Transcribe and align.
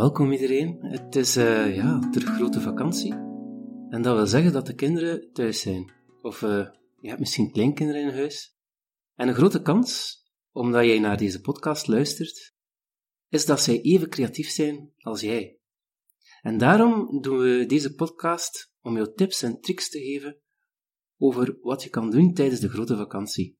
Welkom 0.00 0.32
iedereen. 0.32 0.78
Het 0.80 1.16
is 1.16 1.36
uh, 1.36 1.76
ja, 1.76 1.98
terug 2.10 2.34
grote 2.34 2.60
vakantie. 2.60 3.12
En 3.88 4.02
dat 4.02 4.16
wil 4.16 4.26
zeggen 4.26 4.52
dat 4.52 4.66
de 4.66 4.74
kinderen 4.74 5.32
thuis 5.32 5.60
zijn. 5.60 5.92
Of 6.22 6.42
uh, 6.42 6.68
je 7.00 7.08
hebt 7.08 7.20
misschien 7.20 7.52
kleinkinderen 7.52 8.02
in 8.02 8.14
huis. 8.14 8.56
En 9.14 9.28
een 9.28 9.34
grote 9.34 9.62
kans, 9.62 10.22
omdat 10.52 10.84
jij 10.84 10.98
naar 10.98 11.16
deze 11.16 11.40
podcast 11.40 11.86
luistert, 11.86 12.54
is 13.28 13.46
dat 13.46 13.60
zij 13.60 13.80
even 13.80 14.08
creatief 14.08 14.50
zijn 14.50 14.92
als 14.98 15.20
jij. 15.20 15.58
En 16.42 16.58
daarom 16.58 17.20
doen 17.20 17.38
we 17.38 17.66
deze 17.66 17.94
podcast 17.94 18.72
om 18.80 18.96
jou 18.96 19.14
tips 19.14 19.42
en 19.42 19.60
tricks 19.60 19.90
te 19.90 19.98
geven 19.98 20.40
over 21.18 21.58
wat 21.60 21.82
je 21.82 21.88
kan 21.88 22.10
doen 22.10 22.34
tijdens 22.34 22.60
de 22.60 22.68
grote 22.68 22.96
vakantie. 22.96 23.58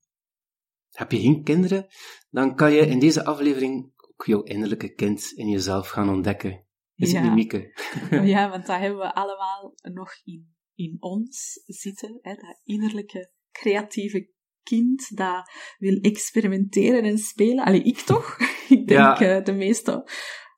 Heb 0.90 1.12
je 1.12 1.20
geen 1.20 1.42
kinderen, 1.42 1.86
dan 2.30 2.54
kan 2.54 2.72
je 2.72 2.86
in 2.86 2.98
deze 2.98 3.24
aflevering 3.24 3.92
jouw 4.26 4.42
innerlijke 4.42 4.94
kind 4.94 5.32
in 5.34 5.48
jezelf 5.48 5.88
gaan 5.88 6.08
ontdekken. 6.08 6.64
Is 7.00 7.10
ja. 7.10 7.36
het 7.36 7.70
ja, 8.10 8.48
want 8.50 8.66
dat 8.66 8.78
hebben 8.78 8.98
we 8.98 9.14
allemaal 9.14 9.74
nog 9.92 10.10
in, 10.24 10.54
in 10.74 10.96
ons 10.98 11.62
zitten. 11.66 12.18
Hè? 12.22 12.34
Dat 12.34 12.60
innerlijke 12.62 13.32
creatieve 13.52 14.30
kind 14.62 15.16
dat 15.16 15.50
wil 15.78 15.98
experimenteren 16.00 17.02
en 17.02 17.18
spelen. 17.18 17.64
Allee, 17.64 17.82
ik 17.82 17.98
toch? 17.98 18.38
ik 18.68 18.86
denk 18.86 19.18
ja. 19.18 19.38
uh, 19.38 19.44
de 19.44 19.52
meeste 19.52 20.10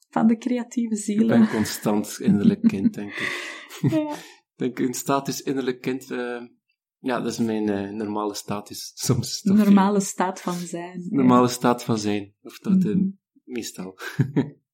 van 0.09 0.27
de 0.27 0.37
creatieve 0.37 0.97
zielen. 0.97 1.43
Ik 1.43 1.49
ben 1.49 1.57
constant 1.57 2.19
innerlijk 2.21 2.63
kind, 2.63 2.95
denk 2.95 3.13
ik. 3.13 3.61
ja. 3.81 4.15
denk, 4.57 4.79
een 4.79 4.95
status 4.95 5.41
innerlijk 5.41 5.81
kind... 5.81 6.11
Uh, 6.11 6.43
ja, 6.99 7.21
dat 7.21 7.33
is 7.33 7.39
mijn 7.39 7.69
uh, 7.69 7.91
normale 7.91 8.35
status 8.35 8.93
soms. 8.95 9.43
Normale 9.43 10.01
staat 10.01 10.41
van 10.41 10.55
zijn. 10.55 11.07
Normale 11.11 11.49
staat 11.49 11.85
van 11.85 11.99
zijn. 11.99 12.35
Of 12.43 12.59
dat 12.59 12.73
mm 12.73 12.81
-hmm 12.81 13.21
meestal. 13.53 13.99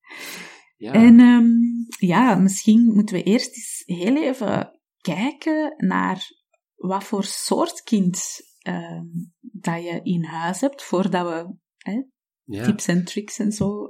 ja. 0.76 0.92
En 0.92 1.20
um, 1.20 1.86
ja, 1.98 2.34
misschien 2.34 2.94
moeten 2.94 3.14
we 3.16 3.22
eerst 3.22 3.56
eens 3.56 3.82
heel 3.86 4.16
even 4.16 4.80
kijken 5.00 5.74
naar 5.76 6.30
wat 6.74 7.04
voor 7.04 7.24
soort 7.24 7.82
kind 7.82 8.40
um, 8.68 9.32
dat 9.40 9.82
je 9.82 10.00
in 10.02 10.24
huis 10.24 10.60
hebt, 10.60 10.82
voordat 10.82 11.26
we 11.26 11.54
hè, 11.76 12.02
ja. 12.44 12.64
tips 12.64 12.86
en 12.86 13.04
tricks 13.04 13.38
en 13.38 13.52
zo 13.52 13.82
uh, 13.82 13.88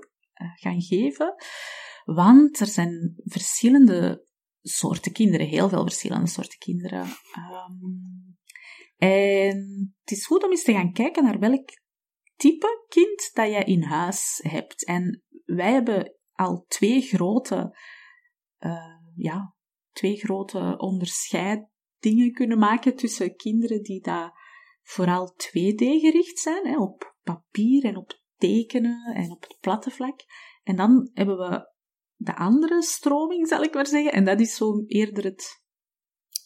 gaan 0.54 0.82
geven. 0.82 1.34
Want 2.04 2.60
er 2.60 2.66
zijn 2.66 3.14
verschillende 3.24 4.26
soorten 4.62 5.12
kinderen, 5.12 5.46
heel 5.46 5.68
veel 5.68 5.82
verschillende 5.82 6.28
soorten 6.28 6.58
kinderen. 6.58 7.00
Um, 7.00 8.36
en 8.96 9.94
het 10.00 10.10
is 10.10 10.26
goed 10.26 10.44
om 10.44 10.50
eens 10.50 10.64
te 10.64 10.72
gaan 10.72 10.92
kijken 10.92 11.24
naar 11.24 11.38
welk 11.38 11.70
type 12.38 12.84
kind 12.88 13.30
dat 13.32 13.50
je 13.50 13.64
in 13.64 13.82
huis 13.82 14.40
hebt. 14.42 14.84
En 14.84 15.22
wij 15.44 15.72
hebben 15.72 16.16
al 16.32 16.64
twee 16.68 17.00
grote, 17.00 17.78
uh, 18.60 18.96
ja, 19.16 19.54
twee 19.92 20.16
grote 20.16 20.74
onderscheidingen 20.76 22.32
kunnen 22.32 22.58
maken 22.58 22.96
tussen 22.96 23.36
kinderen 23.36 23.82
die 23.82 24.00
daar 24.00 24.32
vooral 24.82 25.34
2D-gericht 25.36 26.38
zijn, 26.38 26.66
hè, 26.66 26.78
op 26.78 27.16
papier 27.22 27.84
en 27.84 27.96
op 27.96 28.20
tekenen 28.36 29.14
en 29.14 29.30
op 29.30 29.42
het 29.42 29.56
platte 29.60 29.90
vlak. 29.90 30.20
En 30.62 30.76
dan 30.76 31.10
hebben 31.12 31.36
we 31.36 31.72
de 32.14 32.36
andere 32.36 32.82
stroming, 32.82 33.48
zal 33.48 33.62
ik 33.62 33.74
maar 33.74 33.86
zeggen, 33.86 34.12
en 34.12 34.24
dat 34.24 34.40
is 34.40 34.54
zo 34.54 34.84
eerder 34.86 35.24
het 35.24 35.62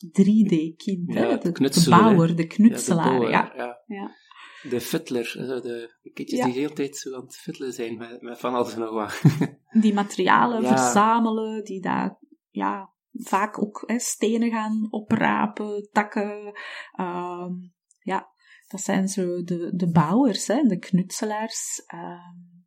3D-kind, 0.07 1.13
ja, 1.13 1.37
de, 1.37 1.53
de, 1.53 1.87
bouwer, 1.89 2.37
de 2.37 2.47
knutselaar. 2.47 3.21
Ja, 3.21 3.53
ja. 3.57 3.83
ja 3.87 4.21
de 4.63 4.81
fiddler, 4.81 5.33
de, 5.33 5.61
de 6.03 6.11
kindjes 6.11 6.45
die 6.45 6.53
de 6.53 6.61
hele 6.61 6.73
tijd 6.73 6.97
zo 6.97 7.15
aan 7.15 7.23
het 7.23 7.37
fiddelen 7.37 7.73
zijn 7.73 7.97
met, 7.97 8.23
met 8.23 8.39
van 8.39 8.55
alles 8.55 8.75
en 8.75 8.81
nog 8.81 8.91
wat. 8.91 9.23
die 9.83 9.95
materialen 9.95 10.67
verzamelen, 10.67 11.65
die 11.65 11.81
daar 11.81 12.19
ja, 12.51 12.93
vaak 13.13 13.63
ook 13.63 13.83
hè, 13.87 13.99
stenen 13.99 14.51
gaan 14.51 14.87
oprapen, 14.91 15.89
takken. 15.93 16.53
Um, 17.01 17.75
ja, 17.99 18.31
dat 18.69 18.81
zijn 18.81 19.09
zo 19.09 19.43
de, 19.43 19.73
de 19.75 19.91
bouwers, 19.91 20.47
hè, 20.47 20.63
de 20.63 20.79
knutselaars. 20.79 21.83
Um, 21.95 22.67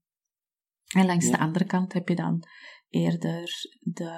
en 0.94 1.06
langs 1.06 1.30
de 1.30 1.38
andere 1.38 1.66
kant 1.66 1.94
heb 1.94 2.10
je 2.10 2.16
dan 2.16 2.44
eerder 2.90 3.50
de, 3.80 4.12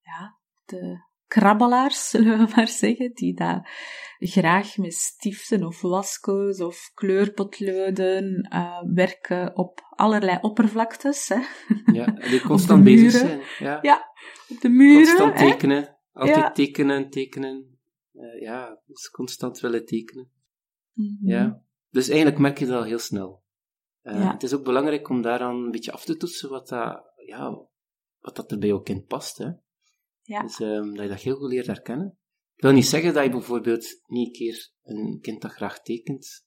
ja, 0.00 0.38
de 0.64 1.08
krabbelaars, 1.30 2.08
zullen 2.10 2.38
we 2.38 2.52
maar 2.54 2.68
zeggen, 2.68 3.10
die 3.14 3.34
daar 3.34 3.70
graag 4.18 4.76
met 4.76 4.94
stiften 4.94 5.64
of 5.64 5.80
wasko's 5.80 6.60
of 6.60 6.90
kleurpotloden 6.94 8.48
uh, 8.52 8.82
werken 8.94 9.56
op 9.56 9.80
allerlei 9.90 10.38
oppervlaktes. 10.40 11.28
Hè. 11.28 11.40
Ja, 11.92 12.04
die 12.30 12.40
constant 12.40 12.84
bezig 12.84 13.10
zijn. 13.10 13.40
Ja. 13.58 13.78
ja, 13.82 14.12
op 14.48 14.60
de 14.60 14.68
muren. 14.68 15.04
Constant 15.04 15.36
tekenen. 15.36 15.82
Hè? 15.82 15.88
Altijd 16.12 16.54
tekenen, 16.54 17.10
tekenen. 17.10 17.78
Uh, 18.12 18.40
ja, 18.40 18.80
dus 18.86 19.10
constant 19.10 19.60
willen 19.60 19.86
tekenen. 19.86 20.30
Mm 20.92 21.18
-hmm. 21.20 21.28
Ja. 21.28 21.62
Dus 21.90 22.08
eigenlijk 22.08 22.38
merk 22.38 22.58
je 22.58 22.66
dat 22.66 22.76
al 22.76 22.84
heel 22.84 22.98
snel. 22.98 23.42
Uh, 24.02 24.14
ja. 24.14 24.32
Het 24.32 24.42
is 24.42 24.54
ook 24.54 24.64
belangrijk 24.64 25.08
om 25.08 25.22
daaraan 25.22 25.56
een 25.56 25.70
beetje 25.70 25.92
af 25.92 26.04
te 26.04 26.16
toetsen 26.16 26.50
wat 26.50 26.68
dat, 26.68 27.02
ja, 27.26 27.66
wat 28.18 28.36
dat 28.36 28.50
er 28.50 28.58
bij 28.58 28.68
jouw 28.68 28.80
kind 28.80 29.06
past. 29.06 29.38
Hè. 29.38 29.50
Ja. 30.30 30.42
Dus 30.42 30.58
um, 30.58 30.94
dat 30.94 31.02
je 31.02 31.08
dat 31.08 31.20
heel 31.20 31.36
goed 31.36 31.50
leert 31.50 31.66
herkennen. 31.66 32.18
Ik 32.54 32.62
wil 32.62 32.72
niet 32.72 32.86
zeggen 32.86 33.14
dat 33.14 33.24
je 33.24 33.30
bijvoorbeeld 33.30 34.00
niet 34.06 34.26
een 34.26 34.32
keer 34.32 34.70
een 34.82 35.18
kind 35.20 35.42
dat 35.42 35.50
graag 35.50 35.82
tekent, 35.82 36.46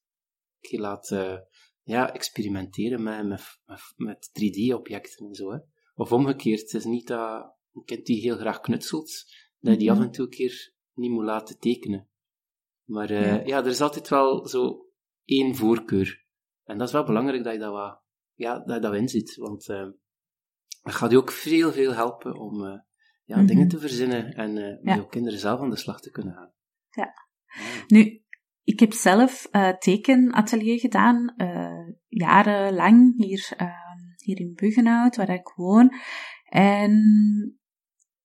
je 0.59 0.79
laat 0.79 1.11
uh, 1.11 1.37
ja, 1.81 2.13
experimenteren 2.13 3.03
met, 3.03 3.27
met, 3.65 3.93
met, 3.95 4.29
3D-objecten 4.29 5.27
en 5.27 5.33
zo. 5.33 5.51
Hè. 5.51 5.57
Of 5.93 6.11
omgekeerd, 6.11 6.61
het 6.61 6.73
is 6.73 6.85
niet 6.85 7.07
dat 7.07 7.55
een 7.73 7.83
kind 7.83 8.05
die 8.05 8.21
heel 8.21 8.37
graag 8.37 8.59
knutselt, 8.59 9.25
dat 9.59 9.73
je 9.73 9.79
die 9.79 9.89
-hmm. 9.89 9.99
af 9.99 10.05
en 10.05 10.11
toe 10.11 10.25
een 10.25 10.31
keer 10.31 10.73
niet 10.93 11.11
moet 11.11 11.25
laten 11.25 11.59
tekenen. 11.59 12.09
Maar 12.83 13.11
uh, 13.11 13.25
ja. 13.25 13.45
ja. 13.45 13.57
er 13.57 13.67
is 13.67 13.81
altijd 13.81 14.09
wel 14.09 14.47
zo 14.47 14.87
één 15.25 15.55
voorkeur. 15.55 16.25
En 16.63 16.77
dat 16.77 16.87
is 16.87 16.93
wel 16.93 17.05
belangrijk 17.05 17.43
dat 17.43 17.53
je 17.53 17.59
dat, 17.59 17.71
wat, 17.71 18.01
ja, 18.33 18.59
dat, 18.59 18.75
je 18.75 18.81
dat 18.81 18.95
inziet, 18.95 19.35
want 19.35 19.69
uh, 19.69 19.89
dat 20.81 20.93
gaat 20.93 21.11
je 21.11 21.17
ook 21.17 21.31
veel, 21.31 21.71
veel 21.71 21.93
helpen 21.93 22.35
om 22.35 22.63
uh, 22.63 22.79
ja, 23.23 23.35
mm 23.35 23.39
-hmm. 23.39 23.47
dingen 23.47 23.67
te 23.67 23.79
verzinnen 23.79 24.33
en 24.33 24.57
uh, 24.57 24.81
met 24.81 24.95
jouw 24.95 25.07
kinderen 25.07 25.39
zelf 25.39 25.59
aan 25.59 25.69
de 25.69 25.77
slag 25.77 26.01
te 26.01 26.11
kunnen 26.11 26.33
gaan. 26.33 26.51
Ja. 26.89 27.13
Nu, 27.87 28.23
ik 28.63 28.79
heb 28.79 28.93
zelf 28.93 29.47
uh, 29.51 29.69
tekenatelier 29.69 30.79
gedaan, 30.79 31.33
uh, 31.37 31.93
jarenlang 32.07 33.23
hier, 33.23 33.51
uh, 33.61 33.67
hier 34.17 34.39
in 34.39 34.53
Buggenhout, 34.55 35.15
waar 35.15 35.29
ik 35.29 35.51
woon. 35.55 35.93
En 36.49 36.93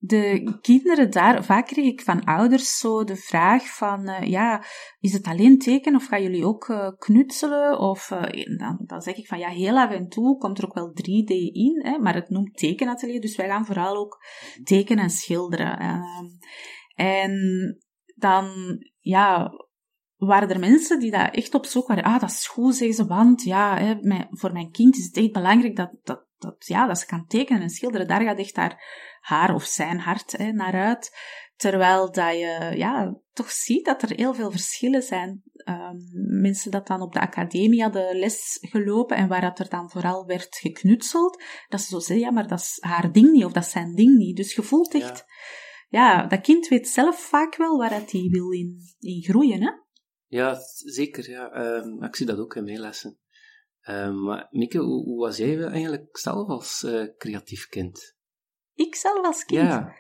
de 0.01 0.59
kinderen 0.61 1.11
daar, 1.11 1.45
vaak 1.45 1.67
kreeg 1.67 1.87
ik 1.87 2.01
van 2.01 2.25
ouders 2.25 2.79
zo 2.79 3.05
de 3.05 3.17
vraag 3.17 3.77
van, 3.77 4.09
uh, 4.09 4.23
ja, 4.23 4.65
is 5.01 5.13
het 5.13 5.27
alleen 5.27 5.59
tekenen 5.59 6.01
of 6.01 6.07
gaan 6.07 6.23
jullie 6.23 6.45
ook 6.45 6.69
uh, 6.69 6.89
knutselen? 6.99 7.79
Of 7.79 8.11
uh, 8.11 8.59
dan, 8.59 8.79
dan 8.87 9.01
zeg 9.01 9.17
ik 9.17 9.27
van, 9.27 9.39
ja, 9.39 9.49
heel 9.49 9.79
af 9.79 9.91
en 9.91 10.09
toe 10.09 10.39
komt 10.39 10.59
er 10.59 10.65
ook 10.65 10.75
wel 10.75 10.89
3D 10.89 11.33
in, 11.53 11.81
hè, 11.85 11.99
maar 11.99 12.15
het 12.15 12.29
noemt 12.29 12.57
tekenatelier, 12.57 13.21
dus 13.21 13.37
wij 13.37 13.49
gaan 13.49 13.67
vooral 13.67 13.97
ook 13.97 14.25
tekenen 14.65 15.05
en 15.05 15.11
schilderen. 15.11 15.79
Ehm, 15.79 16.27
en 16.95 17.33
dan, 18.15 18.49
ja, 18.99 19.51
waren 20.17 20.51
er 20.51 20.59
mensen 20.59 20.99
die 20.99 21.11
daar 21.11 21.31
echt 21.31 21.55
op 21.55 21.67
zoek 21.67 21.87
waren. 21.87 22.05
Ah, 22.05 22.21
dat 22.21 22.31
is 22.31 22.47
goed, 22.47 22.75
zeggen 22.75 22.97
ze, 22.97 23.07
want 23.07 23.43
ja, 23.43 23.79
hè, 23.79 23.95
voor 24.31 24.53
mijn 24.53 24.71
kind 24.71 24.97
is 24.97 25.05
het 25.05 25.17
echt 25.17 25.33
belangrijk 25.33 25.77
dat, 25.77 25.91
dat, 26.03 26.27
dat, 26.39 26.67
ja, 26.67 26.87
dat 26.87 26.99
ze 26.99 27.07
kan 27.07 27.27
tekenen 27.27 27.63
en 27.63 27.71
schilderen. 27.71 28.09
Daar 28.09 28.23
gaat 28.23 28.39
echt 28.39 28.57
haar, 28.57 28.83
haar 29.29 29.55
of 29.55 29.65
zijn 29.65 29.99
hart 29.99 30.37
hè, 30.37 30.53
naar 30.53 30.75
uit. 30.75 31.17
Terwijl 31.57 32.13
dat 32.13 32.33
je 32.33 32.73
ja, 32.75 33.21
toch 33.33 33.51
ziet 33.51 33.85
dat 33.85 34.03
er 34.03 34.17
heel 34.17 34.35
veel 34.35 34.51
verschillen 34.51 35.03
zijn. 35.03 35.43
Um, 35.65 35.97
mensen 36.41 36.71
dat 36.71 36.87
dan 36.87 37.01
op 37.01 37.13
de 37.13 37.21
academie 37.21 37.83
hadden 37.83 38.19
les 38.19 38.59
gelopen 38.61 39.17
en 39.17 39.29
waar 39.29 39.41
dat 39.41 39.59
er 39.59 39.69
dan 39.69 39.91
vooral 39.91 40.27
werd 40.27 40.57
geknutseld, 40.57 41.43
dat 41.69 41.81
ze 41.81 41.89
zo 41.89 41.99
zeggen, 41.99 42.27
ja, 42.27 42.31
maar 42.31 42.49
dat 42.49 42.59
is 42.59 42.77
haar 42.81 43.13
ding 43.13 43.31
niet 43.31 43.45
of 43.45 43.53
dat 43.53 43.65
is 43.65 43.71
zijn 43.71 43.95
ding 43.95 44.17
niet. 44.17 44.37
Dus 44.37 44.55
je 44.55 44.63
voelt 44.63 44.95
echt, 44.95 45.25
ja, 45.89 46.13
ja 46.13 46.27
dat 46.27 46.41
kind 46.41 46.69
weet 46.69 46.89
zelf 46.89 47.21
vaak 47.21 47.57
wel 47.57 47.79
waar 47.79 47.91
hij 47.91 48.29
wil 48.31 48.51
in, 48.51 48.77
in 48.99 49.23
groeien, 49.23 49.63
hè? 49.63 49.71
Ja, 50.27 50.57
zeker. 50.75 51.31
Ja. 51.31 51.77
Um, 51.77 52.03
ik 52.03 52.17
zie 52.17 52.27
dat 52.27 52.39
ook 52.39 52.55
in 52.57 52.65
mijn 52.65 52.81
lessen. 52.81 53.19
Um, 53.89 54.23
maar 54.23 54.47
Mieke, 54.51 54.79
hoe, 54.79 55.05
hoe, 55.05 55.19
was 55.19 55.37
jij 55.37 55.63
eigenlijk 55.63 56.19
zelf 56.19 56.49
als 56.49 56.83
uh, 56.83 57.05
creatief 57.17 57.69
kind? 57.69 58.17
Ik 58.79 58.95
zelf 58.95 59.27
als 59.27 59.45
kind? 59.45 59.69
Ja. 59.69 59.97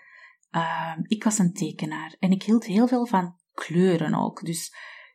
Uh, 0.50 1.04
ik 1.06 1.24
was 1.24 1.38
een 1.38 1.52
tekenaar 1.52 2.16
en 2.18 2.30
ik 2.30 2.42
hield 2.42 2.64
heel 2.64 2.88
veel 2.88 3.06
van 3.06 3.38
kleuren 3.52 4.14
ook. 4.14 4.44
Dus 4.44 4.74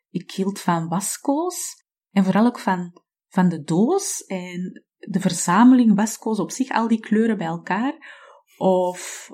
ik 0.10 0.32
hield 0.32 0.60
van 0.60 0.88
wasco's 0.88 1.86
en 2.12 2.24
vooral 2.24 2.46
ook 2.46 2.60
van, 2.60 3.02
van 3.28 3.50
de 3.50 3.64
doos 3.64 4.26
en 4.26 4.86
de 4.98 5.20
verzameling 5.20 5.96
wasco's 5.96 6.40
op 6.40 6.52
zich, 6.52 6.70
al 6.70 6.88
die 6.88 7.00
kleuren 7.00 7.38
bij 7.38 7.48
elkaar. 7.48 8.22
Of 8.58 9.30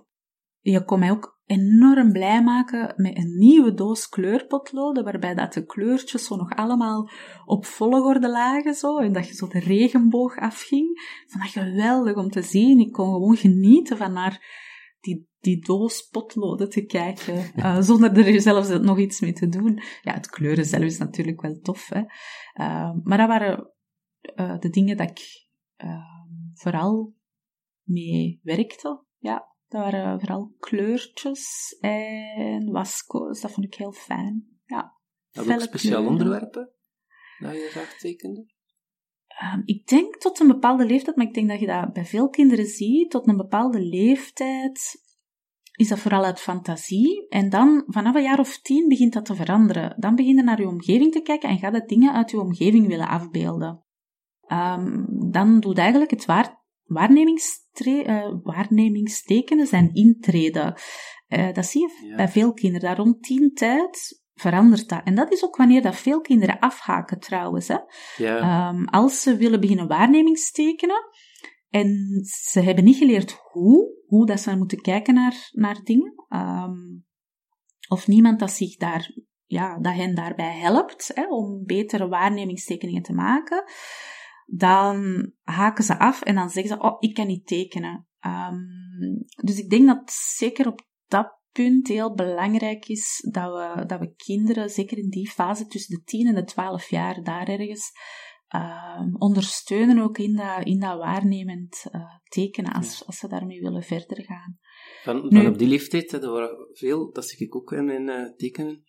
je 0.59 0.85
kon 0.85 0.99
mij 0.99 1.11
ook 1.11 1.38
enorm 1.49 2.11
blij 2.11 2.43
maken 2.43 2.93
met 2.95 3.17
een 3.17 3.37
nieuwe 3.37 3.73
doos 3.73 4.09
kleurpotloden, 4.09 5.03
waarbij 5.03 5.35
dat 5.35 5.53
de 5.53 5.65
kleurtjes 5.65 6.25
zo 6.25 6.35
nog 6.35 6.55
allemaal 6.55 7.09
op 7.45 7.65
volgorde 7.65 8.29
lagen, 8.29 8.73
zo, 8.73 8.97
en 8.97 9.13
dat 9.13 9.27
je 9.27 9.33
zo 9.33 9.47
de 9.47 9.59
regenboog 9.59 10.37
afging. 10.37 10.87
Vond 11.27 11.43
dat 11.43 11.63
geweldig 11.63 12.15
om 12.15 12.29
te 12.29 12.41
zien. 12.41 12.79
Ik 12.79 12.91
kon 12.91 13.13
gewoon 13.13 13.35
genieten 13.35 13.97
van 13.97 14.13
naar 14.13 14.57
die, 14.99 15.27
die 15.39 15.65
doos 15.65 16.07
potloden 16.11 16.69
te 16.69 16.85
kijken, 16.85 17.51
uh, 17.55 17.81
zonder 17.89 18.27
er 18.27 18.41
zelfs 18.41 18.69
nog 18.69 18.99
iets 18.99 19.19
mee 19.19 19.33
te 19.33 19.47
doen. 19.47 19.81
Ja, 20.01 20.13
het 20.13 20.29
kleuren 20.29 20.65
zelf 20.65 20.83
is 20.83 20.97
natuurlijk 20.97 21.41
wel 21.41 21.59
tof, 21.59 21.89
hè. 21.89 21.99
Uh, 21.99 22.95
maar 23.03 23.17
dat 23.17 23.27
waren 23.27 23.73
uh, 24.35 24.59
de 24.59 24.69
dingen 24.69 24.97
dat 24.97 25.09
ik 25.09 25.47
vooral 26.53 27.13
mee 27.83 28.39
werkte, 28.43 29.03
ja. 29.17 29.48
Dat 29.69 29.81
waren 29.81 30.19
vooral 30.19 30.55
kleurtjes 30.59 31.75
en 31.79 32.71
wasco's. 32.71 33.41
Dat 33.41 33.51
vond 33.51 33.65
ik 33.65 33.75
heel 33.75 33.91
fijn. 33.91 34.47
Ja. 34.65 34.97
Heb 35.31 35.45
je 35.45 35.53
ook 35.53 35.61
speciaal 35.61 36.05
onderwerpen 36.05 36.71
dat 37.39 37.53
je 37.53 37.67
graag 37.71 37.97
tekende? 37.97 38.47
Um, 39.43 39.61
ik 39.65 39.87
denk 39.87 40.15
tot 40.15 40.39
een 40.39 40.47
bepaalde 40.47 40.85
leeftijd, 40.85 41.15
maar 41.15 41.25
ik 41.25 41.33
denk 41.33 41.49
dat 41.49 41.59
je 41.59 41.65
dat 41.65 41.93
bij 41.93 42.05
veel 42.05 42.29
kinderen 42.29 42.65
ziet. 42.65 43.11
Tot 43.11 43.27
een 43.27 43.37
bepaalde 43.37 43.81
leeftijd 43.81 45.07
is 45.75 45.87
dat 45.87 45.99
vooral 45.99 46.23
uit 46.23 46.39
fantasie. 46.39 47.27
En 47.27 47.49
dan, 47.49 47.83
vanaf 47.87 48.15
een 48.15 48.23
jaar 48.23 48.39
of 48.39 48.61
tien, 48.61 48.87
begint 48.87 49.13
dat 49.13 49.25
te 49.25 49.35
veranderen. 49.35 49.95
Dan 49.99 50.15
begin 50.15 50.35
je 50.35 50.43
naar 50.43 50.61
je 50.61 50.67
omgeving 50.67 51.11
te 51.11 51.21
kijken 51.21 51.49
en 51.49 51.57
gaat 51.57 51.73
het 51.73 51.87
dingen 51.87 52.13
uit 52.13 52.31
je 52.31 52.39
omgeving 52.39 52.87
willen 52.87 53.07
afbeelden. 53.07 53.83
Um, 54.47 55.31
dan 55.31 55.59
doet 55.59 55.77
eigenlijk 55.77 56.11
het 56.11 56.25
waar 56.25 56.59
uh, 56.89 58.33
waarnemingstekenen 58.43 59.67
zijn 59.67 59.93
intreden. 59.93 60.73
Uh, 61.27 61.53
dat 61.53 61.65
zie 61.65 61.81
je 61.81 62.13
bij 62.15 62.27
veel 62.27 62.53
kinderen. 62.53 62.87
Daar 62.87 62.97
rond 62.97 63.23
tien 63.23 63.53
tijd 63.53 64.21
verandert 64.33 64.89
dat. 64.89 65.01
En 65.03 65.15
dat 65.15 65.31
is 65.31 65.43
ook 65.43 65.55
wanneer 65.55 65.81
dat 65.81 65.95
veel 65.95 66.21
kinderen 66.21 66.59
afhaken 66.59 67.19
trouwens. 67.19 67.67
Hè. 67.67 67.77
Ja. 68.17 68.69
Um, 68.69 68.85
als 68.85 69.21
ze 69.21 69.37
willen 69.37 69.59
beginnen 69.59 69.87
waarnemingstekenen 69.87 71.07
en 71.69 72.19
ze 72.49 72.61
hebben 72.61 72.83
niet 72.83 72.97
geleerd 72.97 73.39
hoe, 73.51 74.03
hoe 74.05 74.25
dat 74.25 74.39
ze 74.39 74.57
moeten 74.57 74.81
kijken 74.81 75.13
naar, 75.13 75.49
naar 75.51 75.79
dingen. 75.83 76.13
Um, 76.29 77.05
of 77.89 78.07
niemand 78.07 78.39
dat 78.39 78.51
zich 78.51 78.75
daar, 78.75 79.13
ja, 79.45 79.79
dat 79.79 79.93
hen 79.93 80.15
daarbij 80.15 80.57
helpt 80.57 81.11
hè, 81.13 81.27
om 81.27 81.63
betere 81.65 82.07
waarnemingstekeningen 82.07 83.01
te 83.01 83.13
maken 83.13 83.63
dan 84.51 85.31
haken 85.43 85.83
ze 85.83 85.99
af 85.99 86.21
en 86.21 86.35
dan 86.35 86.49
zeggen 86.49 86.77
ze, 86.77 86.83
oh, 86.83 86.95
ik 86.99 87.13
kan 87.13 87.27
niet 87.27 87.47
tekenen. 87.47 88.07
Um, 88.25 89.25
dus 89.43 89.57
ik 89.57 89.69
denk 89.69 89.87
dat 89.87 90.11
zeker 90.11 90.67
op 90.67 90.87
dat 91.07 91.37
punt 91.51 91.87
heel 91.87 92.13
belangrijk 92.13 92.87
is 92.87 93.27
dat 93.31 93.53
we, 93.53 93.85
dat 93.85 93.99
we 93.99 94.13
kinderen, 94.15 94.69
zeker 94.69 94.97
in 94.97 95.09
die 95.09 95.29
fase 95.29 95.65
tussen 95.65 95.95
de 95.95 96.03
10 96.03 96.27
en 96.27 96.35
de 96.35 96.43
12 96.43 96.89
jaar, 96.89 97.23
daar 97.23 97.47
ergens, 97.47 97.91
um, 98.55 99.15
ondersteunen 99.17 99.99
ook 99.99 100.17
in 100.17 100.35
dat, 100.35 100.65
in 100.65 100.79
dat 100.79 100.97
waarnemend 100.97 101.85
uh, 101.91 102.01
tekenen, 102.23 102.73
als, 102.73 103.05
als 103.05 103.17
ze 103.17 103.27
daarmee 103.27 103.61
willen 103.61 103.83
verder 103.83 104.23
gaan. 104.23 104.59
Van, 105.03 105.31
van 105.31 105.47
op 105.47 105.57
die 105.57 105.67
leeftijd, 105.67 106.13
er 106.13 106.31
waren 106.31 106.67
veel, 106.71 107.11
dat 107.11 107.25
zie 107.25 107.45
ik 107.47 107.55
ook 107.55 107.71
in 107.71 107.85
mijn 107.85 108.07
uh, 108.07 108.35
tekenen, 108.35 108.83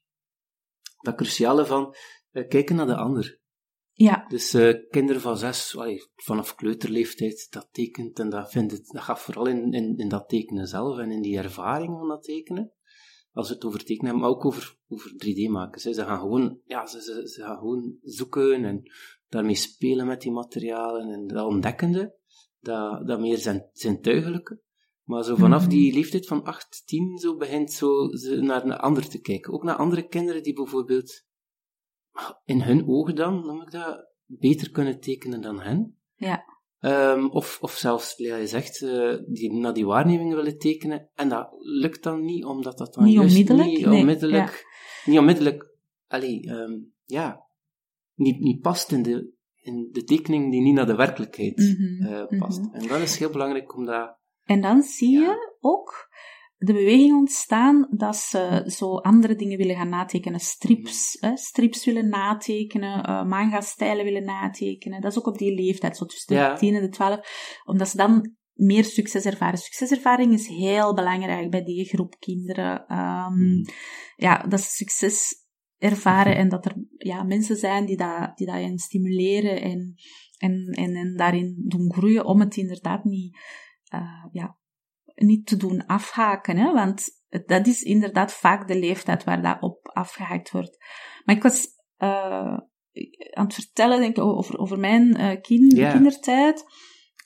dat 1.01 1.15
cruciale 1.15 1.67
van 1.67 1.95
uh, 2.33 2.49
kijken 2.49 2.77
naar 2.77 2.87
de 2.87 2.97
ander. 2.97 3.40
Ja. 4.01 4.25
Dus 4.29 4.55
uh, 4.55 4.75
kinderen 4.91 5.21
van 5.21 5.39
zes, 5.39 5.77
allee, 5.77 6.03
vanaf 6.15 6.55
kleuterleeftijd, 6.55 7.47
dat 7.51 7.69
tekent 7.73 8.19
en 8.19 8.29
dat, 8.31 8.51
vindt 8.51 8.73
het, 8.73 8.87
dat 8.87 9.03
gaat 9.03 9.21
vooral 9.21 9.47
in, 9.47 9.73
in, 9.73 9.97
in 9.97 10.09
dat 10.09 10.29
tekenen 10.29 10.67
zelf 10.67 10.99
en 10.99 11.11
in 11.11 11.23
die 11.23 11.39
ervaring 11.39 11.99
van 11.99 12.09
dat 12.09 12.23
tekenen. 12.23 12.73
Als 13.33 13.49
we 13.49 13.55
het 13.55 13.65
over 13.65 13.85
tekenen 13.85 14.05
hebben, 14.05 14.23
maar 14.23 14.31
ook 14.31 14.45
over, 14.45 14.77
over 14.89 15.11
3D 15.11 15.51
maken. 15.51 15.81
Ze 15.81 15.95
gaan 15.95 16.19
gewoon, 16.19 16.61
ja, 16.65 16.87
ze, 16.87 17.03
ze, 17.03 17.29
ze 17.29 17.43
gaan 17.43 17.59
gewoon 17.59 17.99
zoeken 18.03 18.65
en 18.65 18.83
daarmee 19.29 19.55
spelen 19.55 20.07
met 20.07 20.21
die 20.21 20.33
materialen 20.33 21.11
en 21.11 21.27
dat 21.27 21.47
ontdekkende, 21.47 22.17
dat, 22.61 23.07
dat 23.07 23.21
meer 23.21 23.39
zijn, 23.39 23.69
zintuigelijke. 23.73 24.63
Maar 25.03 25.25
zo 25.25 25.37
vanaf 25.37 25.61
mhm. 25.61 25.71
die 25.71 25.95
leeftijd 25.95 26.27
van 26.27 26.45
8, 26.45 26.83
10, 26.87 27.19
zo 27.19 27.37
begint 27.37 27.73
zo 27.73 28.09
ze 28.09 28.41
naar 28.41 28.65
een 28.65 28.73
ander 28.73 29.09
te 29.09 29.21
kijken. 29.21 29.53
Ook 29.53 29.63
naar 29.63 29.77
andere 29.77 30.09
kinderen 30.09 30.43
die 30.43 30.55
bijvoorbeeld 30.55 31.29
in 32.45 32.63
hun 32.63 32.89
ogen 32.89 33.15
dan, 33.15 33.47
noem 33.47 33.63
ik 33.63 33.71
dat, 33.71 34.09
beter 34.27 34.71
kunnen 34.71 35.01
tekenen 35.01 35.41
dan 35.41 35.61
hen. 35.61 35.99
Ja. 36.15 36.45
Um, 36.81 37.31
of, 37.31 37.59
of 37.61 37.73
zelfs, 37.73 38.17
ja, 38.17 38.37
je 38.37 38.47
zegt, 38.47 38.81
uh, 38.81 39.19
die 39.27 39.53
naar 39.53 39.73
die 39.73 39.87
waarnemingen 39.87 40.37
willen 40.37 40.59
tekenen, 40.59 41.11
en 41.15 41.29
dat 41.29 41.49
lukt 41.59 42.03
dan 42.03 42.25
niet, 42.25 42.45
omdat 42.45 42.79
dat 42.79 42.95
dan 42.95 43.05
niet 43.05 43.15
juist 43.15 43.31
onmiddellijk, 43.31 43.69
niet 43.69 43.87
onmiddellijk, 43.87 44.67
niet 45.05 45.19
onmiddellijk, 45.19 45.77
allee, 46.07 46.51
um, 46.51 46.93
ja, 47.05 47.47
niet, 48.15 48.41
niet 48.41 48.61
past 48.61 48.93
in 48.93 49.03
de, 49.03 49.33
in 49.55 49.89
de 49.93 50.05
tekening 50.05 50.51
die 50.51 50.63
niet 50.63 50.75
naar 50.75 50.87
de 50.87 50.97
werkelijkheid 50.97 51.57
mm 51.57 52.07
uh, 52.07 52.39
past. 52.39 52.59
Mm 52.59 52.65
-hmm. 52.65 52.81
En 52.81 52.89
dat 52.89 53.01
is 53.01 53.19
heel 53.19 53.31
belangrijk 53.31 53.77
om 53.77 53.85
dat... 53.85 54.19
En 54.45 54.61
dan 54.61 54.83
zie 54.83 55.11
ja. 55.11 55.21
je 55.21 55.57
ook 55.61 56.09
de 56.63 56.73
beweging 56.73 57.13
ontstaan 57.13 57.87
dat 57.91 58.17
ze 58.17 58.63
zo 58.67 58.97
andere 58.97 59.35
dingen 59.35 59.59
willen 59.59 59.77
gaan 59.77 59.89
natekenen. 59.89 60.41
Strips, 60.41 61.17
hè, 61.21 61.37
strips 61.37 61.85
willen 61.85 62.09
natekenen, 62.09 63.11
uh, 63.11 63.25
manga-stijlen 63.25 64.05
willen 64.05 64.25
natekenen. 64.25 65.01
Dat 65.01 65.11
is 65.11 65.19
ook 65.19 65.27
op 65.27 65.39
die 65.39 65.55
leeftijd, 65.55 65.97
zo 65.97 66.05
tussen 66.05 66.35
de 66.35 66.41
ja. 66.41 66.57
10 66.57 66.75
en 66.75 66.81
de 66.81 66.89
12. 66.89 67.61
Omdat 67.65 67.89
ze 67.89 67.97
dan 67.97 68.35
meer 68.53 68.85
succes 68.85 69.25
ervaren. 69.25 69.59
Succeservaring 69.59 70.33
is 70.33 70.47
heel 70.47 70.95
belangrijk 70.95 71.51
bij 71.51 71.65
die 71.65 71.85
groep 71.85 72.17
kinderen. 72.19 72.99
Um, 72.99 73.65
ja, 74.17 74.39
dat 74.49 74.61
ze 74.61 74.71
succes 74.71 75.47
ervaren 75.79 76.37
en 76.37 76.49
dat 76.49 76.65
er 76.65 76.75
ja, 76.97 77.23
mensen 77.23 77.57
zijn 77.57 77.87
die 77.87 77.97
dat, 77.97 78.37
die 78.37 78.47
dat 78.47 78.57
hen 78.57 78.79
stimuleren 78.79 79.61
en, 79.61 79.95
en, 80.39 80.67
en, 80.71 80.95
en 80.95 81.17
daarin 81.17 81.65
doen 81.67 81.93
groeien 81.93 82.25
om 82.25 82.41
het 82.41 82.57
inderdaad 82.57 83.05
niet 83.05 83.37
uh, 83.95 84.25
ja, 84.33 84.59
niet 85.23 85.47
te 85.47 85.57
doen 85.57 85.87
afhaken, 85.87 86.57
hè, 86.57 86.73
want 86.73 87.05
dat 87.47 87.67
is 87.67 87.83
inderdaad 87.83 88.33
vaak 88.33 88.69
de 88.69 88.79
leeftijd 88.79 89.25
waar 89.25 89.43
dat 89.43 89.57
op 89.61 89.89
afgehaakt 89.93 90.51
wordt. 90.51 90.77
Maar 91.25 91.37
ik 91.37 91.43
was 91.43 91.67
uh, 91.99 92.59
aan 93.31 93.45
het 93.45 93.55
vertellen, 93.55 94.01
denk 94.01 94.17
ik, 94.17 94.25
over, 94.25 94.59
over 94.59 94.79
mijn 94.79 95.21
uh, 95.21 95.41
kind, 95.41 95.73
yeah. 95.73 95.93
kindertijd. 95.93 96.65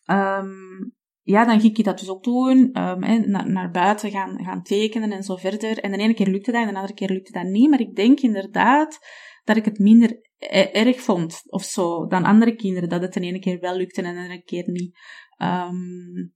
Um, 0.07 0.95
ja, 1.23 1.45
dan 1.45 1.61
ging 1.61 1.77
ik 1.77 1.85
dat 1.85 1.99
dus 1.99 2.09
ook 2.09 2.25
doen, 2.25 2.59
um, 2.59 3.03
hè, 3.03 3.19
naar, 3.19 3.51
naar 3.51 3.71
buiten 3.71 4.11
gaan, 4.11 4.45
gaan 4.45 4.63
tekenen 4.63 5.13
en 5.13 5.23
zo 5.23 5.37
verder. 5.37 5.79
En 5.79 5.93
de 5.93 5.99
ene 5.99 6.15
keer 6.15 6.29
lukte 6.29 6.53
dat 6.53 6.61
en 6.61 6.69
de 6.69 6.75
andere 6.75 6.95
keer 6.95 7.11
lukte 7.11 7.33
dat 7.33 7.45
niet. 7.45 7.71
Maar 7.71 7.81
ik 7.81 7.97
denk 7.97 8.21
inderdaad 8.21 8.99
dat 9.45 9.57
ik 9.57 9.65
het 9.65 9.79
minder 9.79 10.21
e-, 10.39 10.71
erg 10.73 11.01
vond 11.01 11.43
of 11.47 11.63
zo 11.63 12.07
dan 12.07 12.25
andere 12.25 12.55
kinderen. 12.55 12.89
Dat 12.89 13.03
het 13.03 13.13
de 13.13 13.21
ene 13.21 13.39
keer 13.39 13.61
wel 13.61 13.77
lukte 13.77 14.03
en 14.03 14.15
de 14.15 14.21
andere 14.21 14.43
keer 14.43 14.71
niet. 14.71 14.99
Um, 15.39 16.35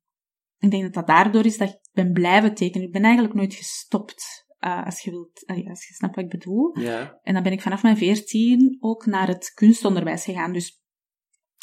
ik 0.59 0.71
denk 0.71 0.83
dat 0.83 0.95
dat 0.95 1.07
daardoor 1.07 1.45
is 1.45 1.59
dat 1.59 1.69
ik 1.69 1.79
ben 1.93 2.13
blijven 2.13 2.55
tekenen. 2.55 2.87
Ik 2.87 2.93
ben 2.93 3.03
eigenlijk 3.03 3.35
nooit 3.35 3.55
gestopt. 3.55 4.47
Uh, 4.61 4.85
als 4.85 5.01
je 5.01 5.11
wilt, 5.11 5.43
uh, 5.47 5.69
als 5.69 5.87
je 5.87 5.95
snapt 5.95 6.15
wat 6.15 6.25
ik 6.25 6.31
bedoel. 6.31 6.79
Ja. 6.79 7.19
En 7.23 7.35
dan 7.35 7.43
ben 7.43 7.53
ik 7.53 7.63
vanaf 7.63 7.83
mijn 7.83 7.97
veertien 7.97 8.77
ook 8.81 9.07
naar 9.07 9.29
het 9.29 9.53
kunstonderwijs 9.55 10.25
gegaan. 10.25 10.53
Dus 10.53 10.83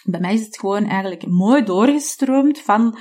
bij 0.03 0.19
mij 0.19 0.33
is 0.33 0.45
het 0.45 0.59
gewoon 0.59 0.85
eigenlijk 0.85 1.27
mooi 1.27 1.63
doorgestroomd 1.63 2.59
van 2.59 2.97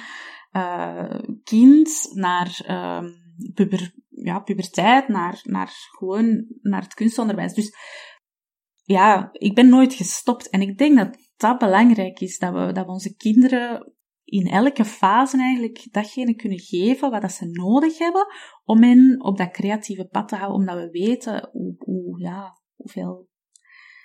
uh, 0.53 1.21
kind 1.45 2.11
naar 2.13 2.61
um, 3.03 3.13
puber, 3.55 3.95
ja, 4.09 4.41
puberteit, 4.41 5.09
naar, 5.09 5.41
naar 5.43 5.71
gewoon 5.91 6.47
naar 6.61 6.83
het 6.83 6.95
kunstonderwijs. 6.95 7.55
Dus 7.55 7.75
ja, 8.83 9.29
ik 9.33 9.55
ben 9.55 9.69
nooit 9.69 9.95
gestopt. 9.95 10.49
En 10.51 10.61
ik 10.61 10.79
denk 10.79 10.97
dat 10.97 11.17
dat 11.37 11.59
belangrijk 11.59 12.21
is, 12.21 12.39
dat 12.39 12.53
we, 12.53 12.73
dat 12.73 12.87
we 12.87 12.93
onze 12.93 13.17
kinderen 13.17 13.94
in 14.25 14.47
elke 14.47 14.85
fase 14.85 15.38
eigenlijk 15.38 15.87
datgene 15.90 16.35
kunnen 16.35 16.61
geven 16.61 17.11
wat 17.11 17.23
dat 17.23 17.33
ze 17.33 17.47
nodig 17.47 17.99
hebben 17.99 18.26
om 18.64 18.83
hen 18.83 19.25
op 19.25 19.37
dat 19.37 19.50
creatieve 19.50 20.04
pad 20.04 20.28
te 20.28 20.37
houden, 20.37 20.59
omdat 20.59 20.76
we 20.76 20.90
weten 20.90 21.49
hoe, 21.52 21.75
hoe 21.78 22.21
ja, 22.21 22.61
hoeveel 22.75 23.28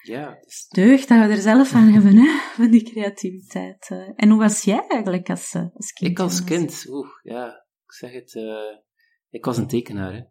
ja, 0.01 0.39
deugd 0.69 1.07
dat 1.07 1.27
we 1.27 1.33
er 1.33 1.41
zelf 1.41 1.69
van 1.69 1.87
hebben, 1.87 2.15
hè, 2.15 2.39
van 2.55 2.71
die 2.71 2.83
creativiteit. 2.83 3.87
Eh. 3.89 4.09
En 4.15 4.29
hoe 4.29 4.39
was 4.39 4.63
jij 4.63 4.87
eigenlijk 4.87 5.29
als, 5.29 5.53
eh, 5.53 5.65
als 5.73 5.93
kind? 5.93 6.11
Ik 6.11 6.19
als 6.19 6.43
kind, 6.43 6.85
oeh, 6.89 7.09
ja, 7.23 7.65
ik 7.85 7.93
zeg 7.93 8.11
het, 8.11 8.33
uh, 8.33 8.77
ik 9.29 9.45
was 9.45 9.57
een 9.57 9.67
tekenaar, 9.67 10.13
hè. 10.13 10.23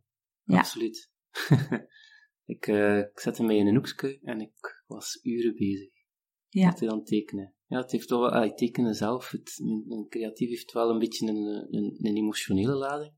Ja. 0.43 0.59
Absoluut. 0.59 1.11
ik, 2.55 2.67
uh, 2.67 2.99
ik 2.99 3.21
zette 3.21 3.43
mij 3.43 3.57
in 3.57 3.67
een 3.67 3.75
hoekje 3.75 4.19
en 4.23 4.41
ik 4.41 4.83
was 4.87 5.19
uren 5.23 5.55
bezig. 5.55 5.91
Ja. 6.49 6.67
Met 6.67 6.79
dan 6.79 7.05
tekenen. 7.05 7.55
Ja, 7.69 7.79
het 7.79 7.91
heeft 7.91 8.09
toch 8.09 8.21
wel, 8.21 8.31
ah, 8.31 8.55
tekenen 8.55 8.95
zelf, 8.95 9.31
het, 9.31 9.61
een, 9.89 10.07
creatief 10.09 10.49
heeft 10.49 10.73
wel 10.73 10.91
een 10.91 10.99
beetje 10.99 11.29
een, 11.29 11.67
een, 11.77 11.99
een 12.03 12.17
emotionele 12.17 12.75
lading, 12.75 13.13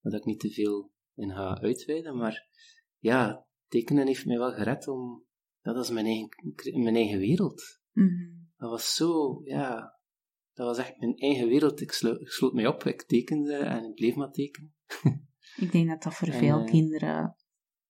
waar 0.00 0.14
ik 0.14 0.24
niet 0.24 0.40
te 0.40 0.50
veel 0.50 0.92
in 1.14 1.30
ga 1.30 1.60
uitweiden, 1.60 2.16
maar 2.16 2.48
ja, 2.98 3.46
tekenen 3.68 4.06
heeft 4.06 4.26
mij 4.26 4.38
wel 4.38 4.52
gered 4.52 4.88
om, 4.88 5.24
dat 5.62 5.74
was 5.74 5.90
mijn 5.90 6.06
eigen, 6.06 6.28
mijn 6.82 6.96
eigen 6.96 7.18
wereld. 7.18 7.80
Mm 7.92 8.48
Dat 8.56 8.70
was 8.70 8.94
zo, 8.94 9.40
ja, 9.44 9.98
dat 10.52 10.66
was 10.66 10.78
echt 10.78 10.98
mijn 10.98 11.16
eigen 11.16 11.48
wereld. 11.48 11.80
Ik, 11.80 11.92
slo, 11.92 12.12
ik 12.12 12.28
sloot 12.28 12.52
mij 12.52 12.66
op, 12.66 12.84
ik 12.84 13.02
tekende 13.02 13.54
en 13.54 13.84
ik 13.84 13.94
bleef 13.94 14.14
maar 14.14 14.30
tekenen. 14.30 14.74
ik 15.56 15.72
denk 15.72 15.88
dat 15.88 16.02
dat 16.02 16.14
voor 16.14 16.32
veel 16.32 16.58
uh, 16.58 16.66
kinderen 16.66 17.36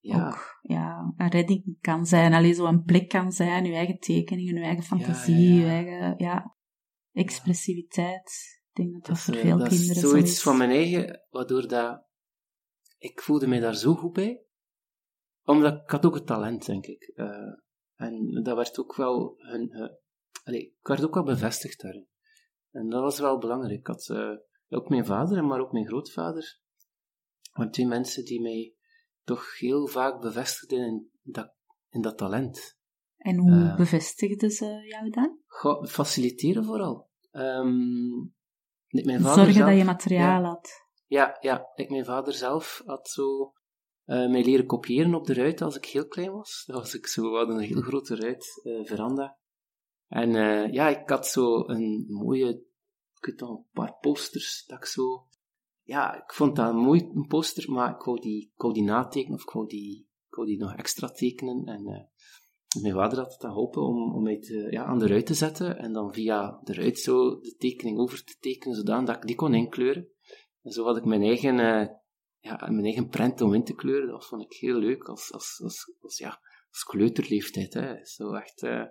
ja. 0.00 0.26
ook 0.26 0.59
ja, 0.62 1.14
een 1.16 1.30
redding 1.30 1.76
kan 1.80 2.07
zijn. 2.07 2.33
Alleen 2.33 2.54
zo 2.54 2.64
een 2.64 2.83
plek 2.83 3.09
kan 3.09 3.33
zijn, 3.33 3.64
je 3.64 3.75
eigen 3.75 3.99
tekeningen, 3.99 4.54
je 4.54 4.61
eigen 4.61 4.85
fantasie, 4.85 5.54
je 5.54 5.66
eigen 5.66 6.14
ja, 6.19 6.57
expressiviteit. 7.12 8.59
Ik 8.73 8.76
denk 8.76 8.92
dat 8.92 9.04
dat, 9.04 9.14
dat 9.14 9.25
voor 9.25 9.35
veel 9.35 9.59
dat 9.59 9.69
kinderen 9.69 9.95
is 9.95 10.00
zoiets 10.00 10.40
zo 10.40 10.50
van 10.50 10.59
mijn 10.59 10.71
eigen, 10.71 11.26
waardoor 11.30 11.69
dat... 11.69 12.09
Ik 12.99 13.21
voelde 13.21 13.47
mij 13.47 13.61
daar 13.61 13.75
zo 13.75 13.95
goed 13.95 14.12
bij. 14.12 14.42
Omdat 15.45 15.75
ik 15.83 15.90
had 15.90 16.07
ook 16.07 16.14
het 16.14 16.26
talent, 16.26 16.66
denk 16.66 16.87
ik. 16.87 17.12
Uh, 17.14 17.52
en 17.95 18.42
dat 18.42 18.57
werd 18.57 18.78
ook 18.78 18.97
wel... 18.97 19.35
Hun, 19.37 19.71
uh, 19.73 19.88
allee, 20.45 20.61
ik 20.61 20.87
werd 20.87 21.04
ook 21.04 21.14
wel 21.14 21.25
bevestigd 21.25 21.80
daarin. 21.80 22.09
En 22.71 22.88
dat 22.88 23.02
was 23.02 23.19
wel 23.19 23.38
belangrijk. 23.38 23.78
Ik 23.78 23.87
had 23.87 24.09
uh, 24.09 24.37
ook 24.69 24.88
mijn 24.88 25.07
vader, 25.07 25.45
maar 25.45 25.61
ook 25.61 25.73
mijn 25.73 25.87
grootvader. 25.87 26.61
waren 27.52 27.73
twee 27.73 27.87
mensen 27.87 28.25
die 28.25 28.40
mij 28.40 28.75
toch 29.35 29.59
heel 29.59 29.87
vaak 29.87 30.21
bevestigden 30.21 30.79
in 30.79 31.11
dat, 31.23 31.55
in 31.89 32.01
dat 32.01 32.19
talent. 32.19 32.79
En 33.17 33.37
hoe 33.39 33.51
uh, 33.51 33.77
bevestigden 33.77 34.51
ze 34.51 34.67
jou 34.89 35.11
dan? 35.11 35.39
Faciliteren 35.89 36.65
vooral. 36.65 37.09
Um, 37.31 38.35
mijn 38.89 39.21
vader 39.21 39.35
Zorgen 39.35 39.55
zelf, 39.55 39.69
dat 39.69 39.79
je 39.79 39.85
materiaal 39.85 40.43
ja, 40.43 40.49
had. 40.49 40.71
Ja, 41.07 41.37
ja. 41.41 41.71
Ik, 41.75 41.91
mijn 41.91 42.05
vader 42.05 42.33
zelf 42.33 42.83
had 42.85 43.09
zo 43.09 43.53
uh, 44.07 44.31
mij 44.31 44.45
leren 44.45 44.67
kopiëren 44.67 45.15
op 45.15 45.27
de 45.27 45.35
ruit 45.35 45.63
als 45.63 45.77
ik 45.77 45.85
heel 45.85 46.07
klein 46.07 46.33
was. 46.33 46.63
Dat 46.67 46.77
was 46.77 46.95
ik 46.95 47.07
zo, 47.07 47.31
we 47.31 47.37
hadden 47.37 47.57
een 47.57 47.63
heel 47.63 47.81
grote 47.81 48.17
ruit, 48.17 48.61
uh, 48.63 48.87
veranda. 48.87 49.39
En 50.07 50.31
uh, 50.35 50.73
ja, 50.73 50.89
ik 50.89 51.09
had 51.09 51.27
zo 51.27 51.69
een 51.69 52.05
mooie, 52.09 52.49
ik 53.15 53.25
weet 53.27 53.41
nog, 53.41 53.51
een 53.51 53.67
paar 53.73 53.97
posters 54.01 54.65
dat 54.67 54.79
ik 54.79 54.85
zo 54.85 55.27
ja, 55.91 56.23
ik 56.23 56.33
vond 56.33 56.57
dat 56.57 56.75
mooi 56.75 57.11
een 57.15 57.27
poster, 57.27 57.71
maar 57.71 57.95
ik 57.95 58.03
wou 58.03 58.21
die, 58.21 58.53
of 58.57 59.43
ik 59.43 59.51
wou 59.51 59.67
die, 59.67 60.09
die 60.45 60.59
nog 60.59 60.75
extra 60.75 61.09
tekenen. 61.09 61.65
En 61.65 61.89
uh, 61.89 62.83
mijn 62.83 62.95
vader 62.95 63.19
had 63.19 63.33
het 63.33 63.41
geholpen 63.41 63.83
om, 63.83 64.15
om 64.15 64.23
mij 64.23 64.39
ja, 64.71 64.85
aan 64.85 64.99
de 64.99 65.07
ruit 65.07 65.27
te 65.27 65.35
zetten 65.35 65.79
en 65.79 65.93
dan 65.93 66.15
via 66.15 66.61
de 66.63 66.75
ruit 66.75 66.99
zo 66.99 67.41
de 67.41 67.55
tekening 67.57 67.99
over 67.99 68.25
te 68.25 68.37
tekenen, 68.41 68.77
zodat 68.77 69.09
ik 69.09 69.27
die 69.27 69.37
kon 69.37 69.55
inkleuren. 69.55 70.09
En 70.63 70.71
zo 70.71 70.85
had 70.85 70.97
ik 70.97 71.05
mijn 71.05 71.23
eigen, 71.23 71.59
uh, 71.59 71.87
ja, 72.39 72.67
mijn 72.71 72.85
eigen 72.85 73.09
prent 73.09 73.41
om 73.41 73.55
in 73.55 73.65
te 73.65 73.75
kleuren. 73.75 74.09
Dat 74.09 74.27
vond 74.27 74.43
ik 74.43 74.53
heel 74.53 74.79
leuk 74.79 75.09
als, 75.09 75.33
als, 75.33 75.61
als, 76.01 76.19
ja, 76.19 76.41
als 76.71 76.85
kleuterleeftijd. 76.85 77.75
Hè. 77.75 78.05
Zo 78.05 78.33
echt, 78.33 78.63
uh, 78.63 78.85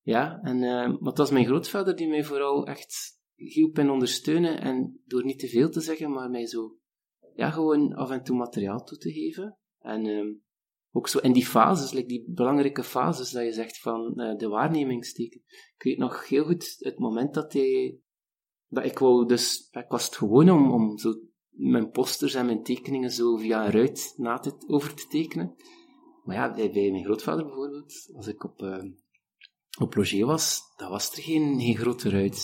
ja, 0.00 0.40
en, 0.42 0.58
maar 0.58 0.98
het 0.98 1.18
was 1.18 1.30
mijn 1.30 1.46
grootvader 1.46 1.96
die 1.96 2.08
mij 2.08 2.24
vooral 2.24 2.66
echt 2.66 3.20
hielp 3.44 3.78
en 3.78 3.90
ondersteunen 3.90 4.60
en 4.60 5.00
door 5.06 5.24
niet 5.24 5.38
te 5.38 5.48
veel 5.48 5.70
te 5.70 5.80
zeggen, 5.80 6.10
maar 6.10 6.30
mij 6.30 6.46
zo, 6.46 6.76
ja, 7.34 7.50
gewoon 7.50 7.94
af 7.94 8.10
en 8.10 8.22
toe 8.22 8.36
materiaal 8.36 8.84
toe 8.84 8.98
te 8.98 9.12
geven. 9.12 9.58
En 9.78 10.06
um, 10.06 10.42
ook 10.92 11.08
zo 11.08 11.18
in 11.18 11.32
die 11.32 11.46
fases, 11.46 11.92
like 11.92 12.08
die 12.08 12.24
belangrijke 12.28 12.84
fases 12.84 13.30
dat 13.30 13.44
je 13.44 13.52
zegt 13.52 13.78
van 13.78 14.12
uh, 14.16 14.36
de 14.36 14.48
waarnemingsteken. 14.48 15.42
Ik 15.76 15.82
weet 15.82 15.98
nog 15.98 16.28
heel 16.28 16.44
goed 16.44 16.76
het 16.78 16.98
moment 16.98 17.34
dat 17.34 17.52
hij, 17.52 17.98
dat 18.68 18.84
ik 18.84 18.98
wou 18.98 19.26
dus, 19.26 19.68
ik 19.70 19.88
was 19.88 20.04
het 20.04 20.16
gewoon 20.16 20.50
om, 20.50 20.72
om 20.72 20.98
zo 20.98 21.14
mijn 21.50 21.90
posters 21.90 22.34
en 22.34 22.46
mijn 22.46 22.62
tekeningen 22.62 23.10
zo 23.10 23.36
via 23.36 23.64
een 23.64 23.72
ruit 23.72 24.14
na 24.16 24.44
over 24.66 24.94
te 24.94 25.06
tekenen. 25.06 25.54
Maar 26.24 26.36
ja, 26.36 26.54
bij, 26.54 26.90
mijn 26.90 27.04
grootvader 27.04 27.44
bijvoorbeeld, 27.44 28.10
als 28.14 28.26
ik 28.26 28.44
op, 28.44 28.62
uh, 28.62 28.82
op 29.78 29.94
Roger 29.94 30.26
was, 30.26 30.60
dat 30.76 30.88
was 30.88 31.16
er 31.16 31.22
geen, 31.22 31.60
geen 31.60 31.76
grote 31.76 32.10
ruit. 32.10 32.36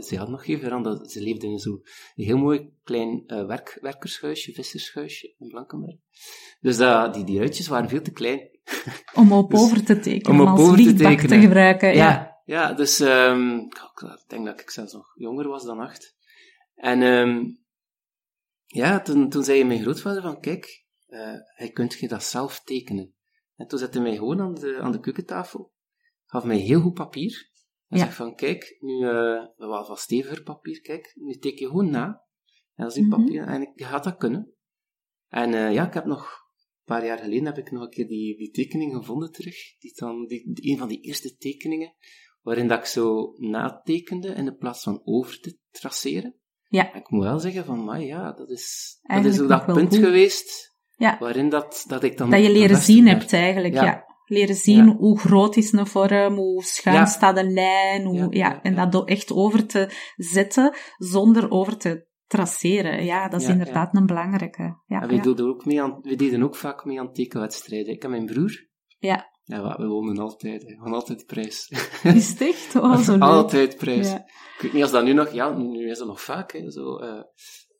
Ze 0.00 0.16
had 0.16 0.28
nog 0.28 0.44
geen 0.44 0.60
veranda. 0.60 1.08
Ze 1.08 1.20
leefde 1.20 1.46
in 1.46 1.58
zo'n 1.58 1.82
heel 2.14 2.38
mooi 2.38 2.72
klein 2.82 3.22
uh, 3.26 3.46
werk, 3.46 3.78
werkershuisje, 3.80 4.52
vissershuisje 4.52 5.34
in 5.38 5.48
Blankenberg. 5.48 5.96
Dus 6.60 6.76
dat, 6.76 7.14
die, 7.14 7.24
die 7.24 7.38
ruitjes 7.38 7.68
waren 7.68 7.88
veel 7.88 8.02
te 8.02 8.12
klein. 8.12 8.50
Om 9.14 9.32
op 9.32 9.50
dus, 9.50 9.60
over 9.60 9.84
te 9.84 10.00
tekenen, 10.00 10.40
om 10.40 10.46
op 10.46 10.58
als 10.58 10.60
over 10.60 10.76
te, 10.76 10.94
tekenen. 10.94 11.26
te 11.26 11.40
gebruiken. 11.40 11.94
Ja, 11.94 11.94
ja, 11.94 12.42
ja 12.44 12.72
dus 12.72 13.00
um, 13.00 13.58
ik 13.60 14.24
denk 14.28 14.46
dat 14.46 14.60
ik 14.60 14.70
zelfs 14.70 14.92
nog 14.92 15.12
jonger 15.14 15.48
was 15.48 15.64
dan 15.64 15.78
acht. 15.78 16.16
En 16.74 17.02
um, 17.02 17.64
ja, 18.64 19.00
toen, 19.00 19.28
toen 19.28 19.44
zei 19.44 19.64
mijn 19.64 19.82
grootvader 19.82 20.22
van, 20.22 20.40
kijk, 20.40 20.84
uh, 21.08 21.34
hij 21.54 21.70
kunt 21.70 21.98
je 21.98 22.08
dat 22.08 22.24
zelf 22.24 22.60
tekenen. 22.64 23.14
En 23.56 23.66
toen 23.66 23.78
zette 23.78 23.98
hij 23.98 24.08
mij 24.08 24.16
gewoon 24.16 24.40
aan 24.40 24.54
de, 24.54 24.78
aan 24.80 24.92
de 24.92 25.00
keukentafel 25.00 25.73
gaf 26.34 26.44
mij 26.44 26.56
heel 26.56 26.80
goed 26.80 26.94
papier. 26.94 27.50
En 27.88 27.98
ja. 27.98 28.04
zeg 28.04 28.14
van, 28.14 28.34
kijk, 28.34 28.76
nu, 28.80 28.92
uh, 28.92 29.46
wel 29.56 29.84
van 29.84 29.96
steviger 29.96 30.42
papier, 30.42 30.80
kijk, 30.80 31.12
nu 31.14 31.32
teken 31.32 31.58
je 31.58 31.66
gewoon 31.66 31.90
na. 31.90 32.22
En 32.74 32.84
als 32.84 32.94
die 32.94 33.04
mm 33.04 33.12
-hmm. 33.12 33.24
papier, 33.24 33.46
en 33.46 33.72
je 33.74 33.84
gaat 33.84 34.04
dat 34.04 34.16
kunnen. 34.16 34.54
En 35.28 35.52
uh, 35.52 35.72
ja, 35.72 35.86
ik 35.86 35.94
heb 35.94 36.04
nog, 36.04 36.22
een 36.22 36.94
paar 36.94 37.06
jaar 37.06 37.18
geleden 37.18 37.44
heb 37.44 37.58
ik 37.58 37.70
nog 37.70 37.82
een 37.82 37.90
keer 37.90 38.06
die, 38.06 38.36
die 38.36 38.50
tekening 38.50 38.94
gevonden 38.94 39.32
terug. 39.32 39.78
Die 39.78 39.92
dan, 39.96 40.26
die, 40.26 40.52
die, 40.52 40.72
een 40.72 40.78
van 40.78 40.88
die 40.88 41.00
eerste 41.00 41.36
tekeningen, 41.36 41.94
waarin 42.40 42.68
dat 42.68 42.78
ik 42.78 42.84
zo 42.84 43.34
natekende 43.36 44.28
in 44.28 44.56
plaats 44.56 44.82
van 44.82 45.00
over 45.04 45.40
te 45.40 45.58
traceren. 45.70 46.36
Ja. 46.68 46.92
En 46.92 47.00
ik 47.00 47.10
moet 47.10 47.24
wel 47.24 47.38
zeggen 47.38 47.64
van, 47.64 47.84
maar 47.84 48.00
ja, 48.00 48.32
dat 48.32 48.50
is, 48.50 48.98
dat 49.02 49.24
is 49.24 49.40
ook 49.40 49.48
dat 49.48 49.66
punt 49.66 49.94
goed. 49.94 50.04
geweest, 50.04 50.76
ja. 50.96 51.18
waarin 51.18 51.48
dat, 51.48 51.84
dat 51.88 52.02
ik 52.02 52.16
dan... 52.16 52.30
Dat 52.30 52.42
je 52.42 52.50
leren 52.50 52.76
zien 52.76 53.06
hebt 53.06 53.32
eigenlijk, 53.32 53.74
ja. 53.74 53.84
ja 53.84 54.03
leren 54.24 54.54
zien 54.54 54.86
ja. 54.86 54.96
hoe 54.96 55.18
groot 55.18 55.56
is 55.56 55.72
een 55.72 55.86
vorm, 55.86 56.34
hoe 56.34 56.62
schuin 56.62 56.96
ja. 56.96 57.04
staat 57.04 57.36
een 57.36 57.52
lijn, 57.52 58.04
hoe, 58.04 58.26
ja, 58.36 58.62
en 58.62 58.90
dat 58.90 59.08
echt 59.08 59.32
over 59.32 59.66
te 59.66 59.90
zetten 60.16 60.74
zonder 60.96 61.50
over 61.50 61.76
te 61.76 62.06
traceren. 62.26 63.04
Ja, 63.04 63.28
dat 63.28 63.40
is 63.40 63.48
inderdaad 63.48 63.96
een 63.96 64.06
belangrijke. 64.06 64.82
Ja, 64.86 65.02
en 65.02 65.08
we, 65.08 65.20
deden 65.20 65.46
ook 65.46 65.64
mee 65.64 65.82
aan, 65.82 65.98
we 66.02 66.16
deden 66.16 66.42
ook 66.42 66.56
vaak 66.56 66.84
mee 66.84 67.00
aan 67.00 67.12
tekenwedstrijden. 67.12 67.92
Ik 67.92 68.04
en 68.04 68.10
mijn 68.10 68.26
broer. 68.26 68.68
Ja. 68.98 69.32
Ja, 69.42 69.76
we 69.76 69.86
wonen 69.86 70.18
altijd. 70.18 70.62
We 70.62 70.90
altijd 70.90 71.26
prijs. 71.26 71.68
Is 72.02 72.28
het 72.28 72.40
echt? 72.40 72.76
Oh, 72.76 72.98
zo 73.08 73.18
altijd 73.18 73.76
prijs. 73.76 74.12
Ik 74.12 74.60
weet 74.60 74.72
niet 74.72 74.82
als 74.82 74.90
dat 74.90 75.04
nu 75.04 75.12
nog... 75.12 75.32
Ja, 75.32 75.56
nu 75.56 75.90
is 75.90 75.98
dat 75.98 76.06
nog 76.06 76.20
vaak, 76.20 76.52
hè, 76.52 76.70
zo... 76.70 77.02
Uh, 77.02 77.22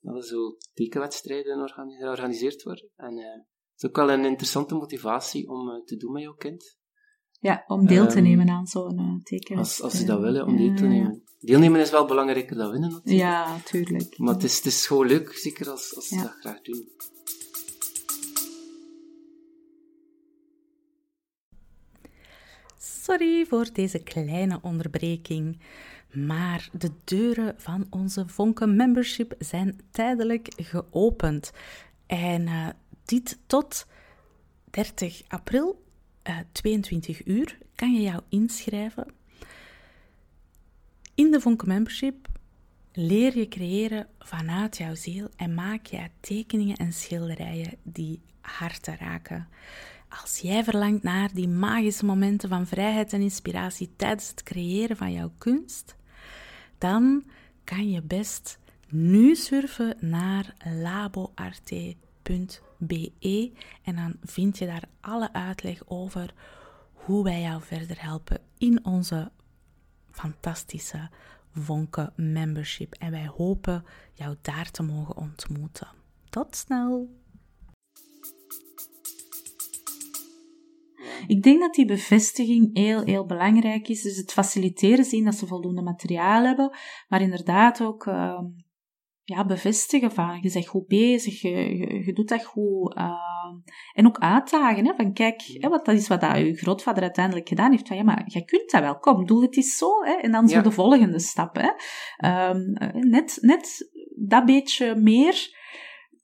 dat 0.01 0.17
er 0.17 0.25
zo 0.25 0.57
tekenwedstrijden 0.75 1.69
georganiseerd 1.99 2.63
worden. 2.63 2.91
En 2.97 3.19
uh, 3.19 3.25
is 3.76 3.85
ook 3.85 3.97
wel 3.97 4.11
een 4.11 4.25
interessante 4.25 4.75
motivatie 4.75 5.49
om 5.49 5.69
uh, 5.69 5.85
te 5.85 5.97
doen 5.97 6.12
met 6.12 6.23
jouw 6.23 6.35
kind. 6.35 6.76
Ja, 7.40 7.64
om 7.66 7.87
deel 7.87 8.09
te 8.09 8.16
um, 8.16 8.23
nemen 8.23 8.49
aan 8.49 8.66
zo'n 8.66 9.00
uh, 9.00 9.23
teken. 9.23 9.59
Als, 9.59 9.83
als 9.83 9.93
ze 9.93 10.04
dat 10.04 10.21
willen, 10.21 10.47
om 10.47 10.57
deel 10.57 10.75
te 10.75 10.87
nemen. 10.87 11.23
Deelnemen 11.38 11.81
is 11.81 11.90
wel 11.90 12.07
belangrijker 12.07 12.57
dan 12.57 12.71
winnen, 12.71 12.90
natuurlijk. 12.90 13.21
Ja, 13.21 13.59
tuurlijk. 13.64 14.19
Maar 14.19 14.35
het 14.35 14.45
is, 14.45 14.57
het 14.57 14.66
is 14.66 14.87
gewoon 14.87 15.07
leuk, 15.07 15.33
zeker 15.33 15.71
als, 15.71 15.95
als 15.97 16.09
ze 16.09 16.16
dat 16.16 16.37
graag 16.40 16.61
doen. 16.61 16.88
Sorry 22.78 23.47
voor 23.47 23.69
deze 23.73 24.02
kleine 24.02 24.59
onderbreking. 24.62 25.61
Maar 26.12 26.69
de 26.73 26.90
deuren 27.04 27.54
van 27.57 27.87
onze 27.90 28.28
Vonken 28.28 28.76
Membership 28.76 29.35
zijn 29.38 29.81
tijdelijk 29.90 30.52
geopend. 30.57 31.52
En 32.07 32.43
uh, 32.43 32.69
dit 33.05 33.39
tot 33.47 33.87
30 34.71 35.23
april, 35.29 35.85
uh, 36.23 36.39
eh, 36.39 36.45
22 36.53 37.27
uur, 37.27 37.59
kan 37.75 37.93
je 37.93 38.01
jou 38.01 38.21
inschrijven. 38.29 39.07
In 41.15 41.31
de 41.31 41.41
Vonken 41.41 41.69
Membership 41.69 42.29
leer 42.93 43.39
je 43.39 43.49
creëren 43.49 44.07
vanuit 44.19 44.77
jouw 44.77 44.95
ziel 44.95 45.29
en 45.37 45.55
maak 45.55 45.87
je 45.87 46.09
tekeningen 46.21 46.77
en 46.77 46.93
schilderijen 46.93 47.77
die 47.83 48.21
harten 48.41 48.97
raken. 48.97 49.49
Als 50.23 50.39
jij 50.39 50.65
verlangt 50.65 51.03
naar 51.03 51.33
die 51.33 51.49
magische 51.49 52.05
momenten 52.05 52.49
van 52.49 52.67
vrijheid 52.67 53.13
en 53.13 53.21
inspiratie 53.21 53.91
tijdens 53.97 54.29
het 54.29 54.43
creëren 54.43 54.97
van 54.97 55.13
jouw 55.13 55.33
kunst, 55.39 55.97
dan 56.79 57.25
kan 57.65 57.91
je 57.91 58.03
best 58.03 58.59
nu 58.89 59.35
surfen 59.35 59.97
naar 60.01 60.55
laboarte.be 62.88 63.53
en 63.83 63.97
dan 63.97 64.17
vind 64.23 64.59
je 64.59 64.67
daar 64.67 64.88
alle 65.00 65.33
uitleg 65.33 65.83
over 65.87 66.35
hoe 66.93 67.25
wij 67.25 67.41
jou 67.41 67.62
verder 67.62 68.03
helpen 68.03 68.41
in 68.59 68.85
onze 68.85 69.31
fantastische 70.11 71.11
Vonke 71.57 72.12
membership. 72.17 72.95
En 72.95 73.11
wij 73.11 73.26
hopen 73.37 73.85
jou 74.12 74.37
daar 74.43 74.71
te 74.71 74.83
mogen 74.83 75.17
ontmoeten. 75.17 75.88
Tot 76.31 76.57
snel! 76.57 77.23
Ik 81.26 81.43
denk 81.43 81.61
dat 81.61 81.75
die 81.75 81.87
bevestiging 81.87 82.76
heel, 82.76 83.05
heel 83.05 83.26
belangrijk 83.26 83.88
is. 83.88 84.03
Dus 84.03 84.17
het 84.17 84.33
faciliteren, 84.33 85.05
zien 85.05 85.25
dat 85.25 85.35
ze 85.35 85.47
voldoende 85.47 85.83
materiaal 85.83 86.45
hebben, 86.45 86.76
maar 87.09 87.21
inderdaad 87.21 87.83
ook 87.83 88.07
uh, 88.07 88.41
ja, 89.25 89.47
bevestigen 89.47 90.12
van 90.12 90.38
je 90.40 90.50
bent 90.52 90.66
goed 90.66 90.87
bezig, 90.87 91.40
je, 91.40 91.50
je, 91.50 92.04
je 92.04 92.12
doet 92.12 92.28
dat 92.28 92.45
goed. 92.45 92.97
Uh, 92.97 93.12
en 93.93 94.07
ook 94.07 94.19
uitdagen, 94.19 94.87
hè, 94.87 94.95
van 94.95 95.12
kijk, 95.12 95.43
hè, 95.61 95.69
wat, 95.69 95.85
dat 95.85 95.95
is 95.95 96.09
wat 96.09 96.21
dat 96.21 96.37
je 96.37 96.57
grootvader 96.57 97.02
uiteindelijk 97.02 97.49
gedaan 97.49 97.71
heeft. 97.71 97.88
Van 97.88 97.97
ja, 97.97 98.02
maar 98.02 98.23
jij 98.26 98.43
kunt 98.43 98.71
dat 98.71 98.81
wel, 98.81 98.99
kom, 98.99 99.26
doe 99.26 99.43
het 99.43 99.57
eens 99.57 99.76
zo. 99.76 100.04
Hè, 100.04 100.12
en 100.12 100.33
dan 100.33 100.49
zo 100.49 100.61
de 100.61 100.71
volgende 100.71 101.19
stap. 101.19 101.57
Hè. 101.57 101.71
Um, 102.50 102.73
net, 103.09 103.38
net 103.40 103.90
dat 104.16 104.45
beetje 104.45 104.95
meer 104.97 105.62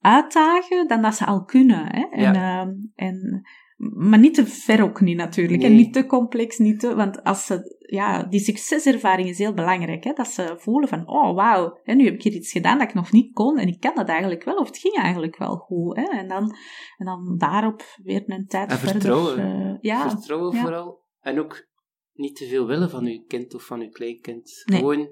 uitdagen 0.00 0.88
dan 0.88 1.02
dat 1.02 1.14
ze 1.14 1.26
al 1.26 1.44
kunnen. 1.44 1.86
Hè. 1.86 2.06
En, 2.10 2.34
ja. 2.34 2.66
uh, 2.66 2.72
en 2.94 3.42
maar 3.80 4.18
niet 4.18 4.34
te 4.34 4.46
ver 4.46 4.82
ook 4.82 5.00
niet 5.00 5.16
natuurlijk. 5.16 5.62
En 5.62 5.74
niet 5.74 5.92
te 5.92 6.06
complex, 6.06 6.58
niet 6.58 6.80
te... 6.80 6.94
Want 6.94 7.24
als 7.24 7.46
ze... 7.46 7.78
Ja, 7.90 8.22
die 8.22 8.40
succeservaring 8.40 9.28
is 9.28 9.38
heel 9.38 9.54
belangrijk. 9.54 10.04
Hè? 10.04 10.12
Dat 10.12 10.28
ze 10.28 10.54
voelen 10.58 10.88
van, 10.88 11.08
oh 11.08 11.34
wauw, 11.34 11.78
nu 11.84 12.04
heb 12.04 12.14
ik 12.14 12.22
hier 12.22 12.32
iets 12.32 12.52
gedaan 12.52 12.78
dat 12.78 12.88
ik 12.88 12.94
nog 12.94 13.12
niet 13.12 13.32
kon. 13.32 13.58
En 13.58 13.68
ik 13.68 13.80
kan 13.80 13.94
dat 13.94 14.08
eigenlijk 14.08 14.44
wel. 14.44 14.56
Of 14.56 14.66
het 14.66 14.78
ging 14.78 14.94
eigenlijk 14.94 15.36
wel 15.36 15.56
goed. 15.56 15.96
Hè? 15.96 16.02
En, 16.02 16.28
dan, 16.28 16.56
en 16.96 17.06
dan 17.06 17.34
daarop 17.38 17.82
weer 18.02 18.22
een 18.26 18.46
tijd 18.46 18.70
en 18.70 18.78
verder... 18.78 19.00
Vertrouwen. 19.00 19.38
Uh, 19.38 19.76
ja, 19.80 20.10
vertrouwen 20.10 20.56
ja. 20.56 20.62
vooral. 20.62 21.04
En 21.20 21.38
ook 21.38 21.68
niet 22.12 22.36
te 22.36 22.46
veel 22.46 22.66
willen 22.66 22.90
van 22.90 23.04
uw 23.04 23.24
kind 23.26 23.54
of 23.54 23.62
van 23.62 23.80
uw 23.80 23.90
kleinkind. 23.90 24.62
Nee. 24.64 24.78
Gewoon 24.78 25.08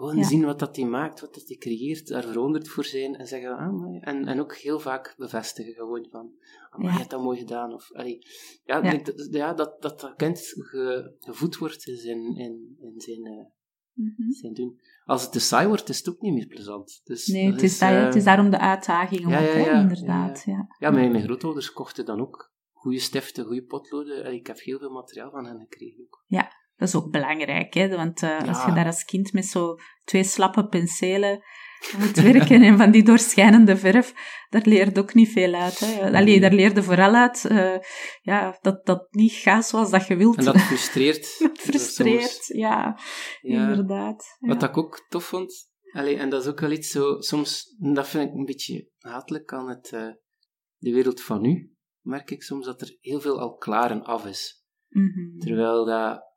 gewoon 0.00 0.24
zien 0.24 0.44
wat 0.44 0.58
dat 0.58 0.74
die 0.74 0.86
maakt, 0.86 1.20
wat 1.20 1.34
dat 1.34 1.46
die 1.46 1.58
creëert, 1.58 2.06
daar 2.06 2.22
verwonderd 2.22 2.68
voor 2.68 2.84
zijn 2.84 3.16
en 3.16 3.26
zeggen, 3.26 3.56
ah, 3.56 3.98
en, 4.00 4.26
en 4.26 4.40
ook 4.40 4.56
heel 4.56 4.80
vaak 4.80 5.14
bevestigen 5.16 5.74
gewoon 5.74 6.06
van, 6.10 6.32
ah, 6.70 6.82
ja. 6.82 6.90
je 6.90 6.96
hebt 6.96 7.10
dat 7.10 7.22
mooi 7.22 7.38
gedaan. 7.38 7.72
Of, 7.72 7.92
allee, 7.92 8.18
ja, 8.64 8.84
ja. 8.84 8.98
Dat, 8.98 9.28
ja, 9.30 9.54
dat, 9.54 9.82
dat 9.82 10.00
dat 10.00 10.14
kind 10.16 10.38
ge, 10.38 11.14
gevoed 11.18 11.56
wordt 11.56 11.86
in 11.86 11.96
zijn, 11.96 12.36
in, 12.36 12.76
in 12.80 13.00
zijn, 13.00 13.26
uh, 13.26 13.44
mm-hmm. 13.92 14.32
zijn 14.32 14.54
doen. 14.54 14.80
Als 15.04 15.22
het 15.22 15.32
te 15.32 15.40
saai 15.40 15.66
wordt, 15.66 15.88
is 15.88 15.98
het 15.98 16.08
ook 16.08 16.20
niet 16.20 16.34
meer 16.34 16.46
plezant. 16.46 17.00
Dus, 17.04 17.26
nee, 17.26 17.52
het 17.52 17.62
is, 17.62 17.82
uh, 17.82 18.04
het 18.04 18.14
is 18.14 18.24
daarom 18.24 18.50
de 18.50 18.58
uitdaging 18.58 19.24
ook, 19.24 19.30
hè, 19.30 19.80
inderdaad. 19.80 20.42
Ja, 20.46 20.74
ja. 20.78 20.90
mijn, 20.90 21.10
mijn 21.10 21.24
grootouders 21.24 21.72
kochten 21.72 22.04
dan 22.04 22.20
ook 22.20 22.52
goede 22.72 22.98
stiften, 22.98 23.44
goede 23.44 23.64
potloden. 23.64 24.32
Ik 24.32 24.46
heb 24.46 24.60
heel 24.60 24.78
veel 24.78 24.90
materiaal 24.90 25.30
van 25.30 25.46
hen 25.46 25.58
gekregen 25.58 26.02
ook. 26.02 26.24
Ja, 26.26 26.52
dat 26.80 26.88
is 26.88 26.94
ook 26.94 27.10
belangrijk, 27.10 27.74
hè? 27.74 27.88
want 27.88 28.22
uh, 28.22 28.28
ja. 28.28 28.46
als 28.46 28.64
je 28.64 28.72
daar 28.72 28.86
als 28.86 29.04
kind 29.04 29.32
met 29.32 29.46
zo 29.46 29.76
twee 30.04 30.24
slappe 30.24 30.66
penselen 30.66 31.42
moet 31.98 32.16
werken 32.16 32.62
en 32.62 32.78
van 32.78 32.90
die 32.90 33.02
doorschijnende 33.02 33.76
verf, 33.76 34.14
daar 34.48 34.62
leert 34.64 34.98
ook 34.98 35.14
niet 35.14 35.28
veel 35.28 35.54
uit. 35.54 35.78
Hè? 35.78 36.16
Allee, 36.16 36.40
daar 36.40 36.52
leerde 36.52 36.82
vooral 36.82 37.14
uit 37.14 37.44
uh, 37.50 37.78
ja, 38.22 38.58
dat 38.60 38.86
dat 38.86 39.06
niet 39.10 39.32
gaat 39.32 39.66
zoals 39.66 39.90
dat 39.90 40.06
je 40.06 40.16
wilt. 40.16 40.36
En 40.36 40.44
dat 40.44 40.60
frustreert. 40.60 41.38
dat 41.38 41.58
frustreert, 41.58 42.46
ja, 42.46 42.98
ja, 43.40 43.68
inderdaad. 43.68 44.36
Ja. 44.38 44.48
Wat 44.48 44.62
ik 44.62 44.76
ook 44.76 45.06
tof 45.08 45.24
vond, 45.24 45.70
allee, 45.92 46.16
en 46.16 46.30
dat 46.30 46.42
is 46.42 46.48
ook 46.48 46.60
wel 46.60 46.70
iets 46.70 46.90
zo, 46.90 47.20
soms, 47.20 47.74
dat 47.78 48.08
vind 48.08 48.28
ik 48.28 48.34
een 48.34 48.44
beetje 48.44 48.88
hatelijk 48.98 49.52
aan 49.52 49.68
het, 49.68 49.90
uh, 49.94 50.12
de 50.76 50.92
wereld 50.92 51.20
van 51.20 51.40
nu, 51.40 51.74
merk 52.00 52.30
ik 52.30 52.42
soms 52.42 52.66
dat 52.66 52.80
er 52.80 52.96
heel 53.00 53.20
veel 53.20 53.40
al 53.40 53.54
klaar 53.54 53.90
en 53.90 54.02
af 54.02 54.26
is. 54.26 54.64
Mm 54.88 55.12
-hmm. 55.12 55.38
Terwijl 55.38 55.84
dat 55.84 56.29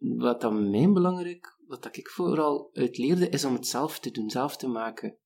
wat 0.00 0.40
dan 0.40 0.70
mijn 0.70 0.92
belangrijk, 0.92 1.58
wat 1.66 1.96
ik 1.96 2.08
vooral 2.08 2.70
uit 2.72 2.98
leerde, 2.98 3.28
is 3.28 3.44
om 3.44 3.54
het 3.54 3.66
zelf 3.66 3.98
te 3.98 4.10
doen, 4.10 4.30
zelf 4.30 4.56
te 4.56 4.68
maken. 4.68 5.18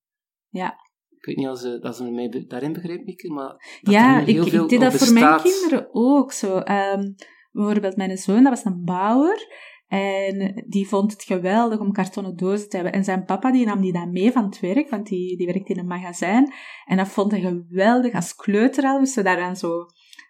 Ja. 0.48 0.76
Ik 1.16 1.24
weet 1.24 1.36
niet 1.36 1.46
als 1.46 1.60
ze, 1.60 1.82
als 1.82 1.96
ze 1.96 2.10
mij 2.10 2.44
daarin 2.48 2.72
begrijpt, 2.72 3.04
Mieke, 3.04 3.32
maar 3.32 3.78
ja, 3.80 4.20
ik, 4.20 4.44
ik 4.44 4.68
deed 4.68 4.80
dat 4.80 4.94
voor 4.94 5.12
mijn 5.12 5.40
kinderen 5.40 5.88
ook 5.92 6.32
zo. 6.32 6.56
Um, 6.56 7.14
bijvoorbeeld 7.52 7.96
mijn 7.96 8.16
zoon, 8.16 8.42
dat 8.42 8.52
was 8.52 8.64
een 8.64 8.84
bouwer. 8.84 9.72
En 9.86 10.64
die 10.68 10.88
vond 10.88 11.12
het 11.12 11.22
geweldig 11.22 11.80
om 11.80 11.92
kartonnen 11.92 12.36
dozen 12.36 12.68
te 12.68 12.76
hebben. 12.76 12.94
En 12.94 13.04
zijn 13.04 13.24
papa 13.24 13.52
die 13.52 13.66
nam 13.66 13.80
die 13.80 13.92
dan 13.92 14.12
mee 14.12 14.32
van 14.32 14.44
het 14.44 14.60
werk, 14.60 14.90
want 14.90 15.06
die, 15.06 15.36
die 15.36 15.46
werkte 15.46 15.72
in 15.72 15.78
een 15.78 15.86
magazijn. 15.86 16.52
En 16.84 16.96
dat 16.96 17.08
vond 17.08 17.30
hij 17.30 17.40
geweldig. 17.40 18.14
Als 18.14 18.34
kleuter 18.34 18.84
al 18.84 18.98
moesten 18.98 19.22
we 19.22 19.28
daar 19.28 19.38
dan 19.40 19.56
zo 19.56 19.86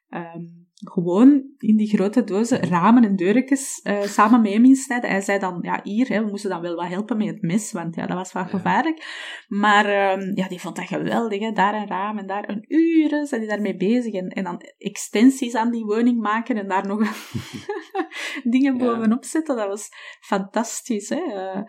um, 0.09 0.63
gewoon 0.75 1.55
in 1.59 1.77
die 1.77 1.89
grote 1.97 2.25
dozen 2.25 2.69
ramen 2.69 3.05
en 3.05 3.17
deurtjes 3.17 3.81
uh, 3.85 4.03
samen 4.03 4.41
mee 4.41 4.53
hem 4.53 4.65
insnijden. 4.65 5.11
Hij 5.11 5.21
zei 5.21 5.39
dan, 5.39 5.59
ja, 5.61 5.81
hier, 5.83 6.09
hè, 6.09 6.25
we 6.25 6.31
moesten 6.31 6.51
dan 6.51 6.61
wel 6.61 6.75
wat 6.75 6.89
helpen 6.89 7.17
met 7.17 7.27
het 7.27 7.43
mes, 7.43 7.73
want 7.73 7.95
ja, 7.95 8.07
dat 8.07 8.17
was 8.17 8.33
wel 8.33 8.45
gevaarlijk. 8.45 9.05
Maar 9.49 9.87
uh, 9.87 10.37
ja, 10.37 10.49
die 10.49 10.61
vond 10.61 10.77
dat 10.77 10.87
geweldig, 10.87 11.41
hè. 11.41 11.53
daar 11.53 11.75
een 11.75 11.89
raam 11.89 12.19
en 12.19 12.27
daar 12.27 12.49
een 12.49 12.65
uren 12.69 13.27
zijn 13.27 13.41
die 13.41 13.51
daarmee 13.51 13.77
bezig. 13.77 14.13
En, 14.13 14.29
en 14.29 14.45
dan 14.45 14.61
extensies 14.79 15.55
aan 15.55 15.71
die 15.71 15.85
woning 15.85 16.21
maken 16.21 16.57
en 16.57 16.69
daar 16.69 16.87
nog 16.87 17.01
dingen 18.55 18.79
bovenop 18.79 19.25
zetten. 19.25 19.57
Dat 19.57 19.69
was 19.69 19.89
fantastisch. 20.21 21.09
Hè. 21.09 21.25
Uh, 21.27 21.63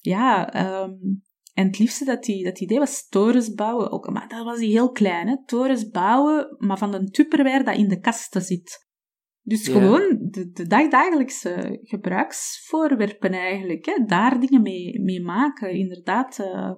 ja, 0.00 0.54
um, 0.82 1.22
en 1.54 1.66
het 1.66 1.78
liefste 1.78 2.04
dat 2.04 2.26
hij 2.26 2.42
dat 2.42 2.60
idee 2.60 2.78
was 2.78 3.08
torens 3.08 3.54
bouwen. 3.54 3.90
Ook, 3.90 4.10
maar 4.10 4.28
dat 4.28 4.44
was 4.44 4.58
hij 4.58 4.68
heel 4.68 4.90
klein, 4.90 5.28
hè? 5.28 5.36
torens 5.44 5.88
bouwen, 5.88 6.56
maar 6.58 6.78
van 6.78 6.94
een 6.94 7.10
tupperware 7.10 7.64
dat 7.64 7.76
in 7.76 7.88
de 7.88 8.00
kasten 8.00 8.42
zit. 8.42 8.82
Dus 9.42 9.68
gewoon 9.68 10.18
de, 10.20 10.50
de 10.50 10.66
dagdagelijkse 10.66 11.78
gebruiksvoorwerpen 11.82 13.32
eigenlijk. 13.32 13.84
Hè? 13.84 14.04
Daar 14.04 14.40
dingen 14.40 14.62
mee, 14.62 15.00
mee 15.00 15.22
maken. 15.22 15.70
Inderdaad, 15.70 16.38
uh, 16.38 16.72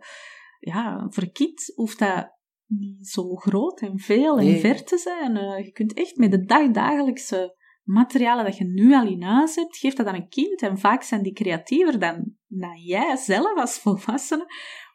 ja, 0.58 1.06
voor 1.08 1.30
kind 1.30 1.72
hoeft 1.74 1.98
dat 1.98 2.34
niet 2.66 3.08
zo 3.08 3.34
groot 3.34 3.80
en 3.80 3.98
veel 3.98 4.38
en 4.38 4.58
ver 4.58 4.84
te 4.84 4.98
zijn. 4.98 5.36
Uh, 5.36 5.64
je 5.64 5.72
kunt 5.72 5.94
echt 5.94 6.16
met 6.16 6.30
de 6.30 6.44
dagdagelijkse 6.44 7.56
materialen 7.82 8.44
dat 8.44 8.56
je 8.56 8.64
nu 8.64 8.94
al 8.94 9.06
in 9.06 9.22
huis 9.22 9.54
hebt, 9.54 9.76
geef 9.76 9.94
dat 9.94 10.06
aan 10.06 10.14
een 10.14 10.28
kind. 10.28 10.62
En 10.62 10.78
vaak 10.78 11.02
zijn 11.02 11.22
die 11.22 11.32
creatiever 11.32 11.98
dan, 11.98 12.36
dan 12.58 12.80
jij 12.80 13.16
zelf 13.16 13.58
als 13.58 13.78
volwassene, 13.78 14.46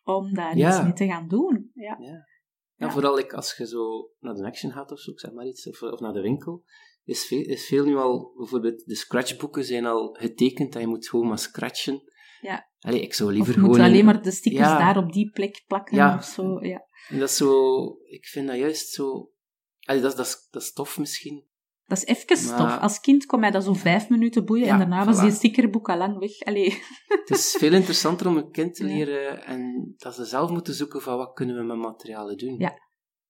om 0.04 0.34
daar 0.34 0.58
iets 0.58 0.84
mee 0.84 0.93
te 0.93 1.06
gaan 1.06 1.28
doen. 1.28 1.71
Ja. 1.74 1.97
ja. 2.00 2.28
ja. 2.76 2.91
vooral 2.91 3.19
ik, 3.19 3.34
als 3.34 3.58
je 3.58 3.67
zo 3.67 4.12
naar 4.19 4.34
de 4.34 4.45
action 4.45 4.71
gaat 4.71 4.91
of 4.91 5.00
zo, 5.00 5.12
zeg 5.15 5.32
maar 5.32 5.45
iets, 5.45 5.67
of, 5.67 5.82
of 5.82 6.00
naar 6.00 6.13
de 6.13 6.21
winkel, 6.21 6.63
is 7.04 7.26
veel, 7.26 7.41
is 7.41 7.67
veel 7.67 7.86
nu 7.86 7.95
al, 7.95 8.34
bijvoorbeeld 8.38 8.86
de 8.86 8.95
scratchboeken 8.95 9.63
zijn 9.63 9.86
al 9.86 10.13
getekend, 10.19 10.74
dat 10.74 10.82
je 10.82 10.88
moet 10.88 11.10
gewoon 11.10 11.28
maar 11.28 11.39
scratchen. 11.39 12.02
Ja. 12.41 12.69
Allee, 12.80 13.02
ik 13.02 13.13
zou 13.13 13.32
liever 13.32 13.54
of 13.54 13.60
gewoon... 13.60 13.69
moet 13.69 13.86
alleen 13.86 14.06
maar 14.06 14.21
de 14.21 14.32
stickers 14.32 14.67
daar 14.67 14.97
op 14.97 15.13
die 15.13 15.32
plek 15.32 15.63
plakken 15.67 15.97
ja. 15.97 16.15
of 16.17 16.24
zo, 16.24 16.65
ja. 16.65 16.88
En 17.10 17.19
dat 17.19 17.30
is 17.30 17.38
zo, 17.38 17.84
ik 18.04 18.26
vind 18.26 18.47
dat 18.47 18.58
juist 18.58 18.89
zo, 18.89 19.32
allee, 19.80 20.02
dat, 20.02 20.17
dat, 20.17 20.47
dat 20.52 20.62
is 20.62 20.74
tof 20.74 20.97
misschien, 20.97 21.45
dat 21.91 22.04
is 22.04 22.06
even 22.06 22.38
stof. 22.38 22.77
Als 22.80 22.99
kind 22.99 23.25
kon 23.25 23.39
mij 23.39 23.51
dat 23.51 23.63
zo 23.63 23.73
vijf 23.73 24.10
minuten 24.10 24.45
boeien 24.45 24.67
en 24.67 24.77
daarna 24.77 25.06
was 25.06 25.21
die 25.21 25.32
stickerboek 25.32 25.89
al 25.89 25.97
lang 25.97 26.17
weg. 26.17 26.39
Allee. 26.39 26.82
Het 27.08 27.30
is 27.30 27.56
veel 27.60 27.73
interessanter 27.73 28.27
om 28.27 28.38
een 28.38 28.51
kind 28.51 28.75
te 28.75 28.84
leren 28.84 29.45
en 29.45 29.93
dat 29.97 30.15
ze 30.15 30.25
zelf 30.25 30.51
moeten 30.51 30.73
zoeken 30.73 31.01
van 31.01 31.17
wat 31.17 31.34
kunnen 31.34 31.56
we 31.56 31.63
met 31.63 31.77
materialen 31.77 32.38
doen. 32.38 32.56
Ja. 32.58 32.73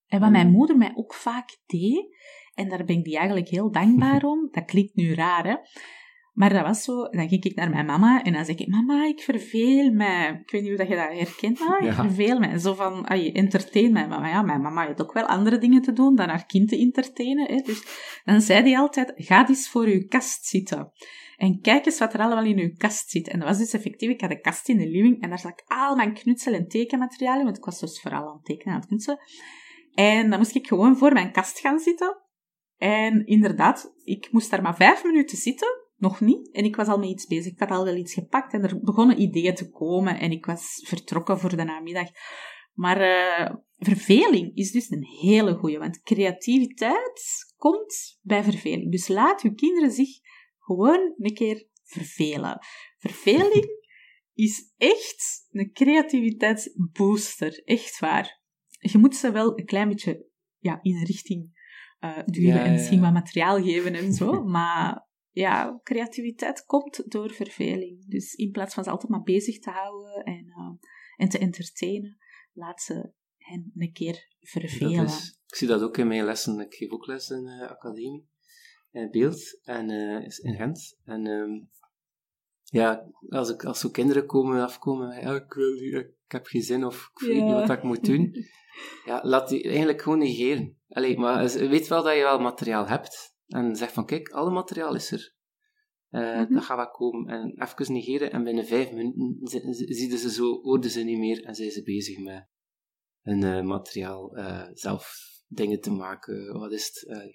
En 0.07 0.19
wat 0.19 0.31
mijn 0.31 0.51
moeder 0.51 0.77
mij 0.77 0.91
ook 0.95 1.13
vaak 1.13 1.57
deed, 1.65 2.17
en 2.53 2.69
daar 2.69 2.85
ben 2.85 2.97
ik 2.97 3.03
die 3.03 3.17
eigenlijk 3.17 3.49
heel 3.49 3.71
dankbaar 3.71 4.23
om, 4.33 4.47
dat 4.51 4.65
klinkt 4.65 4.95
nu 4.95 5.13
raar 5.13 5.47
hè, 5.47 5.55
Maar 6.31 6.53
dat 6.53 6.65
was 6.65 6.83
zo, 6.83 7.03
dan 7.03 7.29
ging 7.29 7.43
ik 7.43 7.55
naar 7.55 7.69
mijn 7.69 7.85
mama 7.85 8.23
en 8.23 8.33
dan 8.33 8.45
zei 8.45 8.57
ik, 8.57 8.67
mama, 8.67 9.05
ik 9.05 9.21
verveel 9.21 9.91
mij. 9.91 10.41
Ik 10.43 10.51
weet 10.51 10.61
niet 10.61 10.79
of 10.79 10.87
je 10.87 10.95
dat 10.95 11.17
herkent, 11.17 11.59
maar 11.59 11.85
ik 11.85 11.93
verveel 11.93 12.39
mij. 12.39 12.57
Zo 12.57 12.73
van, 12.73 13.05
je 13.23 13.31
entertain 13.31 13.91
mij. 13.91 14.07
Maar 14.07 14.29
ja, 14.29 14.41
mijn 14.41 14.61
mama 14.61 14.87
had 14.87 15.01
ook 15.01 15.13
wel 15.13 15.25
andere 15.25 15.57
dingen 15.57 15.81
te 15.81 15.93
doen 15.93 16.15
dan 16.15 16.29
haar 16.29 16.45
kind 16.45 16.69
te 16.69 16.77
entertainen. 16.77 17.45
Hè. 17.45 17.61
Dus 17.61 17.83
dan 18.23 18.41
zei 18.41 18.61
hij 18.63 18.77
altijd, 18.77 19.13
ga 19.15 19.47
eens 19.47 19.69
voor 19.69 19.89
je 19.89 20.05
kast 20.05 20.45
zitten. 20.45 20.91
En 21.37 21.61
kijk 21.61 21.85
eens 21.85 21.99
wat 21.99 22.13
er 22.13 22.19
allemaal 22.19 22.45
in 22.45 22.59
uw 22.59 22.73
kast 22.77 23.09
zit. 23.09 23.27
En 23.27 23.39
dat 23.39 23.47
was 23.47 23.57
dus 23.57 23.73
effectief, 23.73 24.09
ik 24.09 24.21
had 24.21 24.31
een 24.31 24.41
kast 24.41 24.69
in 24.69 24.77
de 24.77 24.89
living 24.89 25.21
en 25.21 25.29
daar 25.29 25.39
zat 25.39 25.63
al 25.65 25.95
mijn 25.95 26.13
knutsel- 26.13 26.53
en 26.53 26.67
tekenmaterialen, 26.67 27.43
want 27.43 27.57
ik 27.57 27.65
was 27.65 27.79
dus 27.79 28.01
vooral 28.01 28.27
aan 28.27 28.35
het 28.35 28.45
tekenen 28.45 28.73
aan 28.73 28.79
het 28.79 28.89
knutselen. 28.89 29.19
En 29.93 30.29
dan 30.29 30.39
moest 30.39 30.55
ik 30.55 30.67
gewoon 30.67 30.97
voor 30.97 31.13
mijn 31.13 31.31
kast 31.31 31.59
gaan 31.59 31.79
zitten. 31.79 32.17
En 32.77 33.25
inderdaad, 33.25 33.93
ik 34.03 34.27
moest 34.31 34.49
daar 34.49 34.61
maar 34.61 34.75
vijf 34.75 35.03
minuten 35.03 35.37
zitten 35.37 35.80
nog 36.01 36.19
niet. 36.19 36.51
En 36.51 36.63
ik 36.63 36.75
was 36.75 36.87
al 36.87 36.97
met 36.97 37.09
iets 37.09 37.27
bezig. 37.27 37.51
Ik 37.51 37.59
had 37.59 37.69
al 37.69 37.83
wel 37.83 37.95
iets 37.95 38.13
gepakt 38.13 38.53
en 38.53 38.63
er 38.63 38.79
begonnen 38.79 39.21
ideeën 39.21 39.55
te 39.55 39.69
komen. 39.69 40.19
En 40.19 40.31
ik 40.31 40.45
was 40.45 40.83
vertrokken 40.87 41.39
voor 41.39 41.55
de 41.55 41.63
namiddag. 41.63 42.07
Maar 42.73 43.01
uh, 43.01 43.55
verveling 43.77 44.55
is 44.55 44.71
dus 44.71 44.89
een 44.89 45.05
hele 45.05 45.53
goeie. 45.53 45.77
Want 45.77 46.01
creativiteit 46.01 47.21
komt 47.57 48.19
bij 48.21 48.43
verveling. 48.43 48.91
Dus 48.91 49.07
laat 49.07 49.41
uw 49.41 49.53
kinderen 49.53 49.91
zich 49.91 50.19
gewoon 50.59 51.13
een 51.17 51.33
keer 51.33 51.67
vervelen. 51.83 52.59
Verveling 52.97 53.67
is 54.33 54.73
echt 54.77 55.47
een 55.49 55.71
creativiteitsbooster. 55.71 57.61
Echt 57.63 57.99
waar. 57.99 58.41
Je 58.69 58.97
moet 58.97 59.15
ze 59.15 59.31
wel 59.31 59.59
een 59.59 59.65
klein 59.65 59.89
beetje 59.89 60.25
ja, 60.57 60.79
in 60.81 60.95
een 60.95 61.05
richting 61.05 61.59
uh, 61.99 62.17
duwen 62.25 62.63
en 62.63 62.71
misschien 62.71 63.01
wat 63.01 63.13
materiaal 63.13 63.63
geven 63.63 63.93
en 63.95 64.13
zo. 64.13 64.43
Maar 64.55 65.09
ja, 65.31 65.79
creativiteit 65.83 66.65
komt 66.65 67.11
door 67.11 67.31
verveling. 67.31 68.09
Dus 68.09 68.33
in 68.33 68.51
plaats 68.51 68.73
van 68.73 68.83
ze 68.83 68.89
altijd 68.89 69.11
maar 69.11 69.23
bezig 69.23 69.59
te 69.59 69.69
houden 69.69 70.23
en, 70.23 70.45
uh, 70.45 70.89
en 71.15 71.29
te 71.29 71.37
entertainen, 71.37 72.17
laat 72.53 72.81
ze 72.81 73.11
hen 73.37 73.71
een 73.75 73.91
keer 73.91 74.27
vervelen. 74.39 75.05
Is, 75.05 75.39
ik 75.47 75.55
zie 75.55 75.67
dat 75.67 75.81
ook 75.81 75.97
in 75.97 76.07
mijn 76.07 76.25
lessen. 76.25 76.59
Ik 76.59 76.73
geef 76.73 76.91
ook 76.91 77.05
les 77.05 77.29
in 77.29 77.45
de 77.45 77.51
uh, 77.51 77.69
academie, 77.69 78.27
in 78.91 79.11
beeld 79.11 79.59
en 79.63 79.91
uh, 79.91 80.21
in 80.21 80.55
Gent. 80.55 80.97
En 81.03 81.27
um, 81.27 81.69
ja, 82.63 83.11
als, 83.29 83.49
ik, 83.49 83.63
als 83.63 83.79
zo 83.79 83.89
kinderen 83.89 84.25
komen 84.25 84.63
afkomen, 84.63 85.21
ja, 85.21 85.35
ik, 85.35 85.53
wil, 85.53 85.73
ik 85.73 86.11
heb 86.27 86.45
geen 86.45 86.61
zin 86.61 86.85
of 86.85 87.11
ik 87.13 87.27
weet 87.27 87.43
niet 87.43 87.53
wat 87.53 87.69
ik 87.69 87.83
moet 87.83 88.05
doen. 88.05 88.31
Ja, 89.05 89.19
laat 89.23 89.49
die 89.49 89.63
eigenlijk 89.63 90.01
gewoon 90.01 90.17
negeren. 90.17 90.77
Allee, 90.89 91.17
maar 91.17 91.49
weet 91.49 91.87
wel 91.87 92.03
dat 92.03 92.15
je 92.15 92.21
wel 92.21 92.39
materiaal 92.39 92.87
hebt. 92.87 93.30
En 93.51 93.75
zeg 93.75 93.93
van, 93.93 94.05
kijk, 94.05 94.29
alle 94.29 94.51
materiaal 94.51 94.95
is 94.95 95.11
er. 95.11 95.33
Uh, 96.09 96.21
mm 96.21 96.45
-hmm. 96.45 96.53
Dat 96.53 96.63
gaat 96.63 96.77
wel 96.77 96.89
komen. 96.89 97.33
En 97.33 97.61
even 97.61 97.93
negeren 97.93 98.31
en 98.31 98.43
binnen 98.43 98.65
vijf 98.65 98.91
minuten 98.91 99.73
zien 99.73 100.17
ze 100.17 100.31
zo, 100.31 100.61
hoorden 100.61 100.91
ze 100.91 101.03
niet 101.03 101.17
meer 101.17 101.43
en 101.43 101.55
zijn 101.55 101.71
ze 101.71 101.83
bezig 101.83 102.17
met 102.17 102.47
hun 103.21 103.41
uh, 103.41 103.61
materiaal 103.61 104.37
uh, 104.37 104.67
zelf 104.73 105.15
dingen 105.47 105.81
te 105.81 105.91
maken. 105.91 106.59
Wat 106.59 106.71
is 106.71 106.85
het? 106.85 107.29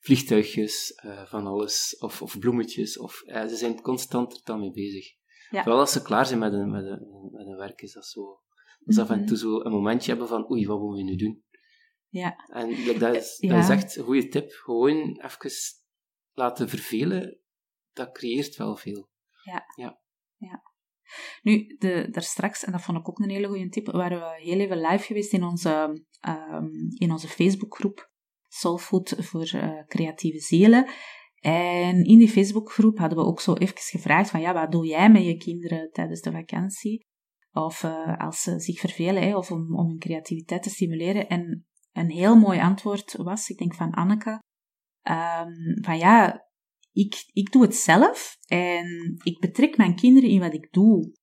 vliegtuigjes, 0.00 1.00
van 1.24 1.46
alles. 1.46 1.96
Of, 1.98 2.22
of 2.22 2.38
bloemetjes. 2.38 2.98
Of, 2.98 3.22
ze 3.26 3.56
zijn 3.56 3.80
constant 3.80 4.32
er 4.32 4.40
dan 4.44 4.60
mee 4.60 4.72
bezig. 4.72 5.06
Ja. 5.50 5.62
Vooral 5.62 5.80
als 5.80 5.92
ze 5.92 6.02
klaar 6.02 6.26
zijn 6.26 6.38
met 6.38 6.52
een, 6.52 6.70
met 6.70 7.56
werk, 7.56 7.82
is 7.82 7.92
dat 7.92 8.06
zo. 8.06 8.20
Mm 8.20 8.36
-hmm. 8.84 8.98
af 8.98 9.10
en 9.10 9.26
toe 9.26 9.36
zo 9.36 9.60
een 9.60 9.72
momentje 9.72 10.10
hebben 10.10 10.28
van, 10.28 10.50
oei, 10.50 10.66
wat 10.66 10.80
moeten 10.80 11.04
we 11.04 11.10
nu 11.10 11.16
doen? 11.16 11.42
Ja. 12.08 12.36
En 12.52 12.98
dat, 12.98 13.16
is, 13.16 13.38
dat 13.38 13.58
is 13.58 13.68
echt 13.68 13.96
een 13.96 14.04
goede 14.04 14.28
tip. 14.28 14.50
Gewoon 14.50 15.20
even 15.20 15.50
laten 16.32 16.68
vervelen, 16.68 17.40
dat 17.92 18.12
creëert 18.12 18.56
wel 18.56 18.76
veel. 18.76 19.08
Ja. 19.42 19.64
ja. 19.76 20.00
ja. 20.36 20.62
Nu, 21.42 21.76
de, 21.78 22.08
daar 22.10 22.22
straks, 22.22 22.64
en 22.64 22.72
dat 22.72 22.82
vond 22.82 22.98
ik 22.98 23.08
ook 23.08 23.18
een 23.18 23.30
hele 23.30 23.48
goede 23.48 23.68
tip, 23.68 23.86
waren 23.86 24.18
we 24.18 24.42
heel 24.42 24.58
even 24.58 24.80
live 24.80 25.04
geweest 25.04 25.32
in 25.32 25.44
onze, 25.44 26.02
um, 26.28 26.70
in 26.94 27.10
onze 27.10 27.28
Facebookgroep 27.28 28.10
Soulfood 28.48 29.14
voor 29.18 29.50
uh, 29.54 29.84
creatieve 29.86 30.38
zielen. 30.38 30.88
En 31.40 32.04
in 32.04 32.18
die 32.18 32.28
Facebookgroep 32.28 32.98
hadden 32.98 33.18
we 33.18 33.24
ook 33.24 33.40
zo 33.40 33.54
even 33.54 33.78
gevraagd 33.78 34.30
van, 34.30 34.40
ja, 34.40 34.52
wat 34.52 34.72
doe 34.72 34.86
jij 34.86 35.10
met 35.10 35.24
je 35.24 35.36
kinderen 35.36 35.90
tijdens 35.90 36.20
de 36.20 36.32
vakantie? 36.32 37.06
Of 37.52 37.82
uh, 37.82 38.18
als 38.18 38.42
ze 38.42 38.60
zich 38.60 38.80
vervelen, 38.80 39.22
hè, 39.22 39.36
of 39.36 39.50
om, 39.50 39.76
om 39.76 39.88
hun 39.88 39.98
creativiteit 39.98 40.62
te 40.62 40.70
stimuleren. 40.70 41.28
En 41.28 41.67
een 41.98 42.10
heel 42.10 42.36
mooi 42.36 42.60
antwoord 42.60 43.14
was, 43.16 43.48
ik 43.48 43.58
denk 43.58 43.74
van 43.74 43.92
Anneke, 43.94 44.42
um, 45.02 45.84
van 45.84 45.98
ja, 45.98 46.46
ik, 46.92 47.24
ik 47.32 47.52
doe 47.52 47.62
het 47.62 47.74
zelf 47.74 48.36
en 48.46 49.16
ik 49.22 49.40
betrek 49.40 49.76
mijn 49.76 49.96
kinderen 49.96 50.30
in 50.30 50.40
wat 50.40 50.54
ik 50.54 50.68
doe. 50.70 51.16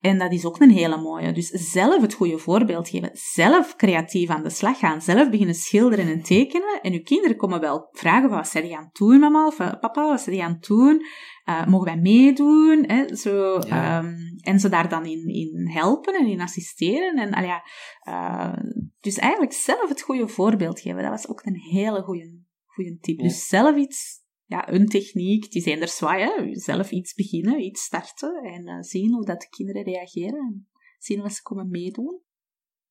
En 0.00 0.18
dat 0.18 0.32
is 0.32 0.44
ook 0.44 0.60
een 0.60 0.70
hele 0.70 0.96
mooie. 0.96 1.32
Dus 1.32 1.48
zelf 1.48 2.02
het 2.02 2.14
goede 2.14 2.38
voorbeeld 2.38 2.88
geven. 2.88 3.10
Zelf 3.12 3.76
creatief 3.76 4.28
aan 4.28 4.42
de 4.42 4.50
slag 4.50 4.78
gaan. 4.78 5.02
Zelf 5.02 5.30
beginnen 5.30 5.54
schilderen 5.54 6.06
en 6.06 6.22
tekenen. 6.22 6.80
En 6.82 6.92
uw 6.92 7.02
kinderen 7.02 7.36
komen 7.36 7.60
wel 7.60 7.88
vragen 7.90 8.28
van, 8.28 8.38
wat 8.38 8.48
zijn 8.48 8.64
die 8.64 8.76
aan 8.76 8.84
het 8.84 8.94
doen, 8.94 9.18
mama? 9.18 9.46
Of 9.46 9.58
eh, 9.58 9.72
papa, 9.80 10.08
wat 10.08 10.20
zijn 10.20 10.34
die 10.34 10.44
aan 10.44 10.52
het 10.52 10.66
doen? 10.66 11.04
Uh, 11.50 11.66
mogen 11.66 11.86
wij 11.86 12.00
meedoen? 12.00 12.84
Hè? 12.86 13.16
Zo, 13.16 13.54
um, 13.54 14.16
en 14.40 14.60
ze 14.60 14.68
daar 14.68 14.88
dan 14.88 15.06
in, 15.06 15.28
in 15.28 15.68
helpen 15.68 16.14
en 16.14 16.26
in 16.26 16.40
assisteren. 16.40 17.16
En, 17.16 17.32
al 17.32 17.44
ja, 17.44 17.64
uh, 18.08 18.72
dus 19.00 19.18
eigenlijk 19.18 19.52
zelf 19.52 19.88
het 19.88 20.02
goede 20.02 20.28
voorbeeld 20.28 20.80
geven. 20.80 21.02
Dat 21.02 21.10
was 21.10 21.28
ook 21.28 21.44
een 21.44 21.60
hele 21.60 22.02
goede, 22.02 22.40
goede 22.66 22.98
tip. 22.98 23.18
Dus 23.18 23.46
zelf 23.48 23.76
iets 23.76 24.22
ja, 24.44 24.72
een 24.72 24.86
techniek, 24.86 25.50
die 25.50 25.62
zijn 25.62 25.80
er 25.80 25.88
zwaai, 25.88 26.24
hè. 26.24 26.58
zelf 26.58 26.90
iets 26.90 27.14
beginnen, 27.14 27.60
iets 27.60 27.82
starten 27.82 28.42
en 28.42 28.68
uh, 28.68 28.80
zien 28.80 29.12
hoe 29.12 29.24
dat 29.24 29.40
de 29.40 29.48
kinderen 29.48 29.82
reageren 29.82 30.38
en 30.38 30.68
zien 30.98 31.22
wat 31.22 31.32
ze 31.32 31.42
komen 31.42 31.68
meedoen. 31.68 32.20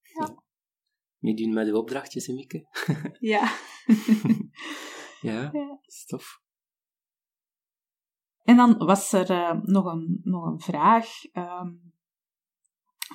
Ja. 0.02 0.26
ja. 0.26 0.44
Meedoen 1.18 1.54
met 1.54 1.66
de 1.66 1.78
opdrachtjes, 1.78 2.28
Mieke. 2.28 2.68
ja. 3.20 3.52
ja, 5.22 5.52
stof. 5.82 6.42
En 8.50 8.56
dan 8.56 8.78
was 8.78 9.14
er 9.14 9.32
uh, 9.32 9.52
nog, 9.62 9.86
een, 9.86 10.20
nog 10.24 10.46
een 10.46 10.60
vraag 10.60 11.08
um, 11.34 11.94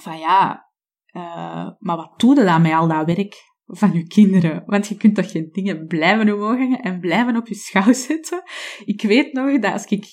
van 0.01 0.19
ja, 0.19 0.71
uh, 1.13 1.71
maar 1.79 1.97
wat 1.97 2.13
doe 2.17 2.35
je 2.35 2.45
dan 2.45 2.63
met 2.63 2.73
al 2.73 2.89
dat 2.89 3.07
werk 3.07 3.35
van 3.65 3.93
je 3.93 4.07
kinderen. 4.07 4.63
Want 4.67 4.87
je 4.87 4.97
kunt 4.97 5.15
toch 5.15 5.31
geen 5.31 5.49
dingen 5.53 5.87
blijven 5.87 6.33
omhoog 6.33 6.79
en 6.81 7.01
blijven 7.01 7.37
op 7.37 7.47
je 7.47 7.55
schouw 7.55 7.93
zetten. 8.09 8.43
Ik 8.85 9.03
weet 9.03 9.33
nog 9.33 9.61
dat 9.61 9.73
als 9.73 9.85
ik 9.85 10.07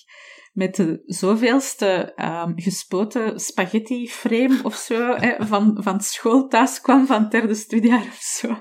met 0.54 0.76
de 0.76 1.04
zoveelste 1.06 2.14
um, 2.16 2.54
gespoten 2.56 3.40
spaghetti 3.40 4.10
frame 4.10 4.60
of 4.64 4.76
zo 4.76 5.16
hè, 5.16 5.46
van, 5.46 5.78
van 5.82 6.02
school 6.02 6.48
thuis 6.48 6.82
kwam, 6.82 7.06
van 7.06 7.30
derde 7.30 7.56
studiejaar 7.56 8.06
of 8.06 8.20
zo 8.22 8.60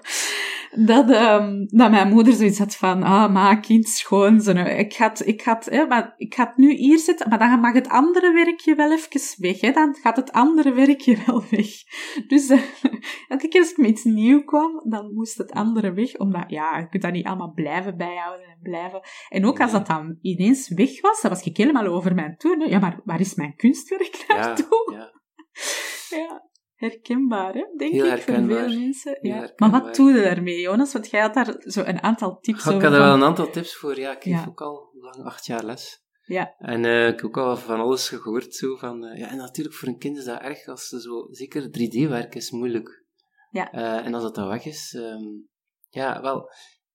dat, 0.70 1.11
um, 1.11 1.66
dat 1.68 1.90
mijn 1.90 2.09
moeder 2.09 2.33
zoiets 2.33 2.59
had 2.59 2.76
van, 2.76 3.02
ah, 3.02 3.33
ma, 3.33 3.54
kind, 3.54 3.88
schoon. 3.88 4.40
Zo, 4.40 4.50
ik 4.52 4.94
ga 4.94 5.09
het, 5.09 5.26
ik 5.26 5.42
ga 5.42 5.54
het, 5.54 5.64
hè, 5.64 5.87
maar 5.87 6.14
ik 6.16 6.35
ga 6.35 6.46
het 6.46 6.56
nu 6.56 6.72
hier 6.72 6.98
zetten, 6.98 7.28
maar 7.28 7.38
dan 7.38 7.61
mag 7.61 7.72
het 7.72 7.88
andere 7.88 8.33
werkje 8.33 8.74
wel 8.74 8.92
even 8.92 9.35
weg. 9.38 9.61
Hè, 9.61 9.70
dan 9.70 9.94
gaat 9.94 10.16
het 10.16 10.33
andere 10.33 10.72
werkje 10.72 11.16
wel 11.26 11.44
weg. 11.50 11.66
Dus 12.26 12.50
uh, 12.50 12.62
elke 13.28 13.48
keer 13.48 13.61
als 13.61 13.70
ik 13.70 13.76
met 13.76 13.90
iets 13.90 14.04
nieuw 14.04 14.44
kwam, 14.44 14.83
dan 14.88 15.14
moest 15.14 15.38
het 15.38 15.50
andere 15.52 15.92
weg, 15.92 16.16
omdat, 16.16 16.44
ja, 16.46 16.78
je 16.78 16.88
kunt 16.88 17.02
dat 17.02 17.12
niet 17.12 17.26
allemaal 17.26 17.52
blijven 17.52 17.96
bijhouden 17.96 18.46
en 18.46 18.59
blijven. 18.62 19.00
En 19.28 19.46
ook 19.46 19.61
als 19.61 19.72
dat 19.72 19.87
dan 19.87 20.18
ineens 20.20 20.68
weg 20.68 21.00
was, 21.00 21.20
dan 21.20 21.30
was 21.30 21.42
ik 21.42 21.56
helemaal 21.56 21.87
over 21.87 22.14
mijn 22.14 22.37
toon. 22.37 22.68
Ja, 22.68 22.78
maar 22.78 23.00
waar 23.04 23.20
is 23.20 23.35
mijn 23.35 23.56
kunstwerk 23.56 24.24
naartoe? 24.28 24.92
Ja, 24.92 24.98
ja. 26.18 26.18
ja 26.18 26.49
herkenbaar, 26.81 27.55
hè? 27.55 27.66
denk 27.77 27.93
Heel 27.93 28.07
ik, 28.07 28.23
voor 28.23 28.35
veel 28.35 28.45
mensen. 28.45 29.19
Ja. 29.21 29.53
Maar 29.57 29.71
wat 29.71 29.95
doe 29.95 30.12
je 30.12 30.23
daarmee, 30.23 30.61
Jonas? 30.61 30.93
Want 30.93 31.11
jij 31.11 31.21
had 31.21 31.35
daar 31.35 31.55
zo 31.59 31.83
een 31.83 32.03
aantal 32.03 32.38
tips 32.38 32.61
over. 32.61 32.75
Ik 32.75 32.83
had 32.83 32.93
er 32.93 32.99
wel 32.99 33.14
een 33.14 33.23
aantal 33.23 33.51
tips 33.51 33.77
voor, 33.77 33.99
ja. 33.99 34.16
Ik 34.16 34.23
geef 34.23 34.47
ook 34.49 34.61
al 34.61 34.90
lang 34.93 35.25
acht 35.25 35.47
jaar 35.47 35.64
les. 35.64 36.05
Ja. 36.25 36.55
En 36.59 36.85
uh, 36.85 37.07
ik 37.07 37.14
heb 37.14 37.25
ook 37.25 37.37
al 37.37 37.57
van 37.57 37.81
alles 37.81 38.09
gehoord, 38.09 38.55
zo 38.55 38.77
van... 38.77 39.05
Uh, 39.05 39.19
ja, 39.19 39.29
en 39.29 39.37
natuurlijk, 39.37 39.77
voor 39.77 39.88
een 39.88 39.99
kind 39.99 40.16
is 40.16 40.25
dat 40.25 40.40
erg 40.40 40.66
als 40.66 40.88
ze 40.88 41.01
zo... 41.01 41.27
Zeker 41.31 41.62
3D-werk 41.62 42.35
is 42.35 42.51
moeilijk. 42.51 43.05
Ja. 43.51 43.75
Uh, 43.75 44.07
en 44.07 44.14
als 44.14 44.23
dat 44.23 44.35
dan 44.35 44.49
weg 44.49 44.64
is... 44.64 44.93
Um, 44.93 45.49
ja, 45.88 46.21
wel... 46.21 46.51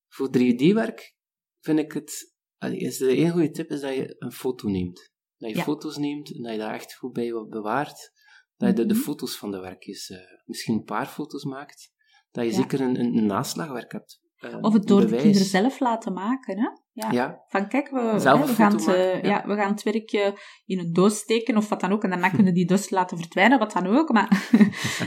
Voor 0.07 0.27
3D-werk 0.27 1.15
vind 1.59 1.79
ik 1.79 1.91
het... 1.91 2.33
Is 2.59 2.97
de 2.97 3.15
enige 3.15 3.31
goede 3.31 3.51
tip 3.51 3.69
is 3.69 3.81
dat 3.81 3.95
je 3.95 4.15
een 4.17 4.31
foto 4.31 4.67
neemt. 4.67 5.13
Dat 5.37 5.55
je 5.55 5.61
foto's 5.61 5.97
neemt 5.97 6.35
en 6.35 6.41
dat 6.41 6.51
je 6.51 6.57
daar 6.57 6.73
echt 6.73 6.95
goed 6.95 7.13
bij 7.13 7.31
bewaart 7.49 8.11
dat 8.57 8.69
je 8.69 8.75
de, 8.75 8.85
de 8.85 8.93
mhm. 8.93 9.03
foto's 9.03 9.37
van 9.37 9.51
de 9.51 9.59
werkjes, 9.59 10.09
uh, 10.09 10.17
misschien 10.45 10.75
een 10.75 10.83
paar 10.83 11.05
foto's 11.05 11.43
maakt, 11.43 11.93
dat 12.31 12.45
je 12.45 12.51
zeker 12.51 12.81
een, 12.81 12.99
een, 12.99 13.17
een 13.17 13.25
naslagwerk 13.25 13.91
hebt. 13.91 14.23
Uh, 14.39 14.57
of 14.61 14.73
het 14.73 14.87
door 14.87 15.01
de 15.01 15.15
kinderen 15.15 15.47
zelf 15.47 15.79
laten 15.79 16.13
maken, 16.13 16.59
hè? 16.59 16.69
Ja. 17.11 17.43
Van 17.47 17.67
kijk, 17.67 17.89
we, 17.89 17.99
hè, 17.99 18.37
we, 18.37 18.47
gaan 18.47 18.71
het, 18.71 18.87
uh, 18.87 19.23
ja. 19.23 19.43
we 19.45 19.55
gaan 19.55 19.71
het 19.71 19.83
werkje 19.83 20.39
in 20.65 20.79
een 20.79 20.93
doos 20.93 21.17
steken 21.17 21.57
of 21.57 21.69
wat 21.69 21.79
dan 21.79 21.91
ook. 21.91 22.03
En 22.03 22.09
daarna 22.09 22.29
kunnen 22.29 22.53
die 22.53 22.65
doos 22.65 22.89
laten 22.89 23.17
verdwijnen, 23.17 23.59
wat 23.59 23.71
dan 23.71 23.87
ook. 23.87 24.11
Maar, 24.11 24.49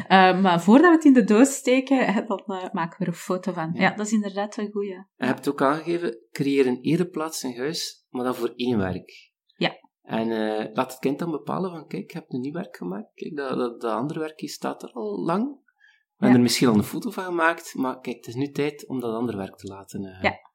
uh, 0.08 0.40
maar 0.42 0.61
voordat 0.61 0.88
we 0.88 0.94
het 0.94 1.04
in 1.04 1.12
de 1.12 1.24
doos 1.24 1.54
steken, 1.54 2.26
dan 2.26 2.42
uh, 2.46 2.72
maken 2.72 2.98
we 2.98 3.04
er 3.04 3.08
een 3.08 3.14
foto 3.14 3.52
van. 3.52 3.70
Ja, 3.74 3.90
dat 3.94 4.06
is 4.06 4.12
inderdaad 4.12 4.56
een 4.56 4.70
goeie. 4.70 5.06
Je 5.16 5.26
hebt 5.26 5.48
ook 5.48 5.62
aangegeven, 5.62 6.18
creëer 6.30 6.66
een 6.66 6.80
ereplaats 6.80 7.42
in 7.42 7.56
huis, 7.56 8.06
maar 8.08 8.24
dan 8.24 8.34
voor 8.34 8.52
één 8.56 8.78
werk. 8.78 9.28
En 10.09 10.29
laat 10.75 10.90
het 10.90 10.99
kind 10.99 11.18
dan 11.18 11.31
bepalen 11.31 11.71
van, 11.71 11.87
kijk, 11.87 12.03
ik 12.03 12.11
heb 12.11 12.25
een 12.29 12.40
nieuw 12.40 12.53
werk 12.53 12.77
gemaakt. 12.77 13.11
Kijk, 13.14 13.37
dat, 13.37 13.59
dat, 13.59 13.81
dat 13.81 13.92
andere 13.92 14.21
werkje 14.21 14.49
staat 14.49 14.83
er 14.83 14.92
al 14.92 15.25
lang. 15.25 15.47
We 15.47 16.25
hebben 16.25 16.37
er 16.37 16.42
misschien 16.42 16.68
al 16.68 16.75
een 16.75 16.83
foto 16.83 17.11
van 17.11 17.25
gemaakt, 17.25 17.75
maar 17.75 18.01
kijk, 18.01 18.16
het 18.16 18.27
is 18.27 18.35
nu 18.35 18.51
tijd 18.51 18.87
om 18.87 19.01
dat 19.01 19.14
andere 19.14 19.37
werk 19.37 19.57
te 19.57 19.66
laten. 19.66 20.18
ja. 20.23 20.47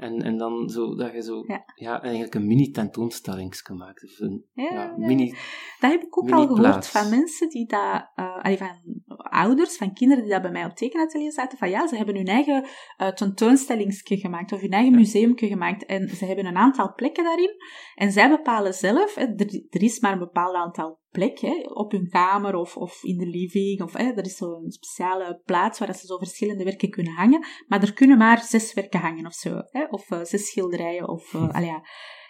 En, 0.00 0.22
en 0.22 0.36
dan 0.36 0.68
zo, 0.68 0.94
dat 0.94 1.12
je 1.12 1.22
zo, 1.22 1.44
ja, 1.74 2.02
eigenlijk 2.02 2.34
een 2.34 2.46
mini-tentoonstelling 2.46 3.68
maakt. 3.74 4.04
Of 4.04 4.20
een, 4.20 4.44
ja, 4.52 4.94
mini 4.96 5.34
Dat 5.80 5.90
heb 5.90 6.02
ik 6.02 6.18
ook 6.18 6.30
al 6.30 6.46
gehoord 6.46 6.86
van 6.86 7.10
mensen 7.10 7.48
die 7.48 7.66
dat, 7.66 8.10
uh, 8.16 8.56
van 8.56 9.04
ouders, 9.16 9.76
van 9.76 9.92
kinderen 9.92 10.24
die 10.24 10.32
dat 10.32 10.42
bij 10.42 10.50
mij 10.50 10.64
op 10.64 10.74
tekenatelier 10.74 11.32
zaten, 11.32 11.58
van 11.58 11.70
ja, 11.70 11.86
ze 11.86 11.96
hebben 11.96 12.16
hun 12.16 12.26
eigen 12.26 12.66
uh, 12.98 13.08
tentoonstellingsje 13.08 14.16
gemaakt, 14.16 14.52
of 14.52 14.60
hun 14.60 14.70
eigen 14.70 14.94
museumje 14.94 15.46
gemaakt, 15.46 15.84
en 15.84 16.08
ze 16.08 16.24
hebben 16.24 16.46
een 16.46 16.56
aantal 16.56 16.94
plekken 16.94 17.24
daarin, 17.24 17.54
en 17.94 18.12
zij 18.12 18.28
bepalen 18.28 18.74
zelf, 18.74 19.14
hè, 19.14 19.24
er, 19.24 19.66
er 19.70 19.82
is 19.82 20.00
maar 20.00 20.12
een 20.12 20.18
bepaald 20.18 20.54
aantal 20.54 20.99
plek, 21.10 21.38
hè, 21.38 21.60
op 21.72 21.90
hun 21.90 22.08
kamer 22.08 22.54
of, 22.54 22.76
of 22.76 23.02
in 23.02 23.18
de 23.18 23.26
living. 23.26 23.82
Of, 23.82 23.92
hè, 23.92 24.12
er 24.12 24.24
is 24.24 24.36
zo'n 24.36 24.70
speciale 24.70 25.40
plaats 25.44 25.78
waar 25.78 25.94
ze 25.94 26.06
zo 26.06 26.18
verschillende 26.18 26.64
werken 26.64 26.90
kunnen 26.90 27.12
hangen. 27.12 27.44
Maar 27.66 27.82
er 27.82 27.92
kunnen 27.92 28.18
maar 28.18 28.42
zes 28.42 28.74
werken 28.74 29.00
hangen 29.00 29.26
of 29.26 29.34
zo. 29.34 29.62
Hè, 29.70 29.84
of 29.84 30.10
uh, 30.10 30.24
zes 30.24 30.46
schilderijen. 30.46 31.08
Of, 31.08 31.32
uh, 31.34 31.48
ja. 31.60 31.82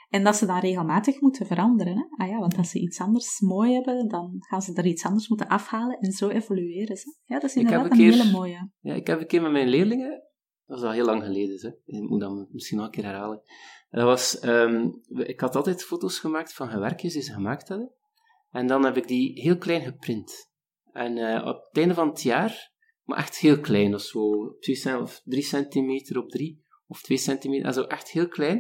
En 0.08 0.24
dat 0.24 0.36
ze 0.36 0.46
dan 0.46 0.58
regelmatig 0.58 1.20
moeten 1.20 1.46
veranderen. 1.46 1.96
Hè? 1.96 2.24
Ah 2.24 2.30
ja, 2.30 2.38
want 2.38 2.56
als 2.56 2.70
ze 2.70 2.80
iets 2.80 3.00
anders 3.00 3.40
mooi 3.40 3.72
hebben, 3.72 4.08
dan 4.08 4.36
gaan 4.38 4.62
ze 4.62 4.74
er 4.74 4.86
iets 4.86 5.04
anders 5.04 5.28
moeten 5.28 5.48
afhalen 5.48 5.98
en 5.98 6.12
zo 6.12 6.28
evolueren 6.28 6.96
ze. 6.96 7.16
Ja, 7.24 7.38
dat 7.38 7.50
is 7.50 7.56
inderdaad 7.56 7.84
een, 7.84 7.92
een 7.92 7.98
hele 7.98 8.30
mooie. 8.30 8.70
Ja, 8.80 8.94
ik 8.94 9.06
heb 9.06 9.20
een 9.20 9.26
keer 9.26 9.42
met 9.42 9.52
mijn 9.52 9.68
leerlingen, 9.68 10.22
dat 10.66 10.78
is 10.78 10.84
al 10.84 10.92
heel 10.92 11.04
lang 11.04 11.22
geleden, 11.22 11.60
hè? 11.60 11.96
ik 11.96 12.08
moet 12.08 12.20
dat 12.20 12.46
misschien 12.50 12.76
nog 12.76 12.86
een 12.86 12.92
keer 12.92 13.04
herhalen. 13.04 13.42
Dat 13.90 14.04
was, 14.04 14.44
um, 14.44 15.00
ik 15.08 15.40
had 15.40 15.56
altijd 15.56 15.84
foto's 15.84 16.18
gemaakt 16.18 16.54
van 16.54 16.68
hun 16.68 16.80
werkjes 16.80 17.12
die 17.12 17.22
ze 17.22 17.32
gemaakt 17.32 17.68
hadden. 17.68 17.92
En 18.50 18.66
dan 18.66 18.84
heb 18.84 18.96
ik 18.96 19.08
die 19.08 19.40
heel 19.40 19.58
klein 19.58 19.82
geprint. 19.82 20.50
En 20.92 21.16
uh, 21.16 21.46
op 21.46 21.66
het 21.68 21.76
einde 21.76 21.94
van 21.94 22.08
het 22.08 22.22
jaar, 22.22 22.72
maar 23.04 23.18
echt 23.18 23.38
heel 23.38 23.60
klein, 23.60 23.94
of 23.94 24.00
zo, 24.00 24.20
of 25.00 25.20
3 25.24 25.42
centimeter 25.42 26.18
op 26.18 26.28
3, 26.30 26.64
of 26.86 27.02
2 27.02 27.18
centimeter, 27.18 27.66
also 27.66 27.82
echt 27.82 28.10
heel 28.10 28.28
klein. 28.28 28.58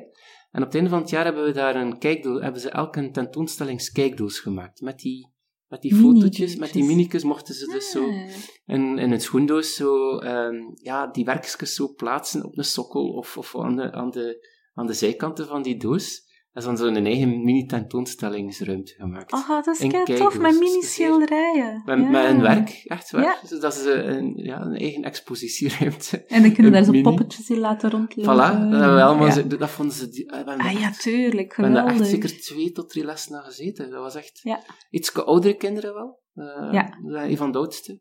En 0.50 0.60
op 0.60 0.66
het 0.66 0.74
einde 0.74 0.90
van 0.90 1.00
het 1.00 1.10
jaar 1.10 1.24
hebben 1.24 1.44
we 1.44 1.52
daar 1.52 1.76
een 1.76 1.98
kijkdoos, 1.98 2.42
hebben 2.42 2.60
ze 2.60 2.70
elk 2.70 2.96
een 2.96 3.12
tentoonstellingskijkdoos 3.12 4.38
gemaakt. 4.38 4.80
Met 4.80 4.98
die, 4.98 5.32
met 5.66 5.82
die 5.82 5.94
fotootjes, 5.94 6.56
met 6.56 6.72
die 6.72 6.84
minikes 6.84 7.24
mochten 7.24 7.54
ze 7.54 7.66
dus 7.66 7.90
zo 7.90 8.04
ah. 8.04 8.30
in, 8.66 8.98
in 8.98 9.12
een 9.12 9.20
schoendoos 9.20 9.74
zo, 9.74 10.18
um, 10.18 10.70
ja, 10.74 11.06
die 11.06 11.24
werkjes 11.24 11.74
zo 11.74 11.94
plaatsen 11.94 12.44
op 12.44 12.58
een 12.58 12.64
sokkel 12.64 13.08
of, 13.08 13.36
of 13.36 13.56
aan, 13.56 13.76
de, 13.76 13.92
aan, 13.92 14.10
de, 14.10 14.48
aan 14.74 14.86
de 14.86 14.92
zijkanten 14.92 15.46
van 15.46 15.62
die 15.62 15.76
doos. 15.76 16.28
Dat 16.52 16.62
is 16.62 16.68
dan 16.68 16.76
zo'n 16.76 17.06
eigen 17.06 17.44
mini-tentoonstellingsruimte 17.44 18.94
gemaakt. 18.94 19.32
Oh, 19.32 19.48
dat 19.48 19.66
is 19.66 19.90
kei 19.90 20.18
tof, 20.18 20.38
met 20.38 20.58
mini-schilderijen. 20.58 21.82
Met, 21.84 22.10
met 22.10 22.24
een 22.24 22.40
werk, 22.40 22.82
echt 22.84 23.10
waar. 23.10 23.22
Ja. 23.22 23.36
Dus 23.48 23.60
dat 23.60 23.74
is 23.74 23.84
een, 23.84 24.32
ja, 24.36 24.60
een 24.60 24.76
eigen 24.76 25.02
expositieruimte. 25.02 26.24
En 26.24 26.42
dan 26.42 26.52
kunnen 26.52 26.72
daar 26.72 26.84
zo 26.84 27.00
poppetjes 27.00 27.50
in 27.50 27.58
laten 27.58 27.90
rondlopen. 27.90 28.34
Voilà, 28.34 28.70
dat, 28.70 28.94
we 28.94 29.02
allemaal, 29.02 29.26
ja. 29.26 29.42
dat 29.42 29.70
vonden 29.70 29.94
ze... 29.94 30.08
Die, 30.08 30.32
ah 30.32 30.80
ja, 30.80 30.90
tuurlijk, 30.90 31.56
We 31.56 31.62
hebben 31.62 31.84
daar 31.84 31.94
echt 31.94 32.06
zeker 32.06 32.40
twee 32.40 32.72
tot 32.72 32.90
drie 32.90 33.04
lessen 33.04 33.32
naar 33.32 33.42
gezeten. 33.42 33.90
Dat 33.90 34.00
was 34.00 34.14
echt... 34.14 34.40
Ja. 34.42 34.62
Iets 34.90 35.14
oudere 35.14 35.56
kinderen 35.56 35.94
wel. 35.94 36.20
Uh, 36.34 36.72
ja. 36.72 36.98
Een 37.02 37.36
van 37.36 37.52
de 37.52 37.58
oudste. 37.58 38.00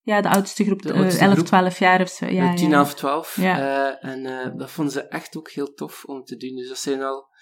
Ja, 0.00 0.20
de 0.20 0.28
oudste 0.28 0.64
groep, 0.64 0.82
de 0.82 0.92
oudste 0.92 1.24
uh, 1.24 1.30
11, 1.30 1.42
12 1.42 1.78
jaar 1.78 2.00
of 2.00 2.08
zo. 2.08 2.26
Ja, 2.26 2.54
10, 2.54 2.72
11, 2.72 2.94
12. 2.94 3.36
Ja. 3.36 3.58
Uh, 3.58 4.10
en 4.10 4.52
dat 4.56 4.70
vonden 4.70 4.92
ze 4.92 5.08
echt 5.08 5.36
ook 5.36 5.50
heel 5.50 5.72
tof 5.72 6.04
om 6.04 6.24
te 6.24 6.36
doen. 6.36 6.56
Dus 6.56 6.68
dat 6.68 6.78
zijn 6.78 7.02
al 7.02 7.32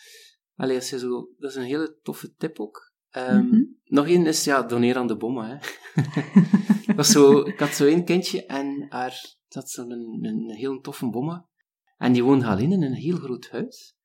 Allee, 0.63 0.77
als 0.77 0.91
je 0.91 0.99
zo, 0.99 1.29
dat 1.39 1.51
is 1.51 1.57
een 1.57 1.63
hele 1.63 1.99
toffe 2.03 2.35
tip 2.35 2.61
ook. 2.61 2.93
Um, 3.17 3.81
Nog 3.85 4.07
één 4.07 4.27
is, 4.27 4.45
ja, 4.45 4.63
doneer 4.63 4.97
aan 4.97 5.07
de 5.07 5.17
bommen. 5.17 5.47
Hè. 5.49 7.03
zo, 7.13 7.41
ik 7.41 7.59
had 7.59 7.71
zo 7.71 7.87
één 7.87 8.05
kindje 8.05 8.47
en 8.47 8.87
haar, 8.89 9.37
dat 9.49 9.71
zo'n 9.71 9.91
een, 9.91 10.19
een, 10.25 10.51
heel 10.51 10.81
toffe 10.81 11.11
bomma. 11.11 11.49
En 11.97 12.13
die 12.13 12.25
woonde 12.25 12.47
alleen 12.47 12.73
in 12.73 12.83
een 12.83 12.95
heel 12.95 13.17
groot 13.17 13.49
huis. 13.51 13.97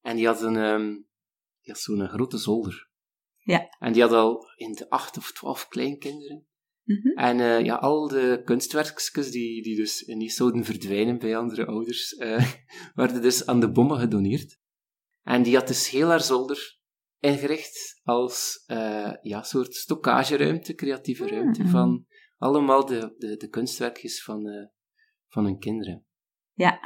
En 0.00 0.16
die 0.16 0.26
had 0.26 0.42
een, 0.42 0.56
um, 0.56 1.06
die 1.60 1.72
had 1.72 1.78
zo'n 1.78 2.08
grote 2.08 2.38
zolder. 2.38 2.88
Ja. 3.38 3.68
En 3.78 3.92
die 3.92 4.02
had 4.02 4.12
al 4.12 4.46
in 4.56 4.72
de 4.72 4.90
acht 4.90 5.16
of 5.16 5.32
twaalf 5.32 5.68
kleinkinderen. 5.68 6.46
Mm 6.82 7.00
-hmm. 7.02 7.12
En 7.12 7.38
uh, 7.38 7.64
ja, 7.64 7.74
al 7.74 8.08
de 8.08 8.42
kunstwerkjes 8.44 9.30
die, 9.30 9.62
die 9.62 9.76
dus 9.76 10.02
niet 10.06 10.32
zouden 10.32 10.64
verdwijnen 10.64 11.18
bij 11.18 11.36
andere 11.36 11.66
ouders, 11.66 12.12
uh, 12.12 12.44
werden 12.94 13.22
dus 13.22 13.46
aan 13.46 13.60
de 13.60 13.70
bommen 13.70 13.98
gedoneerd. 13.98 14.62
En 15.24 15.42
die 15.42 15.56
had 15.56 15.66
dus 15.66 15.90
heel 15.90 16.08
haar 16.08 16.20
zolder 16.20 16.78
ingericht 17.18 18.00
als 18.02 18.64
uh, 18.66 19.12
ja, 19.20 19.42
soort 19.42 19.74
stockageruimte, 19.74 20.74
creatieve 20.74 21.26
ruimte 21.26 21.62
mm-hmm. 21.62 21.78
van 21.78 22.06
allemaal 22.38 22.86
de, 22.86 23.14
de, 23.16 23.36
de 23.36 23.48
kunstwerkjes 23.48 24.22
van, 24.22 24.46
uh, 24.46 24.66
van 25.28 25.44
hun 25.44 25.58
kinderen. 25.58 26.04
Ja. 26.52 26.78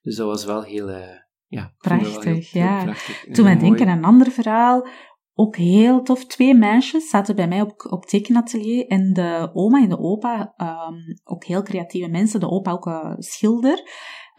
Dus 0.00 0.16
dat 0.16 0.26
was 0.26 0.44
wel 0.44 0.62
heel, 0.62 0.90
uh, 0.90 1.16
ja, 1.46 1.74
prachtig. 1.78 2.52
Heel, 2.52 2.62
ja. 2.62 2.84
Prachtig. 2.84 3.24
Toen 3.32 3.44
wij 3.44 3.58
denken 3.58 3.88
aan 3.88 3.98
een 3.98 4.04
ander 4.04 4.30
verhaal, 4.30 4.86
ook 5.34 5.56
heel 5.56 6.02
tof. 6.02 6.26
Twee 6.26 6.54
meisjes 6.54 7.08
zaten 7.08 7.36
bij 7.36 7.48
mij 7.48 7.60
op, 7.60 7.86
op 7.90 8.04
tekenatelier 8.04 8.86
en 8.86 9.12
de 9.12 9.50
oma 9.52 9.82
en 9.82 9.88
de 9.88 9.98
opa, 9.98 10.54
um, 10.56 11.20
ook 11.24 11.44
heel 11.44 11.62
creatieve 11.62 12.08
mensen. 12.08 12.40
De 12.40 12.50
opa 12.50 12.70
ook 12.70 12.86
een 12.86 13.22
schilder. 13.22 13.82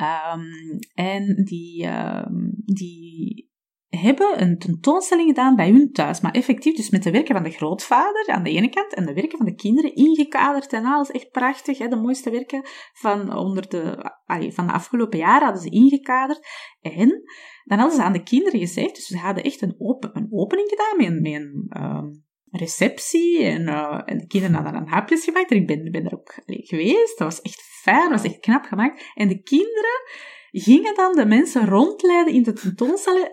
Um, 0.04 0.80
en 0.94 1.44
die, 1.44 1.88
um, 1.88 2.52
die 2.66 3.52
hebben 3.90 4.42
een 4.42 4.58
tentoonstelling 4.58 5.28
gedaan 5.28 5.56
bij 5.56 5.70
hun 5.70 5.92
thuis, 5.92 6.22
maar 6.22 6.32
effectief 6.32 6.76
dus 6.76 6.90
met 6.90 7.04
de 7.04 7.12
werken 7.12 7.36
van 7.36 7.44
de 7.44 7.50
grootvader 7.50 8.28
aan 8.28 8.44
de 8.44 8.50
ene 8.50 8.70
kant 8.70 8.94
en 8.94 9.06
de 9.06 9.14
werken 9.14 9.38
van 9.38 9.46
de 9.46 9.56
kinderen 9.56 9.96
ingekaderd 9.96 10.74
en 10.74 10.86
alles. 10.86 11.12
Echt 11.12 11.32
prachtig, 11.32 11.78
hè? 11.78 11.88
de 11.88 11.96
mooiste 11.96 12.30
werken 12.30 12.62
van, 12.94 13.36
onder 13.38 13.70
de, 13.70 14.12
van 14.54 14.68
de 14.68 14.74
afgelopen 14.74 15.20
jaren 15.20 15.44
hadden 15.44 15.62
ze 15.62 15.70
ingekaderd. 15.70 16.48
En 16.82 17.24
dan 17.64 17.78
hadden 17.78 17.98
ze 17.98 18.04
aan 18.04 18.14
de 18.14 18.24
kinderen 18.24 18.60
gezegd, 18.60 18.96
dus 18.96 19.08
ze 19.08 19.18
hadden 19.18 19.44
echt 19.44 19.62
een, 19.62 19.76
open, 19.78 20.10
een 20.14 20.28
opening 20.32 20.70
gedaan 20.70 20.98
met 20.98 21.08
een, 21.08 21.22
met 21.22 21.34
een 21.34 21.84
um, 21.84 22.26
receptie 22.58 23.44
en, 23.44 23.62
uh, 23.62 24.02
en 24.06 24.18
de 24.18 24.28
kinderen 24.28 24.56
hadden 24.56 24.74
dan 24.74 24.88
hapjes 24.88 25.24
gemaakt 25.24 25.52
ik 25.52 25.68
ben, 25.68 25.92
ben 25.92 26.06
er 26.06 26.14
ook 26.14 26.36
geweest. 26.46 27.18
Dat 27.18 27.28
was 27.28 27.42
echt 27.42 27.62
fijn, 27.62 28.10
dat 28.10 28.22
was 28.22 28.32
echt 28.32 28.40
knap 28.40 28.66
gemaakt. 28.66 29.04
En 29.16 29.28
de 29.28 29.42
kinderen 29.42 30.02
gingen 30.62 30.96
dan 30.96 31.16
de 31.16 31.26
mensen 31.26 31.66
rondleiden 31.66 32.34
in 32.34 32.44
de 32.44 32.54
tentoonstelling, 32.54 33.30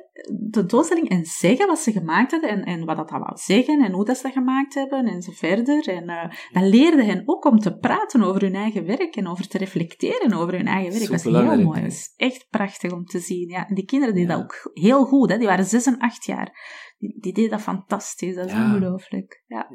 tentoonstelling 0.51 1.09
en 1.09 1.25
zeggen 1.25 1.67
wat 1.67 1.79
ze 1.79 1.93
gemaakt 1.93 2.31
hadden 2.31 2.51
en, 2.51 2.65
en 2.65 2.85
wat 2.85 2.97
dat 2.97 3.11
wou 3.11 3.31
zeggen 3.35 3.85
en 3.85 3.93
hoe 3.93 4.05
dat 4.05 4.17
ze 4.17 4.23
dat 4.23 4.33
gemaakt 4.33 4.75
hebben 4.75 5.07
en 5.07 5.23
zo 5.23 5.33
verder. 5.33 5.89
En 5.89 6.11
uh, 6.11 6.25
dat 6.53 6.63
leerde 6.63 7.05
hen 7.05 7.23
ook 7.25 7.45
om 7.45 7.59
te 7.59 7.77
praten 7.77 8.23
over 8.23 8.41
hun 8.41 8.55
eigen 8.55 8.87
werk 8.87 9.17
en 9.17 9.27
over 9.27 9.49
te 9.49 9.59
reflecteren 9.59 10.33
over 10.33 10.55
hun 10.55 10.67
eigen 10.67 10.91
werk. 10.93 11.11
Dat 11.11 11.23
was 11.23 11.43
heel 11.43 11.63
mooi. 11.63 11.81
Dat 11.81 11.91
is 11.91 12.13
echt 12.17 12.47
prachtig 12.51 12.93
om 12.93 13.05
te 13.05 13.19
zien. 13.19 13.49
Ja. 13.49 13.69
En 13.69 13.75
die 13.75 13.85
kinderen 13.85 14.15
deden 14.15 14.29
dat 14.29 14.43
ook 14.43 14.71
heel 14.73 15.05
goed. 15.05 15.31
Hè. 15.31 15.39
Die 15.39 15.47
waren 15.47 15.65
zes 15.65 15.87
en 15.87 15.99
acht 15.99 16.25
jaar. 16.25 16.53
Die, 16.99 17.21
die 17.21 17.33
deden 17.33 17.51
dat 17.51 17.61
fantastisch. 17.61 18.35
Dat 18.35 18.47
is 18.47 18.53
ongelooflijk. 18.53 19.43
Ja. 19.47 19.69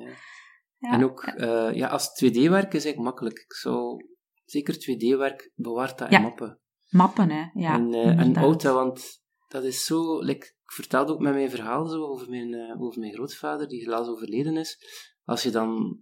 ja. 0.78 0.92
En 0.92 1.04
ook 1.04 1.34
uh, 1.38 1.74
ja, 1.74 1.88
als 1.88 2.24
2D-werk 2.24 2.74
is 2.74 2.86
eigenlijk 2.86 2.98
makkelijk. 2.98 3.40
Ik 3.40 3.54
zou 3.54 4.06
zeker 4.46 4.74
2D-werk 4.74 5.52
bewaart 5.56 5.98
dat 5.98 6.12
in 6.12 6.22
mappen. 6.22 6.60
Mappen, 6.96 7.30
hè. 7.30 7.46
Ja, 7.54 7.74
en, 7.74 7.94
uh, 7.94 8.20
en 8.20 8.36
auto, 8.36 8.74
want 8.74 9.24
dat 9.48 9.64
is 9.64 9.86
zo... 9.86 10.20
Like, 10.20 10.46
ik 10.46 10.72
vertelde 10.72 11.14
ook 11.14 11.20
met 11.20 11.34
mijn 11.34 11.50
verhaal 11.50 11.86
zo 11.86 12.04
over 12.04 12.30
mijn, 12.30 12.54
uh, 12.54 12.82
over 12.82 13.00
mijn 13.00 13.14
grootvader, 13.14 13.68
die 13.68 13.84
helaas 13.84 14.08
overleden 14.08 14.58
is. 14.58 14.78
Als 15.24 15.44
je 15.44 15.52
dan 15.52 16.00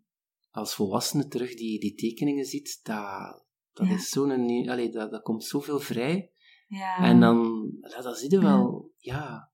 als 0.51 0.75
volwassene 0.75 1.27
terug 1.27 1.56
die, 1.56 1.79
die 1.79 1.95
tekeningen 1.95 2.45
ziet, 2.45 2.79
dat, 2.84 3.45
dat 3.73 3.88
is 3.88 4.10
zo'n... 4.10 4.69
Allee, 4.69 4.89
dat, 4.89 5.12
dat 5.12 5.21
komt 5.21 5.43
zoveel 5.43 5.79
vrij. 5.79 6.32
Ja. 6.67 6.97
En 6.97 7.19
dan, 7.19 7.69
ja, 7.82 8.01
dat 8.01 8.17
zie 8.17 8.32
je 8.32 8.39
wel, 8.39 8.91
ja... 8.97 9.51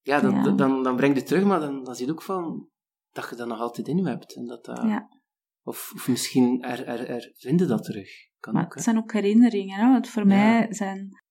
Ja, 0.00 0.20
dat, 0.20 0.32
ja. 0.32 0.50
dan, 0.50 0.82
dan 0.82 0.96
brengt 0.96 1.16
het 1.16 1.26
terug, 1.26 1.44
maar 1.44 1.60
dan, 1.60 1.84
dan 1.84 1.94
zie 1.94 2.06
je 2.06 2.12
ook 2.12 2.22
van 2.22 2.68
dat 3.12 3.30
je 3.30 3.36
dat 3.36 3.46
nog 3.46 3.58
altijd 3.58 3.88
in 3.88 3.96
je 3.96 4.08
hebt. 4.08 4.34
En 4.34 4.46
dat, 4.46 4.64
dat, 4.64 4.82
ja. 4.82 5.08
Of, 5.64 5.92
of 5.94 6.08
misschien 6.08 6.62
er, 6.62 6.86
er, 6.86 7.08
er 7.08 7.32
vinden 7.36 7.68
dat 7.68 7.84
terug. 7.84 8.10
Kan 8.40 8.54
maar 8.54 8.64
ook, 8.64 8.74
het 8.74 8.82
zijn 8.82 8.98
ook 8.98 9.12
herinneringen, 9.12 9.78
hè? 9.78 9.92
want 9.92 10.08
voor 10.08 10.26
mij 10.26 10.66
zijn 10.70 11.22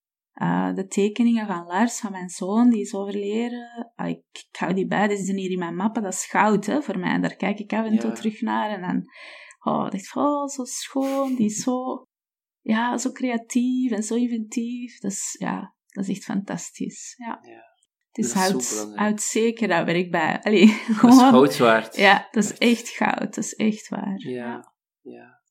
uh, 0.41 0.73
de 0.73 0.87
tekeningen 0.87 1.47
van 1.47 1.65
Lars, 1.65 1.99
van 1.99 2.11
mijn 2.11 2.29
zoon, 2.29 2.69
die 2.69 2.81
is 2.81 2.93
overleden. 2.93 3.93
Uh, 3.95 4.07
ik, 4.07 4.23
ik, 4.31 4.55
hou 4.57 4.73
die 4.73 4.87
bij, 4.87 5.07
die 5.07 5.17
zitten 5.17 5.35
hier 5.35 5.51
in 5.51 5.59
mijn 5.59 5.75
mappen, 5.75 6.03
dat 6.03 6.13
is 6.13 6.25
goud 6.25 6.65
hè, 6.65 6.81
voor 6.81 6.99
mij. 6.99 7.19
Daar 7.19 7.35
kijk 7.35 7.59
ik 7.59 7.73
af 7.73 7.85
en 7.85 7.99
toe 7.99 8.11
terug 8.11 8.41
naar 8.41 8.69
en 8.69 8.81
dan 8.81 9.05
oh, 9.59 9.89
denk 9.89 10.03
ik, 10.03 10.15
oh, 10.15 10.47
zo 10.47 10.63
schoon, 10.63 11.35
die 11.35 11.45
is 11.45 11.63
zo, 11.63 12.03
ja, 12.61 12.97
zo 12.97 13.11
creatief 13.11 13.91
en 13.91 14.03
zo 14.03 14.15
inventief. 14.15 14.99
Dus 14.99 15.35
ja, 15.39 15.75
dat 15.87 16.03
is 16.03 16.15
echt 16.15 16.23
fantastisch. 16.23 17.13
Ja. 17.17 17.39
ja. 17.41 17.72
Het 18.13 18.26
is 18.26 18.34
hout, 18.34 18.91
hout 18.95 19.21
zeker 19.21 19.67
dat 19.67 19.86
werk 19.86 20.12
bij. 20.12 20.41
Allee, 20.41 20.67
gewoon, 20.67 21.17
dat 21.17 21.23
is 21.23 21.30
goud 21.30 21.58
waard. 21.58 21.95
Ja, 21.95 22.28
dat 22.32 22.43
is 22.43 22.58
echt 22.58 22.89
goud. 22.89 23.19
Dat 23.19 23.38
is 23.38 23.54
echt 23.54 23.89
waar. 23.89 24.17
Ja, 24.17 24.73
ja. 25.02 25.41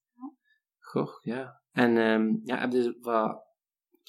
Goh, 0.79 1.20
ja. 1.22 1.61
En 1.72 1.96
um, 1.96 2.40
ja, 2.44 2.59
heb 2.59 2.72
je 2.72 2.98
wat, 3.01 3.44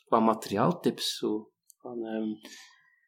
wat 0.07 0.21
materiaaltips 0.21 1.17
zo? 1.17 1.51
Van, 1.77 2.05
um, 2.05 2.39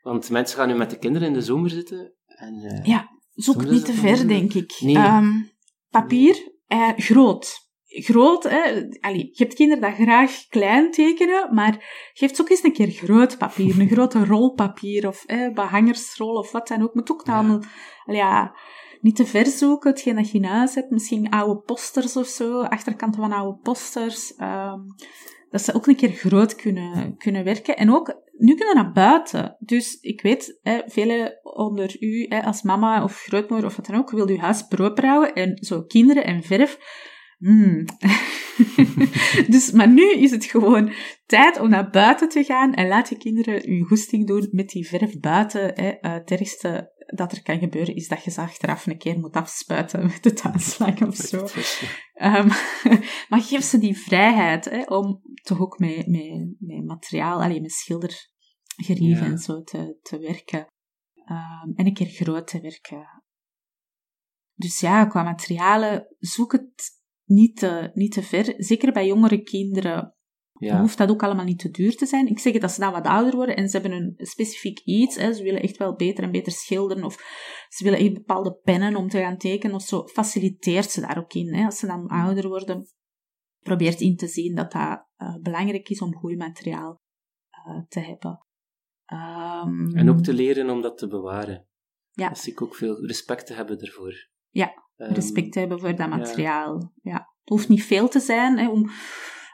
want 0.02 0.30
mensen 0.30 0.58
gaan 0.58 0.68
nu 0.68 0.76
met 0.76 0.90
de 0.90 0.98
kinderen 0.98 1.28
in 1.28 1.34
de 1.34 1.42
zomer 1.42 1.70
zitten. 1.70 2.16
En, 2.26 2.54
uh, 2.54 2.84
ja, 2.84 3.10
zoek 3.34 3.66
niet 3.66 3.86
te 3.86 3.94
ver, 3.94 4.28
denk 4.28 4.54
ik. 4.54 4.78
Nee. 4.80 4.98
Um, 4.98 5.52
papier, 5.90 6.52
uh, 6.68 6.92
groot 6.96 7.65
groot, 8.04 8.44
hè. 8.44 8.88
Allee, 9.00 9.30
je 9.32 9.44
hebt 9.44 9.54
kinderen 9.54 9.84
dat 9.84 9.94
graag 9.94 10.48
klein 10.50 10.92
tekenen, 10.92 11.54
maar 11.54 12.10
geef 12.14 12.40
ook 12.40 12.50
eens 12.50 12.64
een 12.64 12.74
keer 12.74 12.90
groot 12.90 13.38
papier, 13.38 13.80
een 13.80 13.90
grote 13.90 14.26
rol 14.26 14.54
papier 14.54 15.08
of 15.08 15.24
hè, 15.26 15.52
behangersrol 15.52 16.36
of 16.36 16.52
wat 16.52 16.68
dan 16.68 16.82
ook. 16.82 16.94
Moet 16.94 17.12
ook 17.12 17.24
allemaal, 17.24 17.64
ja, 18.06 18.56
niet 19.02 19.16
te 19.16 19.26
ver 19.26 19.46
zoeken, 19.46 19.90
hetgeen 19.90 20.16
dat 20.16 20.32
je 20.32 20.38
in 20.38 20.44
huis 20.44 20.76
hebt. 20.76 20.90
Misschien 20.90 21.30
oude 21.30 21.62
posters 21.62 22.16
of 22.16 22.28
zo, 22.28 22.62
achterkanten 22.62 23.22
van 23.22 23.32
oude 23.32 23.60
posters. 23.62 24.34
Um, 24.40 24.96
dat 25.50 25.64
ze 25.64 25.74
ook 25.74 25.88
een 25.88 25.96
keer 25.96 26.12
groot 26.12 26.56
kunnen, 26.56 27.18
kunnen 27.18 27.44
werken. 27.44 27.78
En 27.78 27.92
ook, 27.94 28.22
nu 28.38 28.56
kunnen 28.56 28.76
naar 28.76 28.92
buiten. 28.92 29.56
Dus 29.60 29.98
ik 30.00 30.22
weet, 30.22 30.60
hè, 30.62 30.82
velen 30.86 31.40
onder 31.44 31.96
u, 32.00 32.26
hè, 32.30 32.44
als 32.44 32.62
mama 32.62 33.04
of 33.04 33.16
grootmoeder 33.16 33.68
of 33.68 33.76
wat 33.76 33.86
dan 33.86 33.96
ook, 33.96 34.12
wil 34.12 34.30
je 34.30 34.40
huis 34.40 34.62
proper 34.62 35.06
houden. 35.06 35.34
En 35.34 35.58
zo 35.62 35.82
kinderen 35.82 36.26
en 36.26 36.44
verf 36.44 36.78
Mm. 37.46 37.86
dus, 39.54 39.72
maar 39.72 39.90
nu 39.90 40.14
is 40.14 40.32
het 40.32 40.46
gewoon 40.46 40.94
tijd 41.26 41.60
om 41.60 41.70
naar 41.70 41.90
buiten 41.90 42.30
te 42.30 42.44
gaan 42.44 42.74
en 42.74 42.88
laat 42.88 43.10
je 43.10 43.18
kinderen 43.18 43.70
hun 43.70 43.86
goesting 43.86 44.28
doen 44.28 44.48
met 44.52 44.70
die 44.70 44.88
verf 44.88 45.20
buiten. 45.20 45.74
Hè. 45.74 45.92
Uh, 46.02 46.14
het 46.14 46.32
ergste 46.32 46.94
dat 47.06 47.32
er 47.32 47.44
kan 47.44 47.60
gebeuren 47.60 47.96
is 47.96 48.08
dat 48.08 48.24
je 48.24 48.32
ze 48.32 48.42
achteraf 48.42 48.86
een 48.86 48.98
keer 48.98 49.20
moet 49.20 49.36
afspuiten 49.36 50.06
met 50.06 50.24
de 50.24 50.34
tuinslang 50.34 51.02
of 51.02 51.16
zo. 51.16 51.48
Um, 52.14 52.48
maar 53.30 53.42
geef 53.42 53.64
ze 53.64 53.78
die 53.78 53.98
vrijheid 53.98 54.66
hè, 54.66 54.84
om 54.84 55.22
toch 55.44 55.60
ook 55.60 55.80
met, 55.80 56.08
met, 56.08 56.56
met 56.60 56.86
materiaal, 56.86 57.42
alleen 57.42 57.62
met 57.62 57.72
schildergerief 57.72 59.22
en 59.22 59.38
zo 59.38 59.62
te, 59.62 59.98
te 60.02 60.20
werken. 60.20 60.68
Um, 61.26 61.74
en 61.76 61.86
een 61.86 61.94
keer 61.94 62.10
groot 62.10 62.48
te 62.48 62.62
werken. 62.62 63.24
Dus 64.54 64.80
ja, 64.80 65.06
qua 65.06 65.24
materialen, 65.24 66.16
zoek 66.20 66.52
het 66.52 67.04
niet 67.26 67.58
te, 67.58 67.90
niet 67.94 68.12
te 68.12 68.24
ver. 68.24 68.54
Zeker 68.58 68.92
bij 68.92 69.06
jongere 69.06 69.42
kinderen 69.42 70.16
ja. 70.60 70.80
hoeft 70.80 70.98
dat 70.98 71.10
ook 71.10 71.24
allemaal 71.24 71.46
niet 71.46 71.60
te 71.60 71.70
duur 71.70 71.96
te 71.96 72.06
zijn. 72.06 72.28
Ik 72.28 72.40
zeg 72.40 72.54
het 72.54 72.64
als 72.64 72.74
ze 72.74 72.80
dan 72.80 72.92
wat 72.92 73.06
ouder 73.06 73.36
worden 73.36 73.56
en 73.56 73.70
ze 73.70 73.80
hebben 73.80 73.98
een 73.98 74.14
specifiek 74.18 74.80
iets. 74.80 75.16
Hè, 75.16 75.34
ze 75.34 75.44
willen 75.44 75.62
echt 75.62 75.78
wel 75.78 75.96
beter 75.96 76.24
en 76.24 76.32
beter 76.32 76.52
schilderen 76.52 77.04
of 77.04 77.16
ze 77.70 77.84
willen 77.84 78.00
echt 78.00 78.14
bepaalde 78.14 78.54
pennen 78.64 78.96
om 78.96 79.10
te 79.10 79.20
gaan 79.20 79.38
tekenen 79.38 79.76
of 79.76 79.82
zo. 79.82 80.08
Faciliteert 80.08 80.92
ze 80.92 81.02
daar 81.02 81.18
ook 81.18 81.34
in. 81.34 81.54
Hè. 81.54 81.66
Als 81.66 81.80
ze 81.80 81.88
dan 81.88 82.08
ouder 82.08 82.48
worden, 82.48 82.88
probeert 83.60 84.02
in 84.02 84.16
te 84.16 84.28
zien 84.28 84.56
dat 84.56 84.72
dat 84.72 85.08
uh, 85.18 85.36
belangrijk 85.42 85.90
is 85.90 86.02
om 86.02 86.16
goed 86.16 86.38
materiaal 86.38 87.02
uh, 87.68 87.84
te 87.88 88.00
hebben. 88.00 88.46
Um, 89.14 89.96
en 89.96 90.10
ook 90.10 90.22
te 90.22 90.34
leren 90.34 90.70
om 90.70 90.82
dat 90.82 90.98
te 90.98 91.08
bewaren. 91.08 91.68
Ja. 92.12 92.30
Dat 92.30 92.46
ik 92.46 92.62
ook 92.62 92.76
veel 92.76 93.06
respect 93.06 93.46
te 93.46 93.54
hebben 93.54 93.80
ervoor. 93.80 94.34
Ja, 94.56 94.86
Ehm, 94.98 95.14
respect 95.14 95.56
hebben 95.56 95.80
voor 95.80 95.96
dat 95.96 96.10
materiaal. 96.10 96.74
Ja. 96.80 97.12
ja. 97.12 97.34
Het 97.40 97.50
hoeft 97.50 97.70
niet 97.70 97.84
veel 97.84 98.08
te 98.08 98.20
zijn, 98.20 98.58
hè, 98.58 98.70
om, 98.70 98.90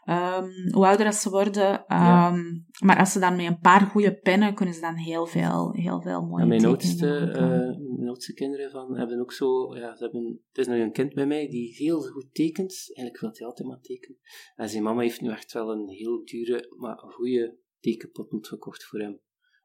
um, 0.06 0.72
hoe 0.72 0.86
ouder 0.86 1.14
ze 1.14 1.30
worden. 1.30 1.74
Um, 1.74 2.66
maar 2.80 3.00
als 3.00 3.12
ze 3.12 3.20
dan 3.20 3.36
met 3.36 3.46
een 3.46 3.60
paar 3.60 3.82
goede 3.82 4.20
pennen, 4.20 4.56
kunnen 4.56 4.76
ze 4.76 4.82
dan 4.82 4.96
heel 4.96 5.26
veel, 5.26 5.74
heel 5.74 6.02
veel 6.02 6.22
mooie 6.22 6.42
ja, 6.42 6.48
mijn 6.48 6.66
oudste, 6.66 7.28
uh, 7.28 7.96
mijn 7.98 8.08
oudste 8.08 8.34
kinderen 8.34 8.72
van, 8.72 8.98
hebben 8.98 9.20
ook 9.20 9.34
zo... 9.34 9.76
Ja, 9.76 9.96
ze 9.96 10.04
hebben, 10.04 10.42
het 10.48 10.58
is 10.58 10.68
nu 10.68 10.82
een 10.82 10.92
kind 10.92 11.14
bij 11.14 11.26
mij 11.26 11.50
die 11.50 11.76
heel 11.76 12.02
goed 12.02 12.34
tekent. 12.34 12.74
Eigenlijk 12.94 13.20
wil 13.20 13.30
hij 13.34 13.48
altijd 13.48 13.68
maar 13.68 13.82
tekenen. 13.82 14.18
En 14.56 14.70
zijn 14.70 14.84
mama 14.84 15.02
heeft 15.02 15.22
nu 15.22 15.30
echt 15.30 15.54
wel 15.54 15.72
een 15.72 15.90
heel 15.90 16.26
dure, 16.26 16.76
maar 16.78 16.98
goede 16.98 17.58
tekenpot 17.80 18.48
gekocht 18.48 18.84
voor 18.84 19.00
hem. 19.00 19.20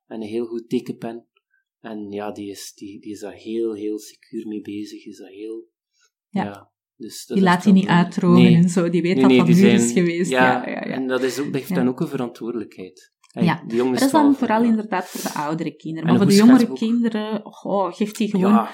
En 0.07 0.22
een 0.22 0.29
heel 0.29 0.46
goed 0.46 0.68
tekenpen. 0.68 1.27
En 1.87 2.11
ja, 2.11 2.33
die 2.33 2.51
is, 2.51 2.72
die, 2.75 3.01
die 3.01 3.12
is 3.12 3.20
daar 3.20 3.33
heel, 3.33 3.75
heel 3.75 3.99
secuur 3.99 4.46
mee 4.46 4.61
bezig. 4.61 5.07
Is 5.07 5.16
dat 5.16 5.29
heel... 5.29 5.68
Ja. 6.29 6.44
ja 6.44 6.70
dus 6.96 7.27
die 7.27 7.42
laat 7.42 7.64
hij 7.64 7.72
niet 7.72 7.87
uitrogen 7.87 8.55
en 8.55 8.68
zo. 8.68 8.90
Die 8.90 9.03
weet 9.03 9.14
nee, 9.14 9.22
dat 9.22 9.46
nee, 9.46 9.57
van 9.57 9.70
is 9.70 9.92
geweest. 9.92 10.31
Ja, 10.31 10.66
ja, 10.66 10.70
ja, 10.70 10.81
en 10.81 11.07
dat, 11.07 11.22
is 11.22 11.38
ook, 11.38 11.44
dat 11.44 11.55
heeft 11.55 11.75
dan 11.75 11.88
ook 11.88 12.01
een 12.01 12.09
verantwoordelijkheid. 12.09 13.12
ja, 13.33 13.62
die 13.66 13.79
dat 13.79 14.01
is 14.01 14.11
dan 14.11 14.35
vooral 14.35 14.62
inderdaad 14.62 15.07
voor 15.07 15.33
de 15.33 15.38
oudere 15.38 15.77
kinderen. 15.77 16.09
Maar 16.09 16.16
voor 16.16 16.27
de 16.27 16.35
jongere 16.35 16.72
kinderen, 16.72 17.46
oh, 17.64 17.92
geeft 17.92 18.18
hij 18.18 18.27
gewoon 18.27 18.66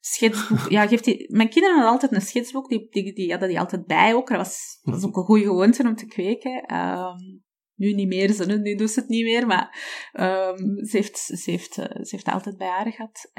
schetsboek. 0.00 0.68
Ja, 0.68 0.86
geeft 0.86 1.04
die, 1.04 1.34
mijn 1.34 1.48
kinderen 1.48 1.76
hadden 1.76 1.92
altijd 1.92 2.12
een 2.12 2.28
schetsboek, 2.28 2.68
die, 2.68 2.86
die, 2.90 3.14
die 3.14 3.30
hadden 3.30 3.48
die 3.48 3.58
altijd 3.58 3.86
bij 3.86 4.14
ook. 4.14 4.28
Dat 4.28 4.36
was, 4.36 4.78
dat 4.82 4.94
was 4.94 5.04
ook 5.04 5.16
een 5.16 5.24
goede 5.24 5.44
gewoonte 5.44 5.82
om 5.82 5.96
te 5.96 6.06
kweken. 6.06 6.74
Um, 6.76 7.42
nu 7.80 7.92
niet 7.92 8.08
meer, 8.08 8.32
ze, 8.32 8.46
nu 8.46 8.74
doet 8.74 8.90
ze 8.90 9.00
het 9.00 9.08
niet 9.08 9.24
meer, 9.24 9.46
maar 9.46 9.68
um, 10.12 10.84
ze, 10.84 10.96
heeft, 10.96 11.18
ze, 11.18 11.50
heeft, 11.50 11.78
eh, 11.78 12.02
ze 12.02 12.08
heeft 12.10 12.28
altijd 12.28 12.56
bij 12.56 12.68
haar 12.68 12.92
gehad. 12.92 13.30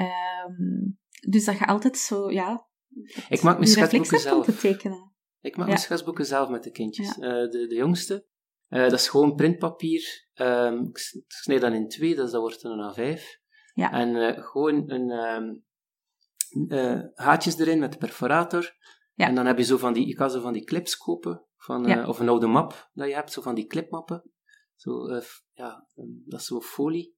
Um, 0.48 0.98
dus 1.28 1.44
dat 1.44 1.58
je 1.58 1.66
altijd 1.66 1.96
zo, 1.96 2.30
ja... 2.30 2.66
Ik 3.28 3.42
maak 3.42 3.56
mijn 3.56 3.68
schetsboeken 3.68 4.20
zelf. 4.20 4.44
Te 4.44 4.56
tekenen. 4.56 5.12
Ik 5.40 5.56
maak 5.56 5.66
mijn 5.66 5.78
schetsboeken 5.78 6.26
zelf 6.26 6.48
met 6.48 6.62
de 6.62 6.70
kindjes. 6.70 7.14
Ja. 7.14 7.26
Uh, 7.26 7.50
de, 7.50 7.66
de 7.66 7.74
jongste, 7.74 8.26
uh, 8.68 8.82
dat 8.82 8.92
is 8.92 9.08
gewoon 9.08 9.34
printpapier. 9.34 10.28
Um, 10.34 10.86
ik 10.88 11.24
snij 11.26 11.58
dat 11.58 11.72
in 11.72 11.88
twee, 11.88 12.14
dus 12.14 12.30
dat 12.30 12.40
wordt 12.40 12.64
een 12.64 12.94
A5. 12.94 13.22
Ja. 13.74 13.92
En 13.92 14.08
uh, 14.08 14.44
gewoon 14.44 14.90
een, 14.90 15.64
haatjes 17.14 17.58
erin 17.58 17.78
met 17.78 17.92
de 17.92 17.98
perforator. 17.98 18.76
Ja. 19.14 19.26
En 19.26 19.34
dan 19.34 19.46
heb 19.46 19.58
je 19.58 19.64
zo 19.64 19.76
van 19.76 19.92
die, 19.92 20.06
je 20.06 20.14
kan 20.14 20.30
zo 20.30 20.40
van 20.40 20.52
die 20.52 20.64
clips 20.64 20.96
kopen, 20.96 21.46
van, 21.56 21.84
ja. 21.84 22.06
of 22.06 22.20
een 22.20 22.28
oude 22.28 22.46
map 22.46 22.90
dat 22.92 23.08
je 23.08 23.14
hebt, 23.14 23.32
zo 23.32 23.42
van 23.42 23.54
die 23.54 23.66
clipmappen. 23.66 24.31
Zo, 24.82 25.08
uh, 25.08 25.22
ja, 25.52 25.86
dat 26.26 26.40
is 26.40 26.46
zo 26.46 26.60
folie. 26.60 27.14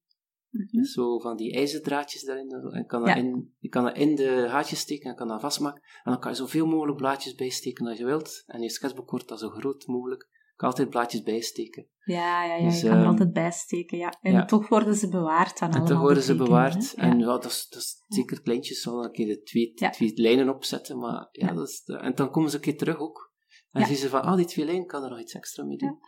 Mm 0.50 0.85
Zo 0.85 1.18
van 1.18 1.37
die 1.37 1.55
ijzerdraadjes 1.55 2.24
daarin. 2.24 2.50
En 2.50 2.87
kan 2.87 3.05
dat 3.05 3.16
in, 3.16 3.55
je 3.59 3.68
kan 3.68 3.85
dat 3.85 3.96
in 3.96 4.14
de 4.14 4.46
haartjes 4.48 4.79
steken 4.79 5.11
en 5.11 5.16
kan 5.16 5.29
dat 5.29 5.40
vastmaken. 5.40 5.83
En 5.83 6.12
dan 6.12 6.20
kan 6.20 6.31
je 6.31 6.37
zoveel 6.37 6.66
mogelijk 6.66 6.96
blaadjes 6.96 7.35
bijsteken 7.35 7.87
als 7.87 7.98
je 7.98 8.05
wilt. 8.05 8.42
En 8.46 8.61
je 8.61 8.70
sketchbook 8.70 9.11
wordt 9.11 9.29
dat 9.29 9.38
zo 9.38 9.48
groot 9.48 9.87
mogelijk. 9.87 10.29
Je 10.31 10.55
kan 10.57 10.68
altijd 10.68 10.90
blaadjes 10.90 11.22
bijsteken. 11.22 11.88
Ja, 12.05 12.44
ja, 12.44 12.55
ja 12.55 12.64
dus, 12.64 12.81
je 12.81 12.87
kan 12.87 12.96
er 12.96 13.03
ehm, 13.03 13.11
altijd 13.11 13.33
bijsteken, 13.33 13.98
ja. 13.98 14.14
En 14.20 14.46
toch 14.46 14.68
worden 14.68 14.94
ze 14.94 15.09
bewaard 15.09 15.59
dan 15.59 15.72
En 15.72 15.85
toch 15.85 16.00
worden 16.00 16.22
ze 16.22 16.37
bewaard. 16.37 16.94
En 16.94 17.18
ja, 17.18 17.24
dat, 17.24 17.44
is, 17.44 17.66
dat 17.68 17.81
is 17.81 18.03
zeker 18.07 18.42
kleintjes, 18.42 18.81
zal 18.81 19.05
een 19.05 19.12
keer 19.12 19.27
de 19.27 19.42
twee, 19.42 19.72
twee 19.72 20.12
lijnen 20.14 20.55
opzetten. 20.55 20.98
Maar 20.98 21.29
ja, 21.31 21.53
Dat 21.53 21.68
is 21.68 21.83
en 21.85 22.14
dan 22.14 22.31
komen 22.31 22.50
ze 22.50 22.57
een 22.57 22.62
keer 22.62 22.77
terug 22.77 22.98
ook. 22.98 23.33
En 23.70 23.81
dan 23.81 23.88
zien 23.88 23.98
ze 23.98 24.09
van, 24.09 24.22
ah, 24.22 24.37
die 24.37 24.46
twee 24.46 24.64
lijnen 24.64 24.87
kan 24.87 25.03
er 25.03 25.11
nog 25.11 25.20
iets 25.20 25.35
extra 25.35 25.64
mee 25.64 25.77
doen. 25.77 25.98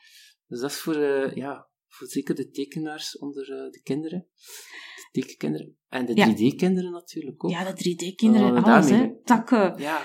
Dus 0.46 0.60
dat 0.60 0.70
is 0.70 0.80
voor, 0.80 0.96
uh, 0.96 1.34
ja, 1.34 1.68
voor 1.88 2.06
zeker 2.06 2.34
de 2.34 2.50
tekenaars 2.50 3.18
onder 3.18 3.50
uh, 3.50 3.70
de 3.70 3.80
kinderen. 3.82 4.26
De 5.12 5.20
tekenkinderen. 5.20 5.76
En 5.88 6.06
de 6.06 6.12
3D-kinderen 6.12 6.90
natuurlijk 6.90 7.44
ook. 7.44 7.50
Ja, 7.50 7.72
de 7.72 7.94
3D-kinderen, 7.94 8.62
alles, 8.64 8.90
hè. 8.90 9.22
Takken, 9.24 9.74
ja. 9.78 10.02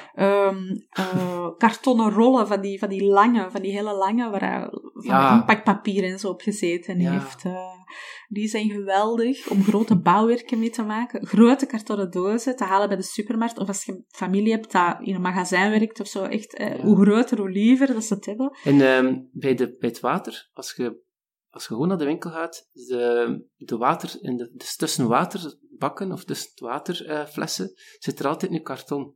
um, 0.48 0.88
uh, 1.00 1.50
kartonnen 1.58 2.12
rollen 2.12 2.48
van 2.48 2.62
die, 2.62 2.80
van 2.80 2.90
die 2.90 3.04
lange, 3.04 3.52
van 3.52 3.62
die 3.62 3.72
hele 3.72 3.94
lange, 3.94 4.30
waar 4.30 4.70
van 4.94 5.04
ja. 5.04 5.40
impactpapier 5.40 6.04
en 6.04 6.20
zo 6.20 6.30
op 6.30 6.42
gezeten 6.42 7.00
heeft. 7.00 7.44
Uh, 7.46 7.81
die 8.28 8.48
zijn 8.48 8.70
geweldig 8.70 9.50
om 9.50 9.64
grote 9.64 10.00
bouwwerken 10.00 10.60
mee 10.60 10.70
te 10.70 10.84
maken. 10.84 11.28
Grote 11.28 11.66
kartonnen 11.66 12.12
dozen 12.12 12.56
te 12.56 12.64
halen 12.64 12.88
bij 12.88 12.98
de 12.98 13.04
supermarkt. 13.04 13.58
Of 13.58 13.68
als 13.68 13.86
je 13.86 14.04
familie 14.08 14.52
hebt 14.52 14.72
dat 14.72 14.98
in 15.02 15.16
een 15.16 15.22
magazijn 15.22 15.72
werkt 15.72 16.00
of 16.00 16.08
zo. 16.08 16.24
Echt, 16.24 16.56
eh, 16.56 16.80
hoe 16.80 17.02
groter, 17.02 17.38
hoe 17.38 17.50
liever 17.52 17.88
dat 17.88 18.04
ze 18.04 18.14
het 18.14 18.26
hebben. 18.26 18.58
En 18.64 18.82
um, 18.82 19.30
bij, 19.32 19.56
de, 19.56 19.76
bij 19.80 19.90
het 19.90 20.00
water, 20.00 20.50
als 20.54 20.74
je 20.76 21.10
als 21.52 21.64
je 21.64 21.70
gewoon 21.74 21.88
naar 21.88 21.98
de 21.98 22.06
winkel 22.06 22.32
gaat, 22.32 22.70
de, 22.72 23.46
de 23.56 23.78
water, 23.78 24.18
in 24.22 24.38
de, 24.38 24.52
dus 24.54 24.76
tussen 24.76 25.08
waterbakken 25.08 26.12
of 26.12 26.24
tussen 26.24 26.52
waterflessen, 26.56 27.66
uh, 27.66 27.76
zit 28.00 28.20
er 28.20 28.28
altijd 28.28 28.52
nu 28.52 28.60
karton. 28.60 29.16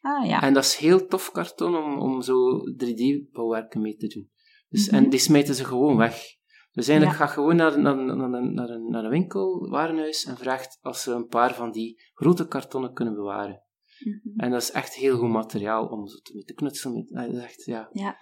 Ah, 0.00 0.26
ja. 0.26 0.42
En 0.42 0.54
dat 0.54 0.64
is 0.64 0.76
heel 0.76 1.06
tof 1.06 1.30
karton 1.30 1.76
om, 1.76 1.98
om 1.98 2.22
zo 2.22 2.60
3D-bouwwerken 2.84 3.80
mee 3.80 3.96
te 3.96 4.06
doen. 4.06 4.30
Dus, 4.68 4.88
En 4.88 5.00
mhm. 5.00 5.10
die 5.10 5.18
smijten 5.18 5.54
ze 5.54 5.64
gewoon 5.64 5.96
weg. 5.96 6.22
Dus 6.76 6.88
eigenlijk 6.88 7.18
ga 7.18 7.26
gewoon 7.26 7.56
naar, 7.56 7.80
naar, 7.80 7.96
naar, 7.96 8.28
naar, 8.52 8.70
een, 8.70 8.90
naar 8.90 9.04
een 9.04 9.10
winkel, 9.10 9.68
warenhuis, 9.68 10.24
en 10.24 10.36
vraagt 10.36 10.78
als 10.80 11.02
ze 11.02 11.12
een 11.12 11.26
paar 11.26 11.54
van 11.54 11.72
die 11.72 12.02
grote 12.14 12.48
kartonnen 12.48 12.92
kunnen 12.92 13.14
bewaren. 13.14 13.62
Mhm. 13.98 14.40
En 14.40 14.50
dat 14.50 14.62
is 14.62 14.70
echt 14.70 14.94
heel 14.94 15.18
goed 15.18 15.28
materiaal 15.28 15.86
om 15.86 16.06
zo 16.06 16.16
te, 16.16 16.44
te 16.44 16.54
knutselen. 16.54 17.06
Dat 17.06 17.28
is 17.28 17.42
echt, 17.42 17.64
ja. 17.64 17.88
ja. 17.92 18.16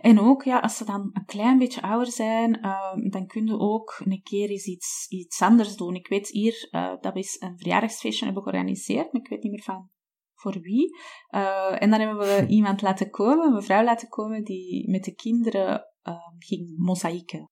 En 0.00 0.18
ook, 0.18 0.42
ja, 0.42 0.58
als 0.58 0.76
ze 0.76 0.84
dan 0.84 1.10
een 1.12 1.24
klein 1.24 1.58
beetje 1.58 1.82
ouder 1.82 2.12
zijn, 2.12 2.58
uh, 2.62 3.10
dan 3.10 3.26
kun 3.26 3.46
je 3.46 3.58
ook 3.58 4.00
een 4.04 4.22
keer 4.22 4.50
eens 4.50 4.66
iets, 4.66 5.06
iets 5.08 5.42
anders 5.42 5.76
doen. 5.76 5.94
Ik 5.94 6.08
weet 6.08 6.28
hier, 6.28 6.68
uh, 6.70 6.92
dat 7.00 7.14
we 7.14 7.36
een 7.38 7.58
verjaardagsfeestje 7.58 8.24
hebben 8.24 8.42
georganiseerd, 8.42 9.12
maar 9.12 9.22
ik 9.22 9.28
weet 9.28 9.42
niet 9.42 9.52
meer 9.52 9.62
van 9.62 9.90
voor 10.34 10.60
wie. 10.60 10.96
Uh, 11.30 11.82
en 11.82 11.90
dan 11.90 12.00
hebben 12.00 12.18
we 12.18 12.46
iemand 12.56 12.82
laten 12.82 13.10
komen, 13.10 13.46
een 13.46 13.52
mevrouw 13.52 13.84
laten 13.84 14.08
komen, 14.08 14.44
die 14.44 14.90
met 14.90 15.04
de 15.04 15.14
kinderen 15.14 15.86
ehm, 16.02 16.38
ging 16.38 16.74
mozaïeken. 16.76 17.50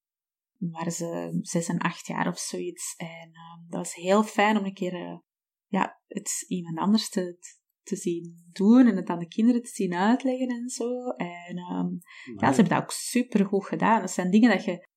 Waren 0.68 0.92
ze 0.92 1.38
zes 1.40 1.68
en 1.68 1.78
acht 1.78 2.06
jaar 2.06 2.28
of 2.28 2.38
zoiets. 2.38 2.94
En 2.96 3.30
ehm, 3.32 3.68
dat 3.68 3.78
was 3.78 3.94
heel 3.94 4.22
fijn 4.22 4.56
om 4.56 4.64
een 4.64 4.74
keer 4.74 4.94
uh, 4.94 5.18
ja, 5.66 6.00
het 6.06 6.44
iemand 6.48 6.78
anders 6.78 7.08
te, 7.08 7.38
te 7.82 7.96
zien 7.96 8.48
doen 8.52 8.86
en 8.86 8.96
het 8.96 9.08
aan 9.08 9.18
de 9.18 9.28
kinderen 9.28 9.62
te 9.62 9.70
zien 9.70 9.94
uitleggen 9.94 10.48
en 10.48 10.68
zo. 10.68 11.08
En 11.08 11.58
um, 11.58 11.98
ja, 12.36 12.48
ze 12.48 12.54
hebben 12.54 12.68
dat 12.68 12.82
ook 12.82 12.90
super 12.90 13.46
goed 13.46 13.66
gedaan. 13.66 14.00
Dat 14.00 14.10
zijn 14.10 14.30
dingen 14.30 14.50
dat 14.50 14.64
je 14.64 14.88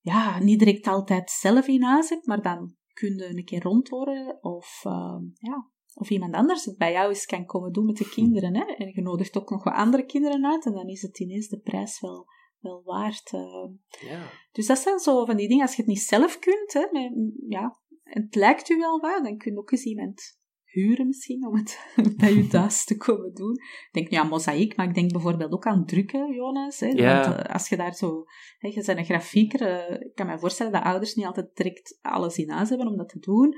ja, 0.00 0.38
niet 0.38 0.58
direct 0.58 0.86
altijd 0.86 1.30
zelf 1.30 1.66
in 1.66 1.82
huis 1.82 2.08
hebt, 2.08 2.26
maar 2.26 2.42
dan 2.42 2.74
kun 2.92 3.16
je 3.16 3.24
een 3.24 3.44
keer 3.44 3.62
rondhoren 3.62 4.42
of, 4.42 4.82
uh, 4.86 5.18
ja, 5.34 5.70
of 5.94 6.10
iemand 6.10 6.34
anders 6.34 6.64
het 6.64 6.76
bij 6.76 6.92
jou 6.92 7.08
eens 7.08 7.26
kan 7.26 7.46
komen 7.46 7.72
doen 7.72 7.86
met 7.86 7.96
de 7.96 8.08
kinderen. 8.18 8.54
Hè? 8.54 8.62
En 8.62 8.90
je 8.94 9.02
nodigt 9.02 9.36
ook 9.36 9.50
nog 9.50 9.64
wat 9.64 9.74
andere 9.74 10.04
kinderen 10.04 10.46
uit 10.46 10.66
en 10.66 10.72
dan 10.72 10.88
is 10.88 11.02
het 11.02 11.20
ineens 11.20 11.48
de 11.48 11.60
prijs 11.60 12.00
wel, 12.00 12.26
wel 12.60 12.82
waard. 12.84 13.32
Uh. 13.32 14.10
Ja. 14.10 14.30
Dus 14.52 14.66
dat 14.66 14.78
zijn 14.78 14.98
zo 14.98 15.24
van 15.24 15.36
die 15.36 15.48
dingen, 15.48 15.66
als 15.66 15.76
je 15.76 15.82
het 15.82 15.90
niet 15.90 16.00
zelf 16.00 16.38
kunt, 16.38 16.72
hè, 16.72 16.86
met, 16.92 17.32
ja, 17.48 17.80
het 18.02 18.34
lijkt 18.34 18.68
u 18.68 18.76
wel 18.76 19.00
wat, 19.00 19.24
dan 19.24 19.36
kun 19.36 19.52
je 19.52 19.58
ook 19.58 19.70
eens 19.70 19.84
iemand 19.84 20.38
huren 20.64 21.06
misschien, 21.06 21.46
om 21.46 21.56
het 21.56 21.94
bij 22.16 22.34
je 22.34 22.46
thuis 22.46 22.84
te 22.84 22.96
komen 22.96 23.34
doen. 23.34 23.52
Ik 23.52 23.88
denk 23.92 24.10
nu 24.10 24.16
aan 24.16 24.28
mozaïek, 24.28 24.76
maar 24.76 24.88
ik 24.88 24.94
denk 24.94 25.12
bijvoorbeeld 25.12 25.52
ook 25.52 25.66
aan 25.66 25.86
drukken, 25.86 26.34
Jonas. 26.34 26.80
Hè? 26.80 26.86
Ja. 26.86 27.22
Want 27.22 27.38
eh, 27.38 27.54
als 27.54 27.68
je 27.68 27.76
daar 27.76 27.94
zo... 27.94 28.24
Hè, 28.58 28.68
je 28.68 28.82
bent 28.86 28.98
een 28.98 29.04
grafieker, 29.04 29.60
uh, 29.60 30.00
ik 30.00 30.14
kan 30.14 30.26
me 30.26 30.38
voorstellen 30.38 30.72
dat 30.72 30.82
ouders 30.82 31.14
niet 31.14 31.26
altijd 31.26 31.56
direct 31.56 31.98
alles 32.02 32.36
in 32.36 32.50
huis 32.50 32.68
hebben 32.68 32.88
om 32.88 32.96
dat 32.96 33.08
te 33.08 33.18
doen. 33.18 33.54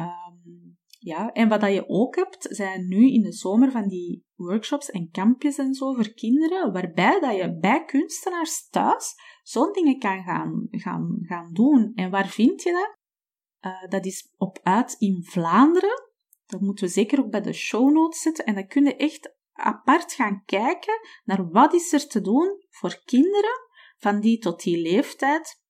Um, 0.00 0.78
ja, 1.04 1.32
en 1.32 1.48
wat 1.48 1.60
dat 1.60 1.72
je 1.72 1.88
ook 1.88 2.16
hebt, 2.16 2.46
zijn 2.50 2.88
nu 2.88 3.12
in 3.12 3.22
de 3.22 3.32
zomer 3.32 3.70
van 3.70 3.88
die 3.88 4.24
workshops 4.34 4.90
en 4.90 5.10
kampjes 5.10 5.58
en 5.58 5.74
zo 5.74 5.92
voor 5.92 6.12
kinderen, 6.12 6.72
waarbij 6.72 7.20
dat 7.20 7.36
je 7.36 7.58
bij 7.58 7.84
kunstenaars 7.84 8.68
thuis 8.68 9.14
zo'n 9.42 9.72
dingen 9.72 9.98
kan 9.98 10.22
gaan, 10.22 10.66
gaan, 10.70 11.18
gaan 11.22 11.52
doen. 11.52 11.92
En 11.94 12.10
waar 12.10 12.28
vind 12.28 12.62
je 12.62 12.72
dat? 12.72 12.96
Uh, 13.72 13.88
dat 13.88 14.06
is 14.06 14.34
op 14.36 14.58
uit 14.62 14.96
in 14.98 15.24
Vlaanderen. 15.24 16.10
Dat 16.46 16.60
moeten 16.60 16.84
we 16.84 16.90
zeker 16.90 17.18
ook 17.18 17.30
bij 17.30 17.40
de 17.40 17.52
show 17.52 17.92
notes 17.92 18.20
zetten. 18.20 18.44
En 18.44 18.54
dan 18.54 18.66
kun 18.66 18.84
je 18.84 18.96
echt 18.96 19.36
apart 19.52 20.12
gaan 20.12 20.42
kijken 20.44 21.00
naar 21.24 21.50
wat 21.50 21.74
is 21.74 21.92
er 21.92 22.08
te 22.08 22.20
doen 22.20 22.64
voor 22.68 23.02
kinderen 23.04 23.68
van 23.96 24.20
die 24.20 24.38
tot 24.38 24.62
die 24.62 24.78
leeftijd 24.78 25.60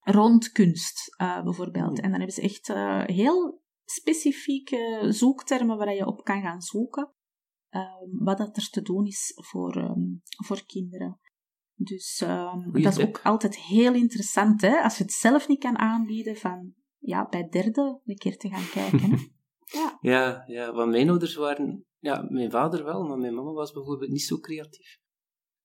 rond 0.00 0.52
kunst, 0.52 1.14
uh, 1.22 1.42
bijvoorbeeld. 1.42 2.00
En 2.00 2.10
dan 2.10 2.18
hebben 2.18 2.32
ze 2.32 2.42
echt 2.42 2.68
uh, 2.68 3.04
heel 3.04 3.57
specifieke 3.90 5.06
zoektermen 5.08 5.76
waar 5.76 5.94
je 5.94 6.06
op 6.06 6.24
kan 6.24 6.42
gaan 6.42 6.60
zoeken. 6.60 7.12
Um, 7.70 8.24
wat 8.24 8.38
dat 8.38 8.56
er 8.56 8.68
te 8.70 8.82
doen 8.82 9.06
is 9.06 9.32
voor, 9.34 9.76
um, 9.76 10.22
voor 10.46 10.66
kinderen. 10.66 11.20
Dus 11.74 12.20
um, 12.20 12.82
dat 12.82 12.98
is 12.98 13.06
ook 13.06 13.20
altijd 13.22 13.56
heel 13.56 13.94
interessant, 13.94 14.60
hè? 14.60 14.82
als 14.82 14.96
je 14.96 15.02
het 15.02 15.12
zelf 15.12 15.48
niet 15.48 15.58
kan 15.58 15.78
aanbieden, 15.78 16.36
van 16.36 16.74
ja, 16.98 17.28
bij 17.28 17.48
derde 17.48 18.00
een 18.04 18.16
keer 18.16 18.36
te 18.36 18.48
gaan 18.48 18.70
kijken. 18.70 19.10
Hè? 19.10 19.16
ja. 19.78 19.98
ja, 20.00 20.42
ja, 20.46 20.72
want 20.72 20.90
mijn 20.90 21.08
ouders 21.08 21.34
waren, 21.34 21.84
ja, 21.98 22.26
mijn 22.28 22.50
vader 22.50 22.84
wel, 22.84 23.02
maar 23.04 23.18
mijn 23.18 23.34
mama 23.34 23.52
was 23.52 23.72
bijvoorbeeld 23.72 24.10
niet 24.10 24.22
zo 24.22 24.38
creatief. 24.38 24.98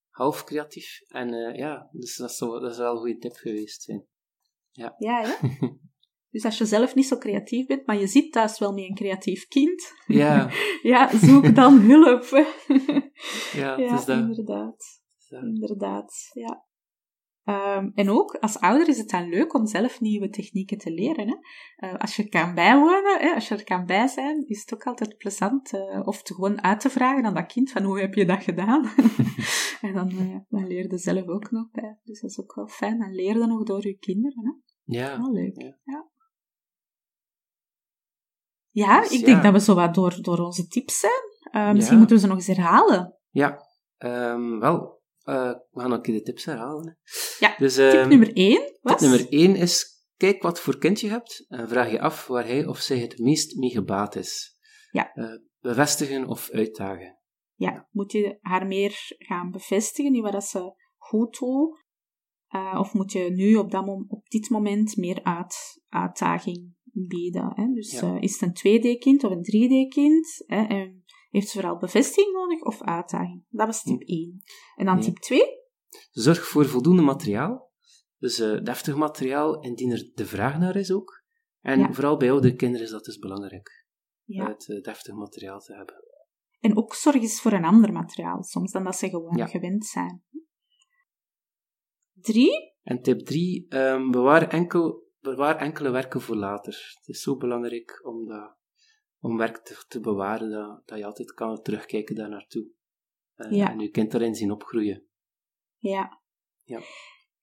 Half 0.09 0.43
creatief. 0.43 1.01
En 1.07 1.33
uh, 1.33 1.55
ja, 1.55 1.89
dus 1.91 2.17
dat 2.17 2.29
is, 2.29 2.37
dat 2.37 2.71
is 2.71 2.77
wel 2.77 2.91
een 2.91 2.97
goede 2.97 3.17
tip 3.17 3.35
geweest 3.35 3.81
zijn. 3.81 4.05
Ja, 4.71 4.95
ja, 4.97 5.21
ja. 5.21 5.37
Dus 6.33 6.45
als 6.45 6.57
je 6.57 6.65
zelf 6.65 6.95
niet 6.95 7.07
zo 7.07 7.17
creatief 7.17 7.65
bent, 7.65 7.85
maar 7.85 7.99
je 7.99 8.07
zit 8.07 8.31
thuis 8.31 8.59
wel 8.59 8.73
met 8.73 8.83
een 8.83 8.95
creatief 8.95 9.47
kind, 9.47 9.93
ja, 10.05 10.49
ja 10.93 11.17
zoek 11.17 11.55
dan 11.55 11.79
hulp. 11.89 12.23
ja, 13.53 13.77
ja 13.77 13.93
is 13.93 14.05
dat. 14.05 14.17
inderdaad. 14.17 15.01
Inderdaad, 15.29 16.29
ja. 16.33 16.65
Um, 17.45 17.91
en 17.95 18.09
ook 18.09 18.35
als 18.35 18.59
ouder 18.59 18.87
is 18.87 18.97
het 18.97 19.09
dan 19.09 19.29
leuk 19.29 19.53
om 19.53 19.65
zelf 19.65 20.01
nieuwe 20.01 20.29
technieken 20.29 20.77
te 20.77 20.91
leren. 20.91 21.27
Hè? 21.27 21.35
Uh, 21.87 21.95
als 21.97 22.15
je 22.15 22.29
kan 22.29 22.53
bijwonen, 22.53 23.19
hè, 23.19 23.33
als 23.33 23.47
je 23.47 23.55
er 23.55 23.63
kan 23.63 23.85
bij 23.85 24.07
zijn, 24.07 24.47
is 24.47 24.61
het 24.61 24.73
ook 24.73 24.83
altijd 24.83 25.17
plezant. 25.17 25.73
Uh, 25.73 26.07
of 26.07 26.23
te 26.23 26.33
gewoon 26.33 26.63
uit 26.63 26.79
te 26.79 26.89
vragen 26.89 27.25
aan 27.25 27.33
dat 27.33 27.45
kind 27.45 27.71
van 27.71 27.83
hoe 27.83 27.99
heb 27.99 28.13
je 28.13 28.25
dat 28.25 28.43
gedaan? 28.43 28.85
en 29.81 29.93
dan, 29.93 30.11
uh, 30.11 30.37
dan 30.49 30.67
leer 30.67 30.91
je 30.91 30.97
zelf 30.97 31.27
ook 31.27 31.51
nog 31.51 31.71
bij. 31.71 31.97
Dus 32.03 32.21
dat 32.21 32.29
is 32.29 32.39
ook 32.39 32.55
wel 32.55 32.67
fijn. 32.67 32.99
Dan 32.99 33.13
leer 33.13 33.37
je 33.39 33.45
nog 33.45 33.63
door 33.63 33.87
je 33.87 33.97
kinderen. 33.97 34.45
Hè? 34.45 34.51
Ja. 34.97 35.17
Wel 35.17 35.31
leuk. 35.31 35.61
Ja. 35.61 35.77
ja. 35.83 36.11
Ja, 38.73 39.01
dus 39.01 39.11
ik 39.11 39.25
denk 39.25 39.43
dat 39.43 39.53
we 39.53 39.59
zo 39.59 39.75
wat 39.75 39.93
door, 39.93 40.17
door 40.21 40.39
onze 40.39 40.67
tips 40.67 40.99
zijn. 40.99 41.31
Uh, 41.51 41.71
misschien 41.71 41.97
moeten 41.97 42.15
we 42.15 42.21
ze 42.21 42.27
nog 42.27 42.37
eens 42.37 42.47
herhalen. 42.47 43.17
Ja, 43.29 43.67
um, 43.97 44.59
wel, 44.59 45.01
uh, 45.25 45.51
we 45.71 45.79
gaan 45.79 45.93
ook 45.93 46.03
de 46.03 46.21
tips 46.21 46.45
herhalen. 46.45 46.97
Ja, 47.39 47.55
dus, 47.57 47.75
tip 47.75 47.93
ehm, 47.93 48.09
nummer 48.09 48.33
1 48.33 48.77
was? 48.81 48.99
Tip 48.99 49.09
nummer 49.09 49.27
1 49.29 49.55
is, 49.55 49.85
kijk 50.17 50.41
wat 50.41 50.59
voor 50.59 50.77
kind 50.77 50.99
je 50.99 51.09
hebt 51.09 51.45
en 51.47 51.69
vraag 51.69 51.91
je 51.91 52.01
af 52.01 52.27
waar 52.27 52.45
hij 52.45 52.65
of 52.65 52.79
zij 52.79 52.97
het 52.97 53.19
meest 53.19 53.55
mee 53.55 53.69
gebaat 53.69 54.15
is. 54.15 54.57
Ja. 54.91 55.11
Uh, 55.15 55.37
bevestigen 55.59 56.27
of 56.27 56.49
uitdagen. 56.49 57.19
Ja, 57.55 57.87
moet 57.91 58.11
je 58.11 58.37
haar 58.41 58.67
meer 58.67 59.15
gaan 59.17 59.51
bevestigen 59.51 60.15
in 60.15 60.21
wat 60.21 60.43
ze 60.43 60.73
goed 60.97 61.39
doet? 61.39 61.81
Of 62.77 62.93
moet 62.93 63.11
je 63.11 63.31
nu 63.31 63.55
op, 63.55 63.71
dat 63.71 63.87
op 64.07 64.29
dit 64.29 64.49
moment 64.49 64.97
meer 64.97 65.23
uit, 65.23 65.81
uitdaging 65.89 66.75
bieden. 66.93 67.51
Hè? 67.55 67.73
Dus 67.73 68.01
uh, 68.01 68.21
is 68.21 68.39
het 68.39 68.41
een 68.41 68.79
2D-kind 68.79 69.23
of 69.23 69.31
een 69.31 69.45
3D-kind? 69.45 70.43
En 70.45 71.03
heeft 71.29 71.47
ze 71.47 71.59
vooral 71.59 71.77
bevestiging 71.77 72.33
nodig 72.33 72.61
of 72.61 72.81
uitdaging? 72.81 73.43
Dat 73.49 73.67
was 73.67 73.83
tip 73.83 74.01
1. 74.01 74.43
En 74.75 74.85
dan 74.85 75.01
tip 75.01 75.17
2? 75.17 75.41
Zorg 76.11 76.47
voor 76.47 76.65
voldoende 76.65 77.01
materiaal. 77.01 77.71
Dus 78.17 78.39
uh, 78.39 78.63
deftig 78.63 78.95
materiaal, 78.95 79.59
indien 79.61 79.91
er 79.91 80.11
de 80.13 80.25
vraag 80.25 80.59
naar 80.59 80.75
is 80.75 80.91
ook. 80.91 81.23
En 81.61 81.93
vooral 81.93 82.17
bij 82.17 82.31
oudere 82.31 82.55
kinderen 82.55 82.85
is 82.85 82.91
dat 82.91 83.05
dus 83.05 83.17
belangrijk. 83.17 83.85
Ja. 84.23 84.47
Het 84.47 84.67
uh, 84.67 84.81
deftig 84.81 85.13
materiaal 85.13 85.59
te 85.59 85.73
hebben. 85.73 85.95
En 86.59 86.77
ook 86.77 86.95
zorg 86.95 87.15
eens 87.15 87.41
voor 87.41 87.51
een 87.51 87.65
ander 87.65 87.91
materiaal, 87.91 88.43
soms 88.43 88.71
dan 88.71 88.83
dat 88.83 88.95
ze 88.95 89.09
gewoon 89.09 89.47
gewend 89.47 89.85
zijn. 89.85 90.23
Drie? 92.13 92.73
En 92.83 93.01
tip 93.01 93.19
drie, 93.19 93.75
um, 93.75 94.11
bewaar 94.11 94.47
enkel 94.47 95.02
bewaar 95.23 95.57
enkele 95.57 95.89
werken 95.89 96.21
voor 96.21 96.35
later. 96.35 96.93
Het 96.97 97.07
is 97.07 97.21
zo 97.21 97.37
belangrijk 97.37 98.01
om, 98.05 98.27
dat, 98.27 98.55
om 99.19 99.37
werk 99.37 99.57
te, 99.57 99.83
te 99.87 99.99
bewaren, 99.99 100.49
dat, 100.49 100.87
dat 100.87 100.97
je 100.97 101.05
altijd 101.05 101.33
kan 101.33 101.61
terugkijken 101.61 102.15
daar 102.15 102.29
naartoe. 102.29 102.67
Uh, 103.35 103.51
ja. 103.51 103.71
En 103.71 103.79
je 103.79 103.89
kind 103.89 104.11
daarin 104.11 104.35
zien 104.35 104.51
opgroeien. 104.51 105.07
Ja. 105.77 106.21
ja. 106.63 106.81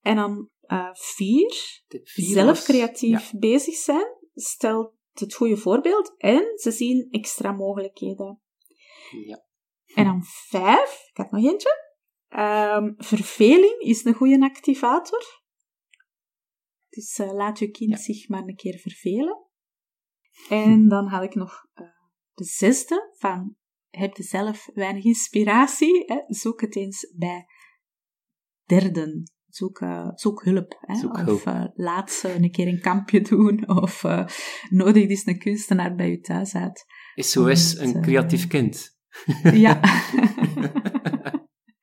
En 0.01 0.17
dan 0.17 0.51
uh, 0.67 0.89
vier, 0.93 1.83
vier, 1.89 2.25
zelf 2.25 2.63
creatief 2.63 3.33
bezig 3.39 3.75
zijn. 3.75 4.07
Stel 4.35 4.99
het 5.13 5.35
goede 5.35 5.57
voorbeeld 5.57 6.15
en 6.17 6.53
ze 6.55 6.71
zien 6.71 7.09
extra 7.11 7.53
mogelijkheden. 7.53 8.41
Ja. 9.27 9.45
En 9.95 10.05
dan 10.05 10.23
vijf, 10.25 11.09
ik 11.11 11.17
had 11.17 11.31
nog 11.31 11.45
eentje. 11.45 11.89
Um, 12.29 12.95
verveling 12.97 13.81
is 13.81 14.05
een 14.05 14.15
goede 14.15 14.41
activator. 14.41 15.40
Dus 16.91 17.19
uh, 17.19 17.33
laat 17.33 17.59
je 17.59 17.71
kind 17.71 18.01
zich 18.01 18.29
maar 18.29 18.43
een 18.43 18.57
keer 18.57 18.79
vervelen. 18.79 19.47
En 20.49 20.89
dan 20.89 21.07
had 21.07 21.23
ik 21.23 21.35
nog 21.35 21.67
uh, 21.75 21.87
de 22.35 22.45
zesde 22.45 23.15
van 23.19 23.57
heb 23.89 24.17
je 24.17 24.23
zelf 24.23 24.69
weinig 24.75 25.05
inspiratie, 25.05 26.05
hè? 26.07 26.17
zoek 26.27 26.61
het 26.61 26.77
eens 26.77 27.15
bij 27.17 27.47
derden. 28.65 29.33
Zoek, 29.49 29.81
uh, 29.81 30.09
zoek 30.15 30.45
hulp. 30.45 30.77
Hè? 30.81 30.95
Zoek 30.95 31.27
of 31.27 31.45
laat 31.75 32.11
ze 32.11 32.35
een 32.35 32.51
keer 32.51 32.69
een 32.69 32.81
kampje 32.81 33.21
doen. 33.31 33.69
Of 33.69 34.03
nodig 34.69 35.09
eens 35.09 35.27
een 35.27 35.39
kunstenaar 35.39 35.95
bij 35.95 36.11
je 36.11 36.21
thuis 36.21 36.55
uit. 36.55 36.85
Is 37.15 37.31
zo 37.31 37.47
is 37.47 37.79
een 37.79 38.03
creatief 38.03 38.47
kind. 38.47 38.99
Ja. 39.53 39.81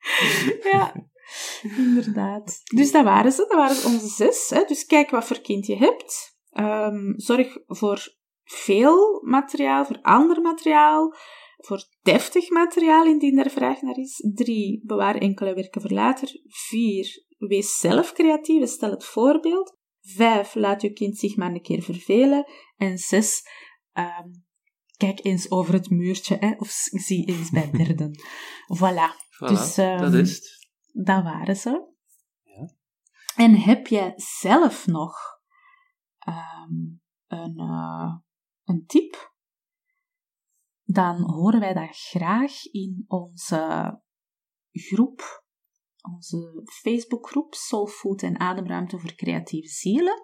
ja. 0.72 0.92
Inderdaad. 1.76 2.60
Dus 2.64 2.92
dat 2.92 3.04
waren 3.04 3.32
ze, 3.32 3.46
dat 3.48 3.56
waren 3.56 3.92
onze 3.92 4.08
zes. 4.08 4.50
Hè. 4.50 4.64
Dus 4.64 4.86
kijk 4.86 5.10
wat 5.10 5.24
voor 5.24 5.40
kind 5.40 5.66
je 5.66 5.76
hebt. 5.76 6.36
Um, 6.52 7.14
zorg 7.16 7.58
voor 7.66 8.16
veel 8.44 9.22
materiaal, 9.24 9.84
voor 9.84 9.98
ander 10.02 10.40
materiaal, 10.40 11.14
voor 11.56 11.84
deftig 12.02 12.50
materiaal 12.50 13.06
indien 13.06 13.38
er 13.38 13.50
vraag 13.50 13.82
naar 13.82 13.96
is. 13.96 14.30
Drie, 14.34 14.82
bewaar 14.84 15.14
enkele 15.16 15.54
werken 15.54 15.80
voor 15.80 15.90
later. 15.90 16.40
Vier, 16.46 17.24
wees 17.38 17.78
zelf 17.78 18.12
creatief, 18.12 18.68
stel 18.68 18.90
het 18.90 19.04
voorbeeld. 19.04 19.76
Vijf, 20.00 20.54
laat 20.54 20.82
je 20.82 20.92
kind 20.92 21.18
zich 21.18 21.36
maar 21.36 21.52
een 21.52 21.62
keer 21.62 21.82
vervelen. 21.82 22.46
En 22.76 22.98
zes, 22.98 23.42
um, 23.92 24.44
kijk 24.96 25.24
eens 25.24 25.50
over 25.50 25.72
het 25.72 25.90
muurtje, 25.90 26.36
hè, 26.40 26.54
of 26.58 26.70
zie 26.90 27.26
eens 27.26 27.50
bij 27.50 27.70
derden. 27.84 28.18
Voilà. 28.76 29.26
voilà 29.34 29.48
dus, 29.48 29.76
um, 29.76 29.98
dat 29.98 30.12
is 30.12 30.34
het 30.34 30.57
dat 31.04 31.22
waren 31.22 31.56
ze. 31.56 31.94
Ja. 32.42 32.74
En 33.36 33.54
heb 33.54 33.86
jij 33.86 34.12
zelf 34.16 34.86
nog 34.86 35.16
um, 36.28 37.02
een, 37.26 37.60
uh, 37.60 38.14
een 38.64 38.84
tip? 38.86 39.32
Dan 40.84 41.30
horen 41.30 41.60
wij 41.60 41.74
dat 41.74 41.96
graag 41.96 42.64
in 42.64 43.04
onze 43.06 43.92
groep, 44.72 45.44
onze 46.00 46.62
Facebookgroep 46.64 47.54
Soulfood 47.54 48.22
en 48.22 48.40
Ademruimte 48.40 48.98
voor 48.98 49.14
Creatieve 49.14 49.68
Zielen. 49.68 50.22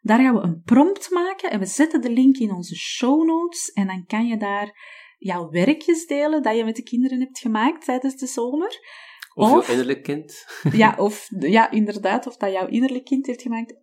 Daar 0.00 0.20
gaan 0.20 0.34
we 0.34 0.40
een 0.40 0.62
prompt 0.62 1.10
maken 1.10 1.50
en 1.50 1.58
we 1.58 1.66
zetten 1.66 2.00
de 2.00 2.10
link 2.10 2.36
in 2.36 2.52
onze 2.52 2.76
show 2.76 3.26
notes. 3.26 3.72
En 3.72 3.86
dan 3.86 4.06
kan 4.06 4.26
je 4.26 4.36
daar 4.36 4.72
jouw 5.18 5.48
werkjes 5.48 6.06
delen 6.06 6.42
dat 6.42 6.56
je 6.56 6.64
met 6.64 6.76
de 6.76 6.82
kinderen 6.82 7.20
hebt 7.20 7.38
gemaakt 7.38 7.84
tijdens 7.84 8.16
de 8.16 8.26
zomer. 8.26 8.78
Of, 9.34 9.52
of 9.52 9.66
jouw 9.66 9.74
innerlijk 9.74 10.02
kind. 10.02 10.46
ja, 10.72 10.94
of, 11.06 11.28
ja, 11.38 11.70
inderdaad, 11.70 12.26
of 12.26 12.36
dat 12.36 12.52
jouw 12.52 12.66
innerlijk 12.66 13.04
kind 13.04 13.26
heeft 13.26 13.42
gemaakt. 13.42 13.74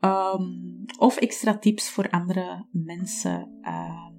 Um, 0.00 0.84
of 0.98 1.16
extra 1.16 1.58
tips 1.58 1.90
voor 1.90 2.10
andere 2.10 2.66
mensen. 2.70 3.60
Um, 3.62 4.10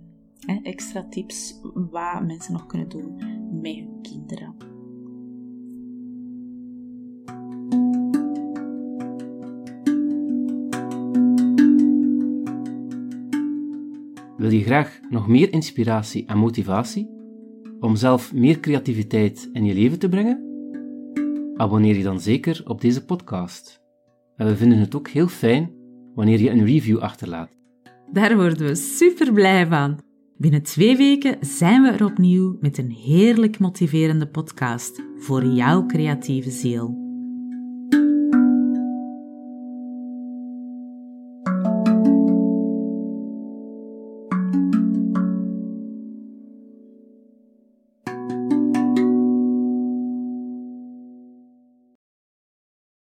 extra 0.63 1.07
tips 1.09 1.59
wat 1.73 2.25
mensen 2.25 2.53
nog 2.53 2.65
kunnen 2.65 2.89
doen 2.89 3.15
met 3.61 3.75
hun 3.75 3.99
kinderen. 4.01 4.55
Wil 14.37 14.51
je 14.51 14.63
graag 14.63 14.99
nog 15.09 15.27
meer 15.27 15.53
inspiratie 15.53 16.25
en 16.25 16.37
motivatie 16.37 17.09
om 17.79 17.95
zelf 17.95 18.33
meer 18.33 18.59
creativiteit 18.59 19.49
in 19.51 19.65
je 19.65 19.73
leven 19.73 19.99
te 19.99 20.09
brengen? 20.09 20.50
Abonneer 21.61 21.97
je 21.97 22.03
dan 22.03 22.19
zeker 22.19 22.61
op 22.65 22.81
deze 22.81 23.05
podcast. 23.05 23.81
En 24.35 24.47
we 24.47 24.55
vinden 24.55 24.77
het 24.77 24.95
ook 24.95 25.07
heel 25.07 25.27
fijn 25.27 25.71
wanneer 26.15 26.39
je 26.39 26.49
een 26.49 26.65
review 26.65 26.99
achterlaat. 26.99 27.49
Daar 28.11 28.35
worden 28.35 28.67
we 28.67 28.75
super 28.75 29.33
blij 29.33 29.67
van. 29.67 29.99
Binnen 30.37 30.63
twee 30.63 30.97
weken 30.97 31.37
zijn 31.41 31.81
we 31.81 31.89
er 31.89 32.05
opnieuw 32.05 32.57
met 32.59 32.77
een 32.77 32.91
heerlijk 32.91 33.59
motiverende 33.59 34.27
podcast 34.27 35.01
voor 35.17 35.45
jouw 35.45 35.85
creatieve 35.85 36.51
ziel. 36.51 37.00